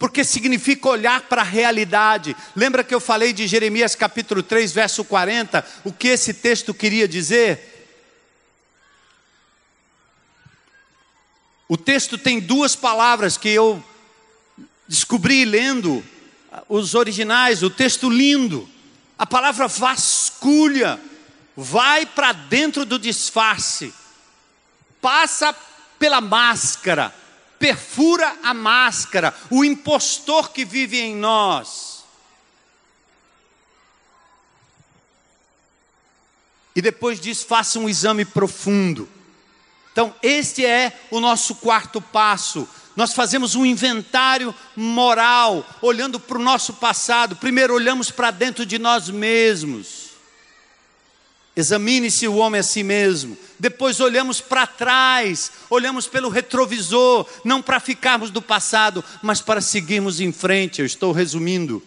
Porque 0.02 0.24
significa 0.24 0.90
olhar 0.90 1.22
para 1.22 1.44
a 1.44 1.46
realidade. 1.46 2.36
Lembra 2.56 2.84
que 2.84 2.96
eu 2.96 3.00
falei 3.00 3.32
de 3.32 3.46
Jeremias 3.46 3.94
capítulo 3.94 4.42
3, 4.42 4.72
verso 4.72 5.06
40, 5.06 5.64
o 5.84 5.94
que 5.94 6.08
esse 6.08 6.34
texto 6.34 6.74
queria 6.74 7.08
dizer? 7.08 7.86
O 11.70 11.78
texto 11.78 12.18
tem 12.18 12.40
duas 12.40 12.76
palavras 12.76 13.38
que 13.38 13.50
eu 13.50 13.82
descobri 14.88 15.46
lendo 15.46 16.04
os 16.68 16.96
originais, 16.96 17.62
o 17.62 17.70
texto 17.70 18.10
lindo. 18.10 18.68
A 19.20 19.28
palavra 19.28 19.68
vasculha 19.68 21.00
vai 21.56 22.08
para 22.08 22.32
dentro 22.34 22.86
do 22.86 22.98
disfarce, 22.98 23.94
passa 25.00 25.56
pela 26.00 26.20
máscara, 26.20 27.14
perfura 27.62 28.36
a 28.42 28.56
máscara, 28.56 29.36
o 29.52 29.64
impostor 29.64 30.50
que 30.52 30.66
vive 30.66 31.00
em 31.00 31.16
nós. 31.16 32.04
E 36.76 36.82
depois 36.82 37.22
diz: 37.22 37.44
faça 37.44 37.78
um 37.78 37.88
exame 37.88 38.26
profundo. 38.26 39.08
Então, 39.92 40.16
este 40.24 40.66
é 40.66 41.00
o 41.12 41.20
nosso 41.20 41.56
quarto 41.56 42.02
passo. 42.02 42.68
Nós 42.96 43.14
fazemos 43.14 43.56
um 43.56 43.66
inventário 43.66 44.56
moral, 44.76 45.66
olhando 45.82 46.20
para 46.20 46.38
o 46.38 46.42
nosso 46.42 46.74
passado. 46.74 47.36
Primeiro, 47.36 47.76
olhamos 47.76 48.10
para 48.10 48.32
dentro 48.32 48.66
de 48.66 48.80
nós 48.80 49.10
mesmos. 49.10 50.11
Examine-se 51.56 52.28
o 52.28 52.36
homem 52.36 52.60
a 52.60 52.64
si 52.64 52.82
mesmo. 52.82 53.38
Depois 53.60 54.00
olhamos 54.00 54.40
para 54.40 54.66
trás, 54.66 55.52
olhamos 55.70 56.08
pelo 56.08 56.30
retrovisor, 56.30 57.28
não 57.44 57.62
para 57.62 57.80
ficarmos 57.80 58.32
do 58.32 58.42
passado, 58.42 59.04
mas 59.22 59.42
para 59.42 59.60
seguirmos 59.60 60.22
em 60.22 60.32
frente. 60.32 60.80
Eu 60.80 60.86
estou 60.86 61.12
resumindo. 61.12 61.84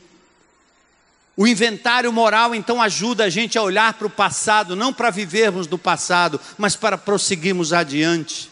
O 1.37 1.47
inventário 1.47 2.13
moral 2.13 2.55
então 2.55 2.81
ajuda 2.81 3.25
a 3.25 3.31
gente 3.31 3.59
a 3.59 3.63
olhar 3.63 3.95
para 3.95 4.07
o 4.07 4.11
passado, 4.11 4.77
não 4.77 4.93
para 4.93 5.11
vivermos 5.11 5.67
do 5.67 5.79
passado, 5.79 6.41
mas 6.59 6.77
para 6.77 6.99
prosseguirmos 6.99 7.73
adiante. 7.73 8.51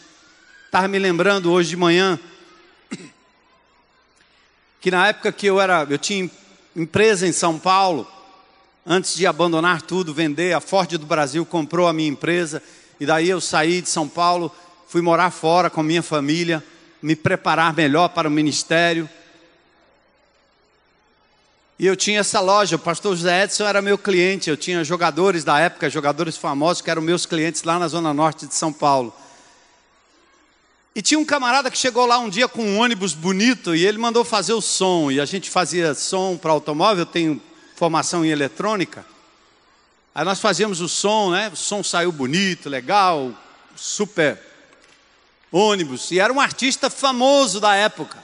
Estava 0.65 0.87
me 0.87 0.99
lembrando 0.99 1.51
hoje 1.51 1.69
de 1.69 1.77
manhã 1.77 2.19
que 4.81 4.91
na 4.91 5.07
época 5.07 5.31
que 5.31 5.47
eu 5.47 5.61
era, 5.61 5.87
eu 5.89 5.97
tinha 5.97 6.29
empresa 6.75 7.25
em 7.25 7.31
São 7.31 7.57
Paulo, 7.57 8.05
antes 8.85 9.15
de 9.15 9.25
abandonar 9.25 9.81
tudo, 9.81 10.13
vender, 10.13 10.53
a 10.53 10.59
Ford 10.59 10.89
do 10.97 11.05
Brasil 11.05 11.45
comprou 11.45 11.87
a 11.87 11.93
minha 11.93 12.09
empresa, 12.09 12.61
e 12.99 13.05
daí 13.05 13.29
eu 13.29 13.39
saí 13.39 13.81
de 13.81 13.89
São 13.89 14.07
Paulo, 14.07 14.53
fui 14.87 15.01
morar 15.01 15.31
fora 15.31 15.69
com 15.69 15.81
minha 15.81 16.03
família, 16.03 16.63
me 17.01 17.15
preparar 17.15 17.73
melhor 17.73 18.09
para 18.09 18.27
o 18.27 18.31
ministério. 18.31 19.09
E 21.79 21.85
eu 21.85 21.95
tinha 21.95 22.19
essa 22.19 22.39
loja, 22.39 22.75
o 22.75 22.79
pastor 22.79 23.15
José 23.15 23.43
Edson 23.43 23.65
era 23.65 23.81
meu 23.81 23.97
cliente, 23.97 24.49
eu 24.49 24.55
tinha 24.55 24.83
jogadores 24.83 25.43
da 25.43 25.59
época, 25.59 25.89
jogadores 25.89 26.37
famosos 26.37 26.81
que 26.81 26.89
eram 26.89 27.01
meus 27.01 27.25
clientes 27.25 27.63
lá 27.63 27.79
na 27.79 27.87
zona 27.87 28.13
norte 28.13 28.47
de 28.47 28.53
São 28.53 28.71
Paulo. 28.71 29.13
E 30.95 31.01
tinha 31.01 31.19
um 31.19 31.25
camarada 31.25 31.71
que 31.71 31.77
chegou 31.77 32.05
lá 32.05 32.19
um 32.19 32.29
dia 32.29 32.47
com 32.47 32.63
um 32.63 32.79
ônibus 32.79 33.15
bonito 33.15 33.75
e 33.75 33.85
ele 33.85 33.97
mandou 33.97 34.23
fazer 34.23 34.53
o 34.53 34.61
som, 34.61 35.11
e 35.11 35.19
a 35.19 35.25
gente 35.25 35.49
fazia 35.49 35.95
som 35.95 36.37
para 36.37 36.51
automóvel, 36.51 37.05
tenho 37.05 37.41
formação 37.75 38.23
em 38.23 38.29
eletrônica. 38.29 39.05
Aí 40.15 40.23
nós 40.23 40.39
fazíamos 40.39 40.79
o 40.79 40.87
som, 40.87 41.31
né? 41.31 41.49
O 41.51 41.55
som 41.55 41.83
saiu 41.83 42.11
bonito, 42.11 42.69
legal, 42.69 43.31
super 43.75 44.39
ônibus. 45.51 46.11
E 46.11 46.19
era 46.19 46.31
um 46.31 46.39
artista 46.39 46.89
famoso 46.89 47.59
da 47.59 47.75
época. 47.75 48.23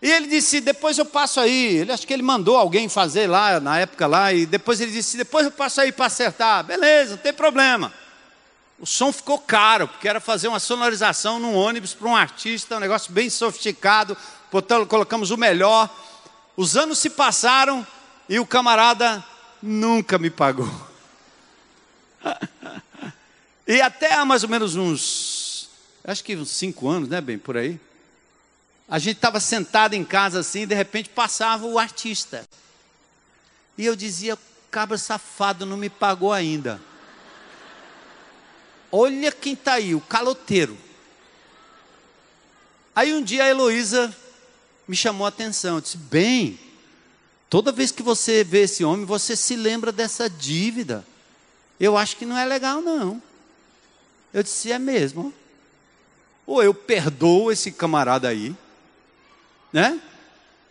E 0.00 0.10
ele 0.10 0.26
disse: 0.26 0.60
depois 0.60 0.98
eu 0.98 1.04
passo 1.04 1.40
aí. 1.40 1.78
Ele 1.78 1.92
acho 1.92 2.06
que 2.06 2.12
ele 2.12 2.22
mandou 2.22 2.56
alguém 2.56 2.88
fazer 2.88 3.28
lá 3.28 3.60
na 3.60 3.78
época 3.78 4.06
lá. 4.06 4.32
E 4.32 4.46
depois 4.46 4.80
ele 4.80 4.92
disse: 4.92 5.16
depois 5.16 5.46
eu 5.46 5.52
passo 5.52 5.80
aí 5.80 5.92
para 5.92 6.06
acertar. 6.06 6.64
Beleza, 6.64 7.12
não 7.12 7.18
tem 7.18 7.32
problema. 7.32 7.92
O 8.78 8.86
som 8.86 9.12
ficou 9.12 9.38
caro, 9.38 9.86
porque 9.86 10.08
era 10.08 10.20
fazer 10.20 10.48
uma 10.48 10.58
sonorização 10.58 11.38
num 11.38 11.54
ônibus 11.54 11.94
para 11.94 12.08
um 12.08 12.16
artista, 12.16 12.76
um 12.76 12.80
negócio 12.80 13.12
bem 13.12 13.30
sofisticado. 13.30 14.16
Portanto, 14.50 14.88
colocamos 14.88 15.30
o 15.30 15.36
melhor. 15.36 15.88
Os 16.56 16.76
anos 16.76 16.98
se 16.98 17.08
passaram 17.08 17.86
e 18.32 18.38
o 18.38 18.46
camarada 18.46 19.22
nunca 19.62 20.18
me 20.18 20.30
pagou. 20.30 20.66
e 23.68 23.78
até 23.78 24.14
há 24.14 24.24
mais 24.24 24.42
ou 24.42 24.48
menos 24.48 24.74
uns, 24.74 25.68
acho 26.02 26.24
que 26.24 26.34
uns 26.34 26.48
cinco 26.48 26.88
anos, 26.88 27.10
né, 27.10 27.20
bem, 27.20 27.36
por 27.36 27.58
aí. 27.58 27.78
A 28.88 28.98
gente 28.98 29.16
estava 29.16 29.38
sentado 29.38 29.92
em 29.92 30.02
casa 30.02 30.40
assim, 30.40 30.62
e 30.62 30.66
de 30.66 30.74
repente 30.74 31.10
passava 31.10 31.66
o 31.66 31.78
artista. 31.78 32.48
E 33.76 33.84
eu 33.84 33.94
dizia, 33.94 34.38
cabra 34.70 34.96
safado 34.96 35.66
não 35.66 35.76
me 35.76 35.90
pagou 35.90 36.32
ainda. 36.32 36.80
Olha 38.90 39.30
quem 39.30 39.52
está 39.52 39.74
aí, 39.74 39.94
o 39.94 40.00
caloteiro. 40.00 40.78
Aí 42.96 43.12
um 43.12 43.22
dia 43.22 43.44
a 43.44 43.48
Heloísa 43.50 44.16
me 44.88 44.96
chamou 44.96 45.26
a 45.26 45.28
atenção. 45.28 45.74
Eu 45.74 45.80
disse, 45.82 45.98
bem, 45.98 46.58
Toda 47.52 47.70
vez 47.70 47.92
que 47.92 48.02
você 48.02 48.42
vê 48.42 48.62
esse 48.62 48.82
homem, 48.82 49.04
você 49.04 49.36
se 49.36 49.56
lembra 49.56 49.92
dessa 49.92 50.26
dívida. 50.26 51.04
Eu 51.78 51.98
acho 51.98 52.16
que 52.16 52.24
não 52.24 52.38
é 52.38 52.46
legal, 52.46 52.80
não. 52.80 53.22
Eu 54.32 54.42
disse, 54.42 54.72
é 54.72 54.78
mesmo. 54.78 55.34
Ou 56.46 56.62
eu 56.62 56.72
perdoo 56.72 57.52
esse 57.52 57.70
camarada 57.70 58.26
aí, 58.26 58.56
né? 59.70 60.00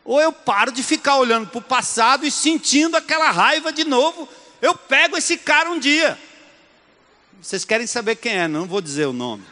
Ou 0.03 0.19
eu 0.19 0.33
paro 0.33 0.71
de 0.71 0.81
ficar 0.81 1.17
olhando 1.17 1.45
para 1.49 1.59
o 1.59 1.61
passado 1.61 2.25
e 2.25 2.31
sentindo 2.31 2.97
aquela 2.97 3.29
raiva 3.29 3.71
de 3.71 3.83
novo. 3.83 4.27
Eu 4.59 4.73
pego 4.73 5.15
esse 5.15 5.37
cara 5.37 5.69
um 5.69 5.77
dia. 5.77 6.17
Vocês 7.39 7.63
querem 7.63 7.85
saber 7.85 8.15
quem 8.15 8.39
é, 8.39 8.47
não 8.47 8.65
vou 8.65 8.81
dizer 8.81 9.05
o 9.05 9.13
nome. 9.13 9.43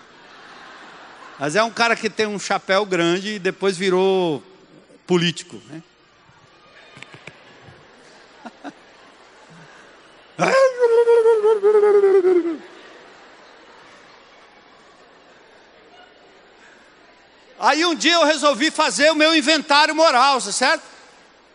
Mas 1.37 1.55
é 1.55 1.61
um 1.61 1.69
cara 1.69 1.95
que 1.95 2.09
tem 2.09 2.25
um 2.25 2.39
chapéu 2.39 2.87
grande 2.87 3.33
e 3.33 3.39
depois 3.39 3.77
virou 3.77 4.41
político. 5.05 5.61
Né? 5.69 5.83
Aí 17.59 17.85
um 17.85 17.93
dia 17.93 18.13
eu 18.13 18.23
resolvi 18.23 18.71
fazer 18.71 19.11
o 19.11 19.15
meu 19.15 19.35
inventário 19.35 19.93
moral, 19.93 20.39
certo? 20.39 20.83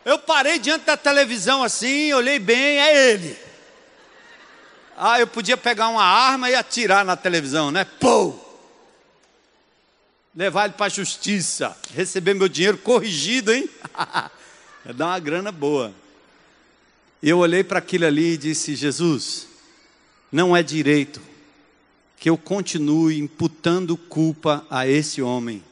Eu 0.05 0.19
parei 0.19 0.59
diante 0.59 0.85
da 0.85 0.99
televisão 0.99 1.63
assim, 1.63 2.13
olhei 2.13 2.39
bem, 2.39 2.79
é 2.79 3.11
ele. 3.11 3.39
Ah, 4.97 5.19
eu 5.19 5.27
podia 5.27 5.57
pegar 5.57 5.89
uma 5.89 6.05
arma 6.05 6.51
e 6.51 6.55
atirar 6.55 7.05
na 7.07 7.17
televisão, 7.17 7.71
né? 7.71 7.87
Pô! 7.99 8.39
Levar 10.37 10.67
ele 10.67 10.75
para 10.75 10.87
a 10.87 10.91
justiça, 10.91 11.77
receber 11.95 12.35
meu 12.35 12.49
dinheiro 12.49 12.77
corrigido, 12.77 13.53
hein? 13.53 13.71
Ia 14.85 14.93
dar 14.93 15.07
uma 15.07 15.19
grana 15.19 15.51
boa. 15.51 16.04
Eu 17.23 17.39
olhei 17.39 17.65
para 17.65 17.79
aquilo 17.79 18.07
ali 18.07 18.35
e 18.35 18.39
disse: 18.39 18.75
Jesus, 18.75 19.47
não 20.31 20.57
é 20.57 20.63
direito 20.63 21.21
que 22.19 22.31
eu 22.31 22.37
continue 22.39 23.19
imputando 23.19 23.97
culpa 23.97 24.67
a 24.71 24.87
esse 24.87 25.21
homem 25.21 25.63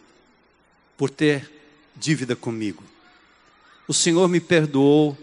por 0.97 1.11
ter 1.11 1.51
dívida 1.97 2.37
comigo. 2.37 2.85
O 3.89 3.95
Senhor 3.95 4.29
me 4.29 4.41
perdoou 4.41 5.17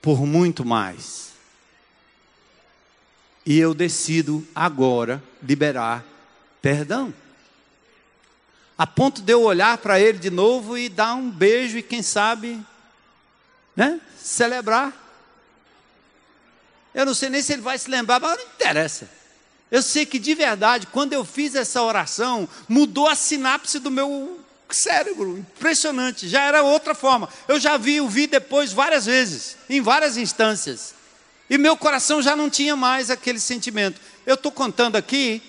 por 0.00 0.26
muito 0.26 0.64
mais. 0.64 1.32
E 3.46 3.58
eu 3.58 3.74
decido 3.74 4.46
agora 4.54 5.22
liberar 5.42 6.04
perdão. 6.62 7.12
A 8.76 8.86
ponto 8.86 9.22
de 9.22 9.32
eu 9.32 9.42
olhar 9.42 9.78
para 9.78 10.00
ele 10.00 10.18
de 10.18 10.30
novo 10.30 10.76
e 10.76 10.88
dar 10.88 11.14
um 11.14 11.30
beijo 11.30 11.78
e 11.78 11.82
quem 11.82 12.02
sabe, 12.02 12.60
né, 13.76 14.00
celebrar. 14.16 15.03
Eu 16.94 17.04
não 17.04 17.14
sei 17.14 17.28
nem 17.28 17.42
se 17.42 17.52
ele 17.52 17.62
vai 17.62 17.76
se 17.76 17.90
lembrar, 17.90 18.20
mas 18.20 18.38
não 18.38 18.44
interessa. 18.54 19.08
Eu 19.70 19.82
sei 19.82 20.06
que 20.06 20.18
de 20.18 20.34
verdade, 20.34 20.86
quando 20.86 21.12
eu 21.12 21.24
fiz 21.24 21.54
essa 21.54 21.82
oração, 21.82 22.48
mudou 22.68 23.08
a 23.08 23.14
sinapse 23.14 23.78
do 23.78 23.90
meu 23.90 24.38
cérebro, 24.70 25.38
impressionante, 25.38 26.28
já 26.28 26.42
era 26.42 26.62
outra 26.62 26.94
forma. 26.94 27.28
Eu 27.48 27.58
já 27.58 27.76
vi 27.76 28.00
o 28.00 28.08
vi 28.08 28.26
depois 28.26 28.72
várias 28.72 29.06
vezes, 29.06 29.56
em 29.68 29.80
várias 29.80 30.16
instâncias. 30.16 30.94
E 31.48 31.58
meu 31.58 31.76
coração 31.76 32.22
já 32.22 32.34
não 32.34 32.48
tinha 32.48 32.76
mais 32.76 33.10
aquele 33.10 33.38
sentimento. 33.38 34.00
Eu 34.24 34.34
estou 34.34 34.50
contando 34.50 34.96
aqui 34.96 35.42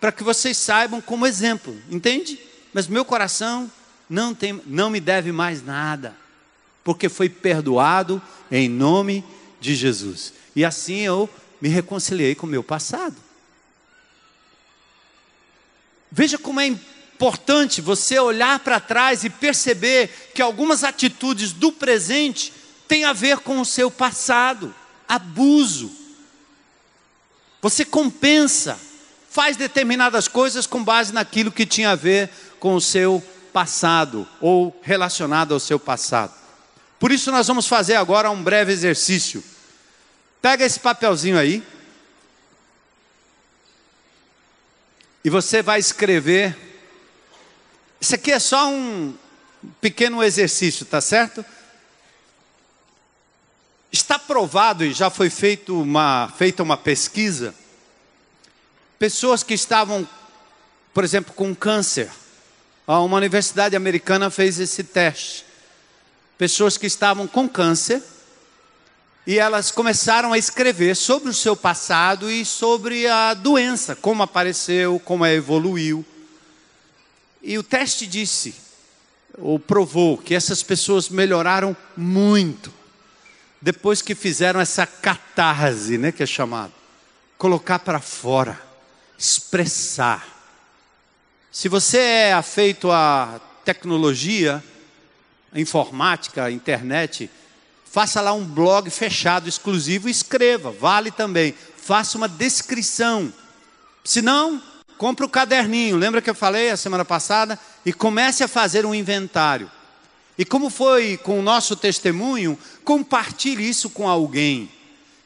para 0.00 0.12
que 0.12 0.22
vocês 0.22 0.56
saibam 0.56 1.00
como 1.00 1.26
exemplo, 1.26 1.76
entende? 1.90 2.38
Mas 2.72 2.86
meu 2.86 3.04
coração 3.04 3.70
não, 4.08 4.34
tem, 4.34 4.60
não 4.66 4.90
me 4.90 5.00
deve 5.00 5.32
mais 5.32 5.64
nada, 5.64 6.14
porque 6.82 7.08
foi 7.08 7.28
perdoado 7.28 8.20
em 8.50 8.68
nome 8.68 9.24
de 9.60 9.74
Jesus. 9.74 10.32
E 10.54 10.64
assim 10.64 11.00
eu 11.00 11.28
me 11.60 11.68
reconciliei 11.68 12.34
com 12.34 12.46
o 12.46 12.50
meu 12.50 12.62
passado. 12.62 13.16
Veja 16.10 16.38
como 16.38 16.60
é 16.60 16.66
importante 16.66 17.80
você 17.80 18.18
olhar 18.18 18.58
para 18.60 18.78
trás 18.78 19.24
e 19.24 19.30
perceber 19.30 20.30
que 20.34 20.42
algumas 20.42 20.84
atitudes 20.84 21.52
do 21.52 21.72
presente 21.72 22.52
têm 22.86 23.04
a 23.04 23.12
ver 23.12 23.38
com 23.38 23.60
o 23.60 23.64
seu 23.64 23.90
passado 23.90 24.74
abuso. 25.08 25.90
Você 27.62 27.84
compensa, 27.84 28.78
faz 29.30 29.56
determinadas 29.56 30.28
coisas 30.28 30.66
com 30.66 30.84
base 30.84 31.12
naquilo 31.12 31.50
que 31.50 31.64
tinha 31.64 31.90
a 31.90 31.96
ver 31.96 32.30
com 32.60 32.74
o 32.74 32.80
seu 32.80 33.22
passado 33.52 34.28
ou 34.40 34.78
relacionado 34.82 35.54
ao 35.54 35.60
seu 35.60 35.78
passado. 35.78 36.34
Por 36.98 37.10
isso, 37.10 37.30
nós 37.30 37.46
vamos 37.46 37.66
fazer 37.66 37.94
agora 37.94 38.30
um 38.30 38.42
breve 38.42 38.72
exercício. 38.72 39.42
Pega 40.44 40.62
esse 40.62 40.78
papelzinho 40.78 41.38
aí. 41.38 41.62
E 45.24 45.30
você 45.30 45.62
vai 45.62 45.80
escrever. 45.80 46.54
Isso 47.98 48.14
aqui 48.14 48.30
é 48.30 48.38
só 48.38 48.68
um 48.68 49.16
pequeno 49.80 50.22
exercício, 50.22 50.84
tá 50.84 51.00
certo? 51.00 51.42
Está 53.90 54.18
provado 54.18 54.84
e 54.84 54.92
já 54.92 55.08
foi 55.08 55.30
feito 55.30 55.80
uma, 55.80 56.30
feita 56.36 56.62
uma 56.62 56.76
pesquisa. 56.76 57.54
Pessoas 58.98 59.42
que 59.42 59.54
estavam, 59.54 60.06
por 60.92 61.04
exemplo, 61.04 61.32
com 61.32 61.54
câncer. 61.54 62.10
Uma 62.86 63.16
universidade 63.16 63.74
americana 63.74 64.28
fez 64.28 64.60
esse 64.60 64.84
teste. 64.84 65.46
Pessoas 66.36 66.76
que 66.76 66.84
estavam 66.86 67.26
com 67.26 67.48
câncer 67.48 68.02
e 69.26 69.38
elas 69.38 69.70
começaram 69.70 70.32
a 70.32 70.38
escrever 70.38 70.94
sobre 70.94 71.30
o 71.30 71.34
seu 71.34 71.56
passado 71.56 72.30
e 72.30 72.44
sobre 72.44 73.06
a 73.06 73.32
doença, 73.32 73.96
como 73.96 74.22
apareceu, 74.22 75.00
como 75.00 75.24
evoluiu. 75.24 76.04
E 77.42 77.56
o 77.56 77.62
teste 77.62 78.06
disse, 78.06 78.54
ou 79.38 79.58
provou, 79.58 80.18
que 80.18 80.34
essas 80.34 80.62
pessoas 80.62 81.08
melhoraram 81.08 81.76
muito 81.96 82.72
depois 83.60 84.02
que 84.02 84.14
fizeram 84.14 84.60
essa 84.60 84.86
catarse, 84.86 85.96
né, 85.96 86.12
que 86.12 86.22
é 86.22 86.26
chamado, 86.26 86.72
colocar 87.38 87.78
para 87.78 87.98
fora, 87.98 88.60
expressar. 89.18 90.26
Se 91.50 91.66
você 91.66 91.96
é 91.98 92.32
afeito 92.34 92.90
à 92.90 93.40
tecnologia, 93.64 94.62
informática, 95.54 96.50
internet, 96.50 97.30
faça 97.94 98.20
lá 98.20 98.32
um 98.32 98.44
blog 98.44 98.90
fechado, 98.90 99.48
exclusivo, 99.48 100.08
escreva, 100.08 100.72
vale 100.72 101.12
também. 101.12 101.54
Faça 101.76 102.18
uma 102.18 102.26
descrição. 102.26 103.32
Se 104.02 104.20
não, 104.20 104.60
compre 104.98 105.24
o 105.24 105.28
caderninho, 105.28 105.96
lembra 105.96 106.20
que 106.20 106.28
eu 106.28 106.34
falei 106.34 106.70
a 106.70 106.76
semana 106.76 107.04
passada? 107.04 107.56
E 107.86 107.92
comece 107.92 108.42
a 108.42 108.48
fazer 108.48 108.84
um 108.84 108.92
inventário. 108.92 109.70
E 110.36 110.44
como 110.44 110.70
foi 110.70 111.16
com 111.18 111.38
o 111.38 111.42
nosso 111.42 111.76
testemunho, 111.76 112.58
compartilhe 112.84 113.68
isso 113.68 113.88
com 113.88 114.08
alguém. 114.08 114.68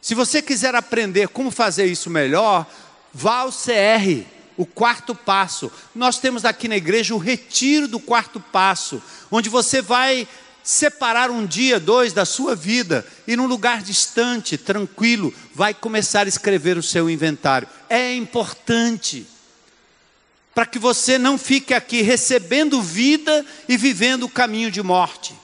Se 0.03 0.15
você 0.15 0.43
quiser 0.43 0.75
aprender 0.75 1.29
como 1.29 1.51
fazer 1.51 1.87
isso 1.87 2.11
melhor, 2.11 2.67
vá 3.15 3.39
ao 3.39 3.51
CR, 3.51 4.27
o 4.59 4.67
quarto 4.67 5.15
passo. 5.15 5.73
Nós 5.95 6.19
temos 6.19 6.45
aqui 6.45 6.69
na 6.69 6.77
igreja 6.77 7.15
o 7.15 7.19
retiro 7.19 7.89
do 7.89 7.99
quarto 7.99 8.39
passo, 8.39 9.03
onde 9.31 9.49
você 9.49 9.81
vai 9.81 10.29
separar 10.69 11.31
um 11.31 11.47
dia, 11.47 11.81
dois 11.81 12.13
da 12.13 12.27
sua 12.27 12.55
vida 12.55 13.03
e 13.27 13.35
num 13.35 13.47
lugar 13.47 13.81
distante, 13.81 14.59
tranquilo, 14.59 15.33
vai 15.55 15.73
começar 15.73 16.27
a 16.27 16.29
escrever 16.29 16.77
o 16.77 16.83
seu 16.83 17.09
inventário. 17.09 17.67
É 17.89 18.15
importante 18.15 19.27
para 20.55 20.67
que 20.67 20.79
você 20.79 21.17
não 21.17 21.39
fique 21.39 21.73
aqui 21.73 22.03
recebendo 22.03 22.83
vida 22.83 23.47
e 23.67 23.79
vivendo 23.79 24.25
o 24.25 24.29
caminho 24.29 24.71
de 24.71 24.83
morte. 24.83 25.35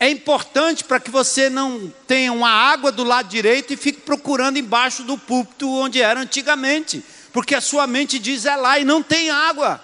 É 0.00 0.10
importante 0.10 0.82
para 0.82 0.98
que 0.98 1.08
você 1.08 1.48
não 1.48 1.88
tenha 2.08 2.32
uma 2.32 2.50
água 2.50 2.90
do 2.90 3.04
lado 3.04 3.28
direito 3.28 3.72
e 3.72 3.76
fique 3.76 4.00
procurando 4.00 4.58
embaixo 4.58 5.04
do 5.04 5.16
púlpito 5.16 5.70
onde 5.70 6.02
era 6.02 6.18
antigamente, 6.18 7.00
porque 7.32 7.54
a 7.54 7.60
sua 7.60 7.86
mente 7.86 8.18
diz 8.18 8.44
é 8.44 8.56
lá 8.56 8.76
e 8.76 8.84
não 8.84 9.04
tem 9.04 9.30
água. 9.30 9.80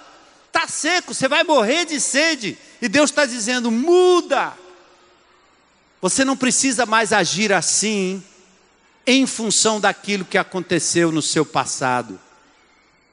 Está 0.55 0.69
seco, 0.69 1.15
você 1.15 1.27
vai 1.29 1.43
morrer 1.43 1.87
de 1.87 1.99
sede. 1.99 2.59
E 2.83 2.87
Deus 2.87 3.09
está 3.09 3.25
dizendo: 3.25 3.71
muda. 3.71 4.53
Você 6.03 6.27
não 6.27 6.37
precisa 6.37 6.85
mais 6.85 7.11
agir 7.11 7.53
assim 7.55 8.23
em 9.07 9.27
função 9.27 9.81
daquilo 9.81 10.27
que 10.27 10.37
aconteceu 10.37 11.11
no 11.11 11.23
seu 11.23 11.47
passado. 11.47 12.21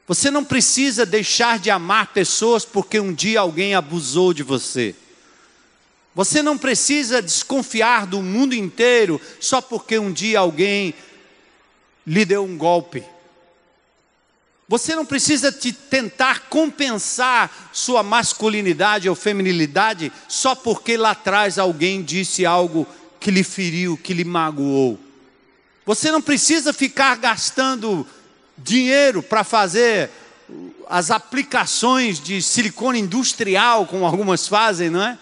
Você 0.05 0.29
não 0.29 0.43
precisa 0.43 1.05
deixar 1.05 1.59
de 1.59 1.69
amar 1.69 2.07
pessoas 2.07 2.65
porque 2.65 2.99
um 2.99 3.13
dia 3.13 3.39
alguém 3.39 3.73
abusou 3.73 4.33
de 4.33 4.43
você. 4.43 4.93
Você 6.13 6.41
não 6.41 6.57
precisa 6.57 7.21
desconfiar 7.21 8.05
do 8.05 8.21
mundo 8.21 8.53
inteiro 8.53 9.21
só 9.39 9.61
porque 9.61 9.97
um 9.97 10.11
dia 10.11 10.39
alguém 10.39 10.93
lhe 12.05 12.25
deu 12.25 12.43
um 12.43 12.57
golpe. 12.57 13.05
Você 14.69 14.95
não 14.95 15.03
precisa 15.03 15.51
te 15.51 15.73
tentar 15.73 16.41
compensar 16.41 17.71
sua 17.73 18.03
masculinidade 18.03 19.09
ou 19.09 19.15
feminilidade 19.15 20.13
só 20.27 20.53
porque 20.53 20.95
lá 20.95 21.09
atrás 21.09 21.57
alguém 21.57 22.03
disse 22.03 22.45
algo 22.45 22.87
que 23.19 23.31
lhe 23.31 23.43
feriu, 23.43 23.97
que 23.97 24.13
lhe 24.13 24.23
magoou. 24.23 24.99
Você 25.87 26.11
não 26.11 26.21
precisa 26.21 26.71
ficar 26.71 27.17
gastando 27.17 28.05
dinheiro 28.55 29.23
para 29.23 29.43
fazer 29.43 30.11
as 30.87 31.09
aplicações 31.09 32.19
de 32.19 32.39
silicone 32.39 32.99
industrial, 32.99 33.87
como 33.87 34.05
algumas 34.05 34.47
fazem, 34.47 34.91
não 34.91 35.01
é? 35.01 35.17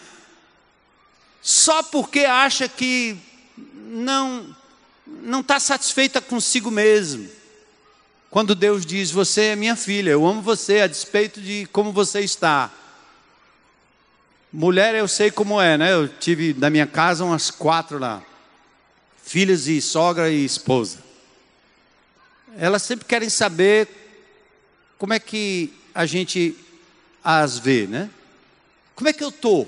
Só 1.42 1.84
porque 1.84 2.26
acha 2.26 2.68
que 2.68 3.16
não 3.88 4.54
não 5.24 5.40
está 5.40 5.58
satisfeita 5.58 6.20
consigo 6.20 6.70
mesmo, 6.70 7.30
Quando 8.38 8.54
Deus 8.54 8.86
diz: 8.86 9.10
Você 9.10 9.46
é 9.46 9.56
minha 9.56 9.76
filha, 9.76 10.12
eu 10.12 10.24
amo 10.24 10.44
você 10.44 10.82
a 10.82 10.86
despeito 10.88 11.42
de 11.42 11.68
como 11.72 11.92
você 11.92 12.20
está. 12.20 12.72
Mulher, 14.54 14.94
eu 14.94 15.08
sei 15.08 15.32
como 15.32 15.60
é, 15.60 15.76
né? 15.76 15.92
Eu 15.92 16.08
tive 16.08 16.54
na 16.54 16.70
minha 16.70 16.86
casa 16.86 17.26
umas 17.26 17.50
quatro 17.50 17.98
lá: 17.98 18.22
filhas 19.24 19.66
e 19.66 19.82
sogra 19.82 20.30
e 20.30 20.46
esposa. 20.46 21.00
Elas 22.56 22.84
sempre 22.84 23.08
querem 23.08 23.28
saber 23.28 23.88
como 25.00 25.14
é 25.14 25.20
que 25.20 25.74
a 25.92 26.06
gente 26.06 26.56
as 27.24 27.58
vê, 27.58 27.88
né? 27.88 28.08
Como 28.94 29.10
é 29.10 29.14
que 29.14 29.24
eu 29.24 29.30
estou? 29.30 29.68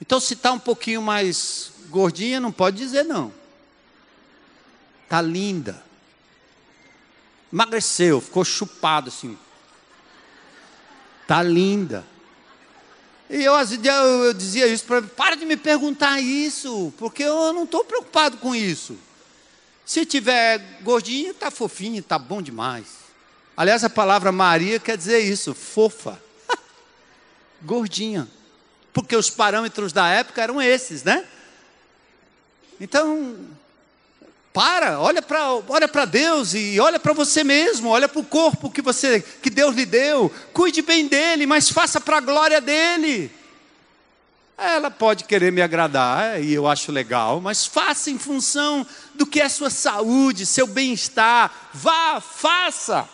Então, 0.00 0.18
se 0.18 0.34
está 0.34 0.50
um 0.50 0.58
pouquinho 0.58 1.00
mais 1.00 1.70
gordinha, 1.88 2.40
não 2.40 2.50
pode 2.50 2.78
dizer 2.78 3.04
não. 3.04 3.32
Está 5.04 5.22
linda. 5.22 5.86
Emagreceu, 7.52 8.20
ficou 8.20 8.44
chupado 8.44 9.08
assim. 9.08 9.38
Está 11.22 11.42
linda. 11.42 12.04
E 13.30 13.44
eu, 13.44 13.54
eu, 13.54 14.24
eu 14.24 14.34
dizia 14.34 14.66
isso 14.66 14.84
para 14.84 15.02
para 15.02 15.36
de 15.36 15.44
me 15.44 15.56
perguntar 15.56 16.20
isso, 16.20 16.92
porque 16.96 17.22
eu 17.22 17.52
não 17.52 17.64
estou 17.64 17.84
preocupado 17.84 18.38
com 18.38 18.54
isso. 18.54 18.96
Se 19.84 20.04
tiver 20.04 20.58
gordinha, 20.82 21.30
está 21.30 21.50
fofinha, 21.50 22.00
está 22.00 22.18
bom 22.18 22.40
demais. 22.40 22.86
Aliás, 23.56 23.84
a 23.84 23.90
palavra 23.90 24.30
Maria 24.32 24.78
quer 24.78 24.96
dizer 24.96 25.20
isso, 25.20 25.54
fofa. 25.54 26.22
gordinha 27.62 28.28
porque 28.98 29.14
os 29.14 29.30
parâmetros 29.30 29.92
da 29.92 30.08
época 30.08 30.42
eram 30.42 30.60
esses, 30.60 31.04
né? 31.04 31.24
Então, 32.80 33.36
para, 34.52 34.98
olha 35.00 35.22
para 35.22 35.52
olha 35.68 35.88
Deus 36.06 36.54
e 36.54 36.80
olha 36.80 36.98
para 36.98 37.12
você 37.12 37.44
mesmo, 37.44 37.88
olha 37.88 38.08
para 38.08 38.20
o 38.20 38.24
corpo 38.24 38.70
que 38.70 38.82
você 38.82 39.20
que 39.42 39.50
Deus 39.50 39.74
lhe 39.74 39.86
deu, 39.86 40.32
cuide 40.52 40.82
bem 40.82 41.06
dele, 41.06 41.46
mas 41.46 41.68
faça 41.68 42.00
para 42.00 42.18
a 42.18 42.20
glória 42.20 42.60
dele. 42.60 43.30
Ela 44.56 44.90
pode 44.90 45.24
querer 45.24 45.52
me 45.52 45.62
agradar 45.62 46.42
e 46.42 46.52
eu 46.52 46.66
acho 46.66 46.90
legal, 46.90 47.40
mas 47.40 47.64
faça 47.64 48.10
em 48.10 48.18
função 48.18 48.84
do 49.14 49.24
que 49.24 49.40
é 49.40 49.48
sua 49.48 49.70
saúde, 49.70 50.44
seu 50.44 50.66
bem-estar. 50.66 51.70
Vá, 51.72 52.20
faça 52.20 53.08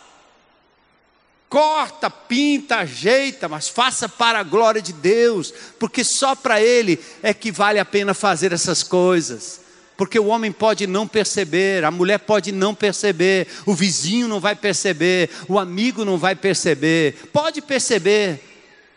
corta, 1.55 2.11
pinta, 2.11 2.79
ajeita, 2.79 3.49
mas 3.49 3.69
faça 3.69 4.09
para 4.09 4.41
a 4.41 4.43
glória 4.43 4.83
de 4.83 4.93
Deus, 4.93 5.55
porque 5.79 6.03
só 6.03 6.35
para 6.35 6.61
Ele 6.61 6.99
é 7.23 7.33
que 7.33 7.53
vale 7.53 7.79
a 7.79 7.85
pena 7.85 8.13
fazer 8.13 8.53
essas 8.53 8.83
coisas. 8.83 9.61
Porque 9.97 10.19
o 10.19 10.27
homem 10.27 10.51
pode 10.51 10.87
não 10.87 11.07
perceber, 11.07 11.85
a 11.85 11.91
mulher 11.91 12.19
pode 12.19 12.51
não 12.51 12.75
perceber, 12.75 13.47
o 13.65 13.75
vizinho 13.75 14.27
não 14.27 14.41
vai 14.41 14.57
perceber, 14.57 15.31
o 15.49 15.59
amigo 15.59 16.05
não 16.05 16.19
vai 16.19 16.35
perceber, 16.35 17.31
pode 17.33 17.63
perceber, 17.63 18.43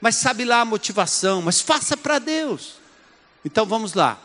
mas 0.01 0.15
sabe 0.15 0.43
lá 0.43 0.61
a 0.61 0.65
motivação, 0.65 1.41
mas 1.41 1.61
faça 1.61 1.95
para 1.95 2.17
Deus. 2.17 2.75
Então 3.45 3.65
vamos 3.65 3.93
lá. 3.93 4.19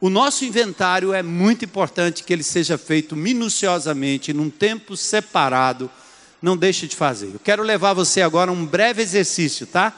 O 0.00 0.08
nosso 0.08 0.46
inventário 0.46 1.12
é 1.12 1.22
muito 1.22 1.66
importante 1.66 2.24
que 2.24 2.32
ele 2.32 2.42
seja 2.42 2.78
feito 2.78 3.14
minuciosamente, 3.14 4.32
num 4.32 4.48
tempo 4.48 4.96
separado 4.96 5.90
não 6.40 6.56
deixe 6.56 6.86
de 6.86 6.96
fazer. 6.96 7.30
Eu 7.34 7.40
quero 7.40 7.62
levar 7.62 7.92
você 7.92 8.22
agora 8.22 8.50
a 8.50 8.54
um 8.54 8.64
breve 8.64 9.02
exercício, 9.02 9.66
tá? 9.66 9.94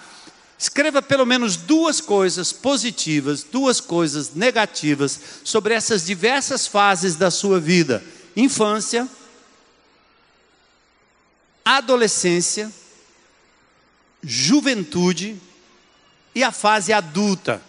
Escreva 0.62 1.02
pelo 1.02 1.26
menos 1.26 1.56
duas 1.56 2.00
coisas 2.00 2.52
positivas, 2.52 3.42
duas 3.42 3.80
coisas 3.80 4.32
negativas 4.32 5.18
sobre 5.42 5.74
essas 5.74 6.06
diversas 6.06 6.68
fases 6.68 7.16
da 7.16 7.32
sua 7.32 7.58
vida: 7.58 8.00
infância, 8.36 9.08
adolescência, 11.64 12.70
juventude 14.22 15.36
e 16.32 16.44
a 16.44 16.52
fase 16.52 16.92
adulta. 16.92 17.60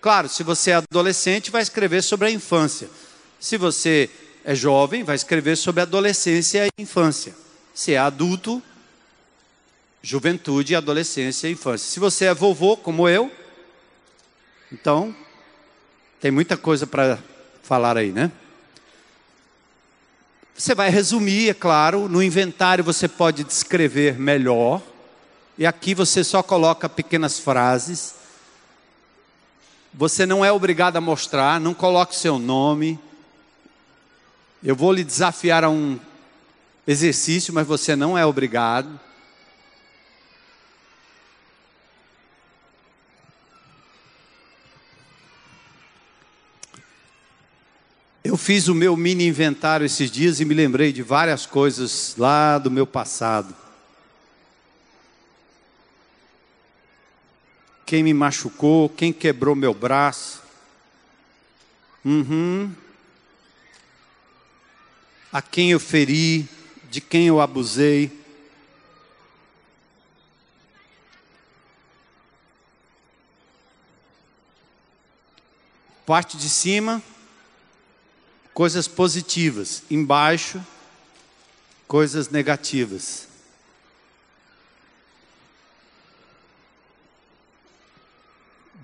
Claro, 0.00 0.28
se 0.28 0.42
você 0.42 0.72
é 0.72 0.74
adolescente, 0.74 1.52
vai 1.52 1.62
escrever 1.62 2.02
sobre 2.02 2.26
a 2.26 2.32
infância. 2.32 2.90
Se 3.38 3.56
você 3.56 4.10
é 4.44 4.56
jovem, 4.56 5.04
vai 5.04 5.14
escrever 5.14 5.54
sobre 5.54 5.82
a 5.82 5.84
adolescência 5.84 6.66
e 6.66 6.68
a 6.68 6.82
infância. 6.82 7.32
Se 7.72 7.92
é 7.92 7.98
adulto, 7.98 8.60
juventude, 10.02 10.74
adolescência 10.74 11.48
e 11.48 11.52
infância. 11.52 11.88
Se 11.88 12.00
você 12.00 12.26
é 12.26 12.34
vovô, 12.34 12.76
como 12.76 13.08
eu, 13.08 13.30
então 14.72 15.14
tem 16.20 16.30
muita 16.30 16.56
coisa 16.56 16.86
para 16.86 17.18
falar 17.62 17.96
aí, 17.96 18.12
né? 18.12 18.30
Você 20.56 20.74
vai 20.74 20.90
resumir, 20.90 21.48
é 21.48 21.54
claro, 21.54 22.08
no 22.08 22.22
inventário 22.22 22.84
você 22.84 23.08
pode 23.08 23.44
descrever 23.44 24.18
melhor, 24.18 24.82
e 25.56 25.66
aqui 25.66 25.94
você 25.94 26.22
só 26.22 26.42
coloca 26.42 26.88
pequenas 26.88 27.38
frases. 27.38 28.14
Você 29.92 30.24
não 30.24 30.44
é 30.44 30.52
obrigado 30.52 30.96
a 30.96 31.00
mostrar, 31.00 31.60
não 31.60 31.74
coloque 31.74 32.14
seu 32.14 32.38
nome. 32.38 32.98
Eu 34.62 34.76
vou 34.76 34.92
lhe 34.92 35.02
desafiar 35.02 35.64
a 35.64 35.70
um 35.70 35.98
exercício, 36.86 37.52
mas 37.52 37.66
você 37.66 37.96
não 37.96 38.16
é 38.16 38.24
obrigado. 38.24 39.00
Eu 48.22 48.36
fiz 48.36 48.68
o 48.68 48.74
meu 48.74 48.94
mini 48.98 49.26
inventário 49.26 49.86
esses 49.86 50.10
dias 50.10 50.40
e 50.40 50.44
me 50.44 50.52
lembrei 50.52 50.92
de 50.92 51.02
várias 51.02 51.46
coisas 51.46 52.14
lá 52.18 52.58
do 52.58 52.70
meu 52.70 52.86
passado. 52.86 53.56
Quem 57.86 58.02
me 58.02 58.12
machucou, 58.12 58.90
quem 58.90 59.10
quebrou 59.10 59.56
meu 59.56 59.72
braço. 59.72 60.42
Uhum. 62.04 62.70
A 65.32 65.40
quem 65.40 65.70
eu 65.70 65.80
feri 65.80 66.46
de 66.90 67.00
quem 67.00 67.26
eu 67.26 67.40
abusei. 67.40 68.12
Parte 76.04 76.36
de 76.36 76.50
cima, 76.50 77.02
coisas 78.60 78.86
positivas. 78.86 79.84
Embaixo, 79.90 80.62
coisas 81.88 82.28
negativas. 82.28 83.26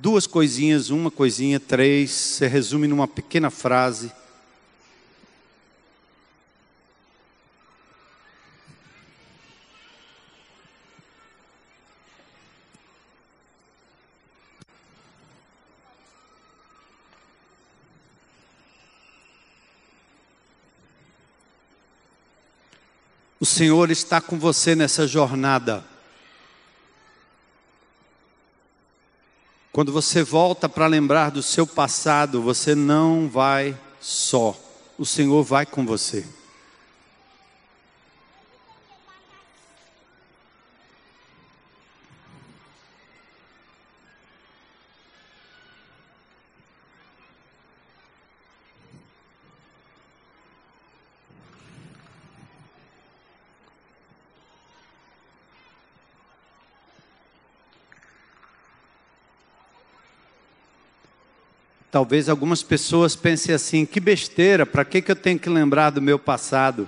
Duas 0.00 0.26
coisinhas, 0.26 0.88
uma 0.88 1.10
coisinha, 1.10 1.60
três, 1.60 2.10
se 2.10 2.46
resume 2.46 2.88
numa 2.88 3.06
pequena 3.06 3.50
frase. 3.50 4.10
O 23.38 23.44
Senhor 23.44 23.90
está 23.90 24.20
com 24.20 24.38
você 24.38 24.74
nessa 24.74 25.06
jornada. 25.06 25.84
Quando 29.72 29.92
você 29.92 30.22
volta 30.22 30.70
para 30.70 30.86
lembrar 30.86 31.30
do 31.30 31.42
seu 31.42 31.66
passado, 31.66 32.40
você 32.40 32.74
não 32.74 33.28
vai 33.28 33.78
só. 34.00 34.58
O 34.96 35.04
Senhor 35.04 35.42
vai 35.42 35.66
com 35.66 35.84
você. 35.84 36.26
Talvez 61.96 62.28
algumas 62.28 62.62
pessoas 62.62 63.16
pensem 63.16 63.54
assim: 63.54 63.86
que 63.86 64.00
besteira, 64.00 64.66
para 64.66 64.84
que, 64.84 65.00
que 65.00 65.10
eu 65.10 65.16
tenho 65.16 65.38
que 65.38 65.48
lembrar 65.48 65.88
do 65.88 66.02
meu 66.02 66.18
passado? 66.18 66.86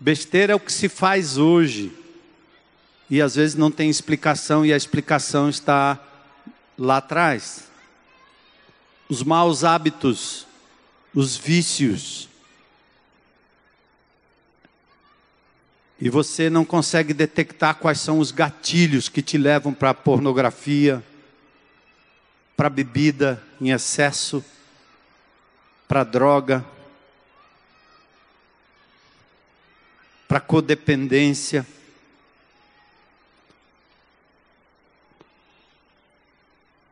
Besteira 0.00 0.54
é 0.54 0.56
o 0.56 0.60
que 0.60 0.72
se 0.72 0.88
faz 0.88 1.36
hoje. 1.36 1.92
E 3.10 3.20
às 3.20 3.34
vezes 3.34 3.54
não 3.54 3.70
tem 3.70 3.90
explicação, 3.90 4.64
e 4.64 4.72
a 4.72 4.76
explicação 4.78 5.50
está 5.50 6.00
lá 6.78 6.96
atrás. 6.96 7.64
Os 9.06 9.22
maus 9.22 9.64
hábitos, 9.64 10.46
os 11.14 11.36
vícios, 11.36 12.26
e 16.00 16.08
você 16.08 16.48
não 16.48 16.64
consegue 16.64 17.12
detectar 17.12 17.74
quais 17.74 18.00
são 18.00 18.18
os 18.18 18.30
gatilhos 18.30 19.10
que 19.10 19.20
te 19.20 19.36
levam 19.36 19.74
para 19.74 19.90
a 19.90 19.94
pornografia, 19.94 21.04
para 22.58 22.68
bebida 22.68 23.40
em 23.60 23.70
excesso, 23.70 24.44
para 25.86 26.02
droga, 26.02 26.66
para 30.26 30.40
codependência. 30.40 31.64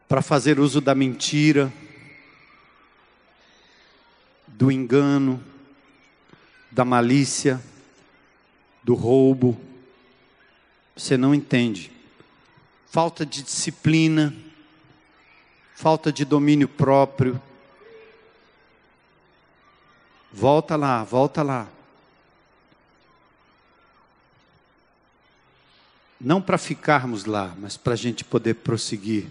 Para 0.09 0.23
fazer 0.23 0.61
uso 0.61 0.81
da 0.81 0.95
mentira, 0.95 1.73
do 4.47 4.71
engano, 4.71 5.45
da 6.71 6.85
malícia 6.85 7.61
do 8.85 8.95
roubo. 8.95 9.61
Você 10.97 11.17
não 11.17 11.35
entende. 11.35 11.91
Falta 12.87 13.27
de 13.27 13.43
disciplina, 13.43 14.33
falta 15.77 16.11
de 16.11 16.25
domínio 16.25 16.67
próprio. 16.67 17.41
Volta 20.33 20.75
lá, 20.75 21.05
volta 21.05 21.43
lá. 21.43 21.69
Não 26.19 26.41
para 26.41 26.57
ficarmos 26.57 27.27
lá, 27.27 27.55
mas 27.59 27.77
para 27.77 27.93
a 27.93 27.97
gente 27.97 28.25
poder 28.25 28.55
prosseguir. 28.55 29.27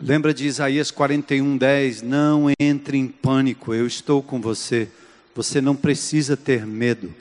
Lembra 0.00 0.32
de 0.32 0.46
Isaías 0.46 0.90
41:10, 0.90 2.00
não 2.00 2.46
entre 2.58 2.96
em 2.96 3.06
pânico, 3.06 3.74
eu 3.74 3.86
estou 3.86 4.22
com 4.22 4.40
você. 4.40 4.90
Você 5.34 5.60
não 5.60 5.76
precisa 5.76 6.34
ter 6.34 6.64
medo, 6.66 7.14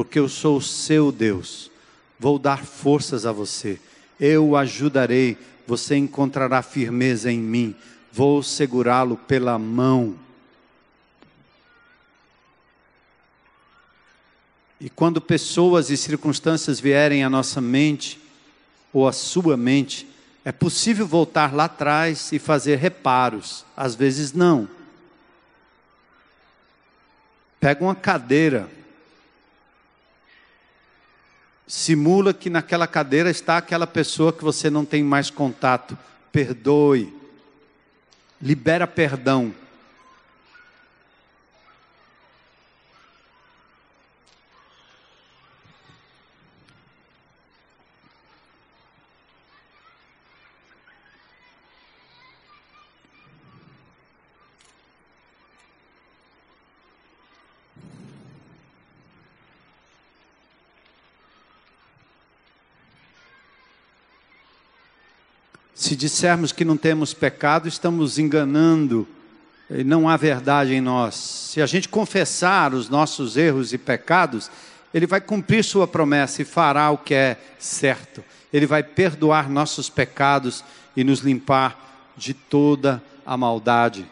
porque 0.00 0.18
eu 0.18 0.30
sou 0.30 0.56
o 0.56 0.62
seu 0.62 1.12
Deus. 1.12 1.70
Vou 2.18 2.38
dar 2.38 2.64
forças 2.64 3.26
a 3.26 3.32
você. 3.32 3.78
Eu 4.18 4.48
o 4.48 4.56
ajudarei, 4.56 5.36
você 5.66 5.94
encontrará 5.94 6.62
firmeza 6.62 7.30
em 7.30 7.38
mim. 7.38 7.76
Vou 8.10 8.42
segurá-lo 8.42 9.18
pela 9.18 9.58
mão. 9.58 10.16
E 14.80 14.88
quando 14.88 15.20
pessoas 15.20 15.90
e 15.90 15.98
circunstâncias 15.98 16.80
vierem 16.80 17.22
à 17.22 17.28
nossa 17.28 17.60
mente, 17.60 18.18
ou 18.94 19.06
à 19.06 19.12
sua 19.12 19.54
mente, 19.54 20.08
é 20.46 20.50
possível 20.50 21.06
voltar 21.06 21.52
lá 21.52 21.64
atrás 21.64 22.32
e 22.32 22.38
fazer 22.38 22.76
reparos, 22.76 23.66
às 23.76 23.94
vezes 23.94 24.32
não. 24.32 24.66
Pega 27.60 27.84
uma 27.84 27.94
cadeira, 27.94 28.79
simula 31.70 32.34
que 32.34 32.50
naquela 32.50 32.84
cadeira 32.88 33.30
está 33.30 33.56
aquela 33.56 33.86
pessoa 33.86 34.32
que 34.32 34.42
você 34.42 34.68
não 34.68 34.84
tem 34.84 35.04
mais 35.04 35.30
contato, 35.30 35.96
perdoe, 36.32 37.14
libera 38.42 38.88
perdão. 38.88 39.54
Se 65.90 65.96
dissermos 65.96 66.52
que 66.52 66.64
não 66.64 66.76
temos 66.76 67.12
pecado, 67.12 67.66
estamos 67.66 68.16
enganando, 68.16 69.08
e 69.68 69.82
não 69.82 70.08
há 70.08 70.16
verdade 70.16 70.72
em 70.72 70.80
nós. 70.80 71.16
Se 71.16 71.60
a 71.60 71.66
gente 71.66 71.88
confessar 71.88 72.72
os 72.72 72.88
nossos 72.88 73.36
erros 73.36 73.72
e 73.72 73.78
pecados, 73.78 74.48
Ele 74.94 75.04
vai 75.04 75.20
cumprir 75.20 75.64
Sua 75.64 75.88
promessa 75.88 76.42
e 76.42 76.44
fará 76.44 76.92
o 76.92 76.96
que 76.96 77.12
é 77.12 77.36
certo. 77.58 78.22
Ele 78.52 78.66
vai 78.66 78.84
perdoar 78.84 79.50
nossos 79.50 79.90
pecados 79.90 80.62
e 80.96 81.02
nos 81.02 81.22
limpar 81.22 82.12
de 82.16 82.34
toda 82.34 83.02
a 83.26 83.36
maldade. 83.36 84.06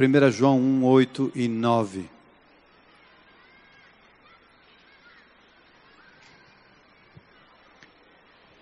1 0.00 0.30
João 0.30 0.58
1, 0.58 0.82
8 0.82 1.32
e 1.34 1.46
9. 1.46 2.15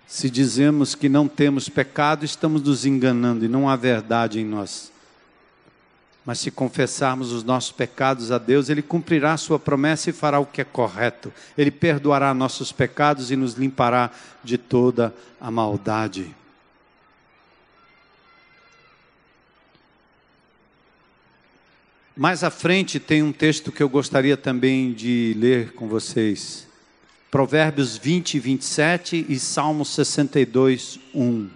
Se 0.07 0.29
dizemos 0.29 0.93
que 0.93 1.09
não 1.09 1.27
temos 1.27 1.67
pecado, 1.67 2.25
estamos 2.25 2.61
nos 2.61 2.85
enganando 2.85 3.43
e 3.43 3.47
não 3.47 3.67
há 3.67 3.75
verdade 3.75 4.39
em 4.39 4.45
nós. 4.45 4.91
Mas 6.25 6.39
se 6.39 6.49
confessarmos 6.49 7.31
os 7.31 7.43
nossos 7.43 7.71
pecados 7.71 8.31
a 8.31 8.37
Deus, 8.37 8.69
Ele 8.69 8.81
cumprirá 8.81 9.33
a 9.33 9.37
sua 9.37 9.59
promessa 9.59 10.09
e 10.09 10.13
fará 10.13 10.39
o 10.39 10.45
que 10.45 10.61
é 10.61 10.63
correto. 10.63 11.31
Ele 11.57 11.69
perdoará 11.69 12.33
nossos 12.33 12.71
pecados 12.71 13.29
e 13.29 13.35
nos 13.35 13.53
limpará 13.53 14.11
de 14.43 14.57
toda 14.57 15.13
a 15.39 15.51
maldade. 15.51 16.33
Mais 22.17 22.43
à 22.43 22.49
frente 22.49 22.99
tem 22.99 23.21
um 23.21 23.33
texto 23.33 23.71
que 23.71 23.83
eu 23.83 23.89
gostaria 23.89 24.37
também 24.37 24.93
de 24.93 25.35
ler 25.37 25.73
com 25.73 25.87
vocês. 25.87 26.65
Provérbios 27.31 27.97
20, 27.97 28.39
27 28.39 29.25
e 29.27 29.39
Salmo 29.39 29.83
62, 29.83 30.99
1. 31.13 31.49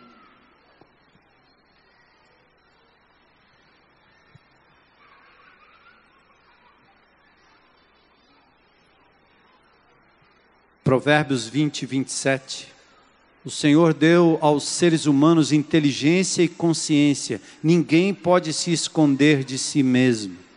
Provérbios 10.84 11.48
20, 11.48 11.86
27. 11.86 12.68
O 13.46 13.52
Senhor 13.52 13.94
deu 13.94 14.40
aos 14.42 14.68
seres 14.68 15.06
humanos 15.06 15.52
inteligência 15.52 16.42
e 16.42 16.48
consciência. 16.48 17.40
Ninguém 17.64 18.14
pode 18.14 18.52
se 18.52 18.74
esconder 18.74 19.44
de 19.44 19.58
si 19.58 19.84
mesmo. 19.84 20.49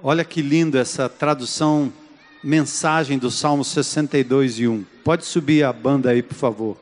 Olha 0.00 0.24
que 0.24 0.40
lindo 0.40 0.78
essa 0.78 1.08
tradução, 1.08 1.92
mensagem 2.40 3.18
do 3.18 3.32
Salmo 3.32 3.64
62 3.64 4.60
e 4.60 4.68
1. 4.68 4.84
Pode 5.02 5.26
subir 5.26 5.64
a 5.64 5.72
banda 5.72 6.10
aí, 6.10 6.22
por 6.22 6.36
favor. 6.36 6.78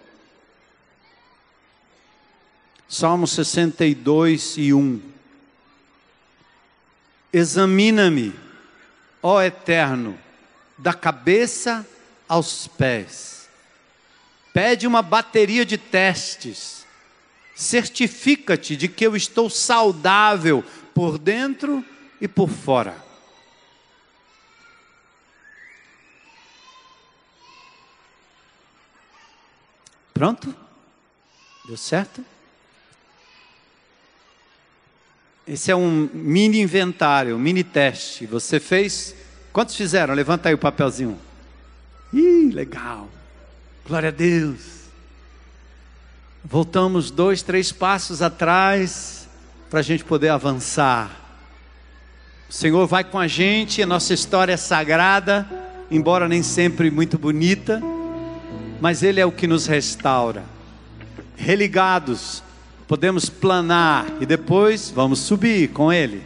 Salmo 2.86 3.26
62 3.26 4.58
e 4.58 4.74
1. 4.74 5.00
Examina-me, 7.32 8.34
ó 9.22 9.40
Eterno, 9.40 10.18
da 10.76 10.92
cabeça 10.92 11.86
aos 12.28 12.68
pés. 12.68 13.48
Pede 14.52 14.86
uma 14.86 15.00
bateria 15.00 15.64
de 15.64 15.78
testes. 15.78 16.84
Certifica-te 17.54 18.76
de 18.76 18.88
que 18.88 19.06
eu 19.06 19.16
estou 19.16 19.48
saudável 19.48 20.62
por 20.92 21.16
dentro 21.16 21.82
e 22.20 22.28
por 22.28 22.50
fora. 22.50 23.05
Pronto? 30.16 30.54
Deu 31.66 31.76
certo? 31.76 32.24
Esse 35.46 35.70
é 35.70 35.76
um 35.76 36.08
mini 36.10 36.62
inventário, 36.62 37.36
um 37.36 37.38
mini 37.38 37.62
teste. 37.62 38.24
Você 38.24 38.58
fez? 38.58 39.14
Quantos 39.52 39.76
fizeram? 39.76 40.14
Levanta 40.14 40.48
aí 40.48 40.54
o 40.54 40.58
papelzinho. 40.58 41.18
Ih, 42.14 42.50
legal. 42.50 43.10
Glória 43.86 44.08
a 44.08 44.10
Deus. 44.10 44.86
Voltamos 46.42 47.10
dois, 47.10 47.42
três 47.42 47.70
passos 47.70 48.22
atrás 48.22 49.28
para 49.68 49.80
a 49.80 49.82
gente 49.82 50.02
poder 50.02 50.30
avançar. 50.30 51.10
O 52.48 52.54
Senhor 52.54 52.86
vai 52.86 53.04
com 53.04 53.18
a 53.18 53.28
gente, 53.28 53.82
a 53.82 53.86
nossa 53.86 54.14
história 54.14 54.54
é 54.54 54.56
sagrada, 54.56 55.46
embora 55.90 56.26
nem 56.26 56.42
sempre 56.42 56.90
muito 56.90 57.18
bonita 57.18 57.82
mas 58.80 59.02
Ele 59.02 59.20
é 59.20 59.26
o 59.26 59.32
que 59.32 59.46
nos 59.46 59.66
restaura. 59.66 60.44
Religados, 61.36 62.42
podemos 62.88 63.28
planar 63.28 64.06
e 64.20 64.26
depois 64.26 64.90
vamos 64.94 65.18
subir 65.20 65.68
com 65.68 65.92
Ele. 65.92 66.22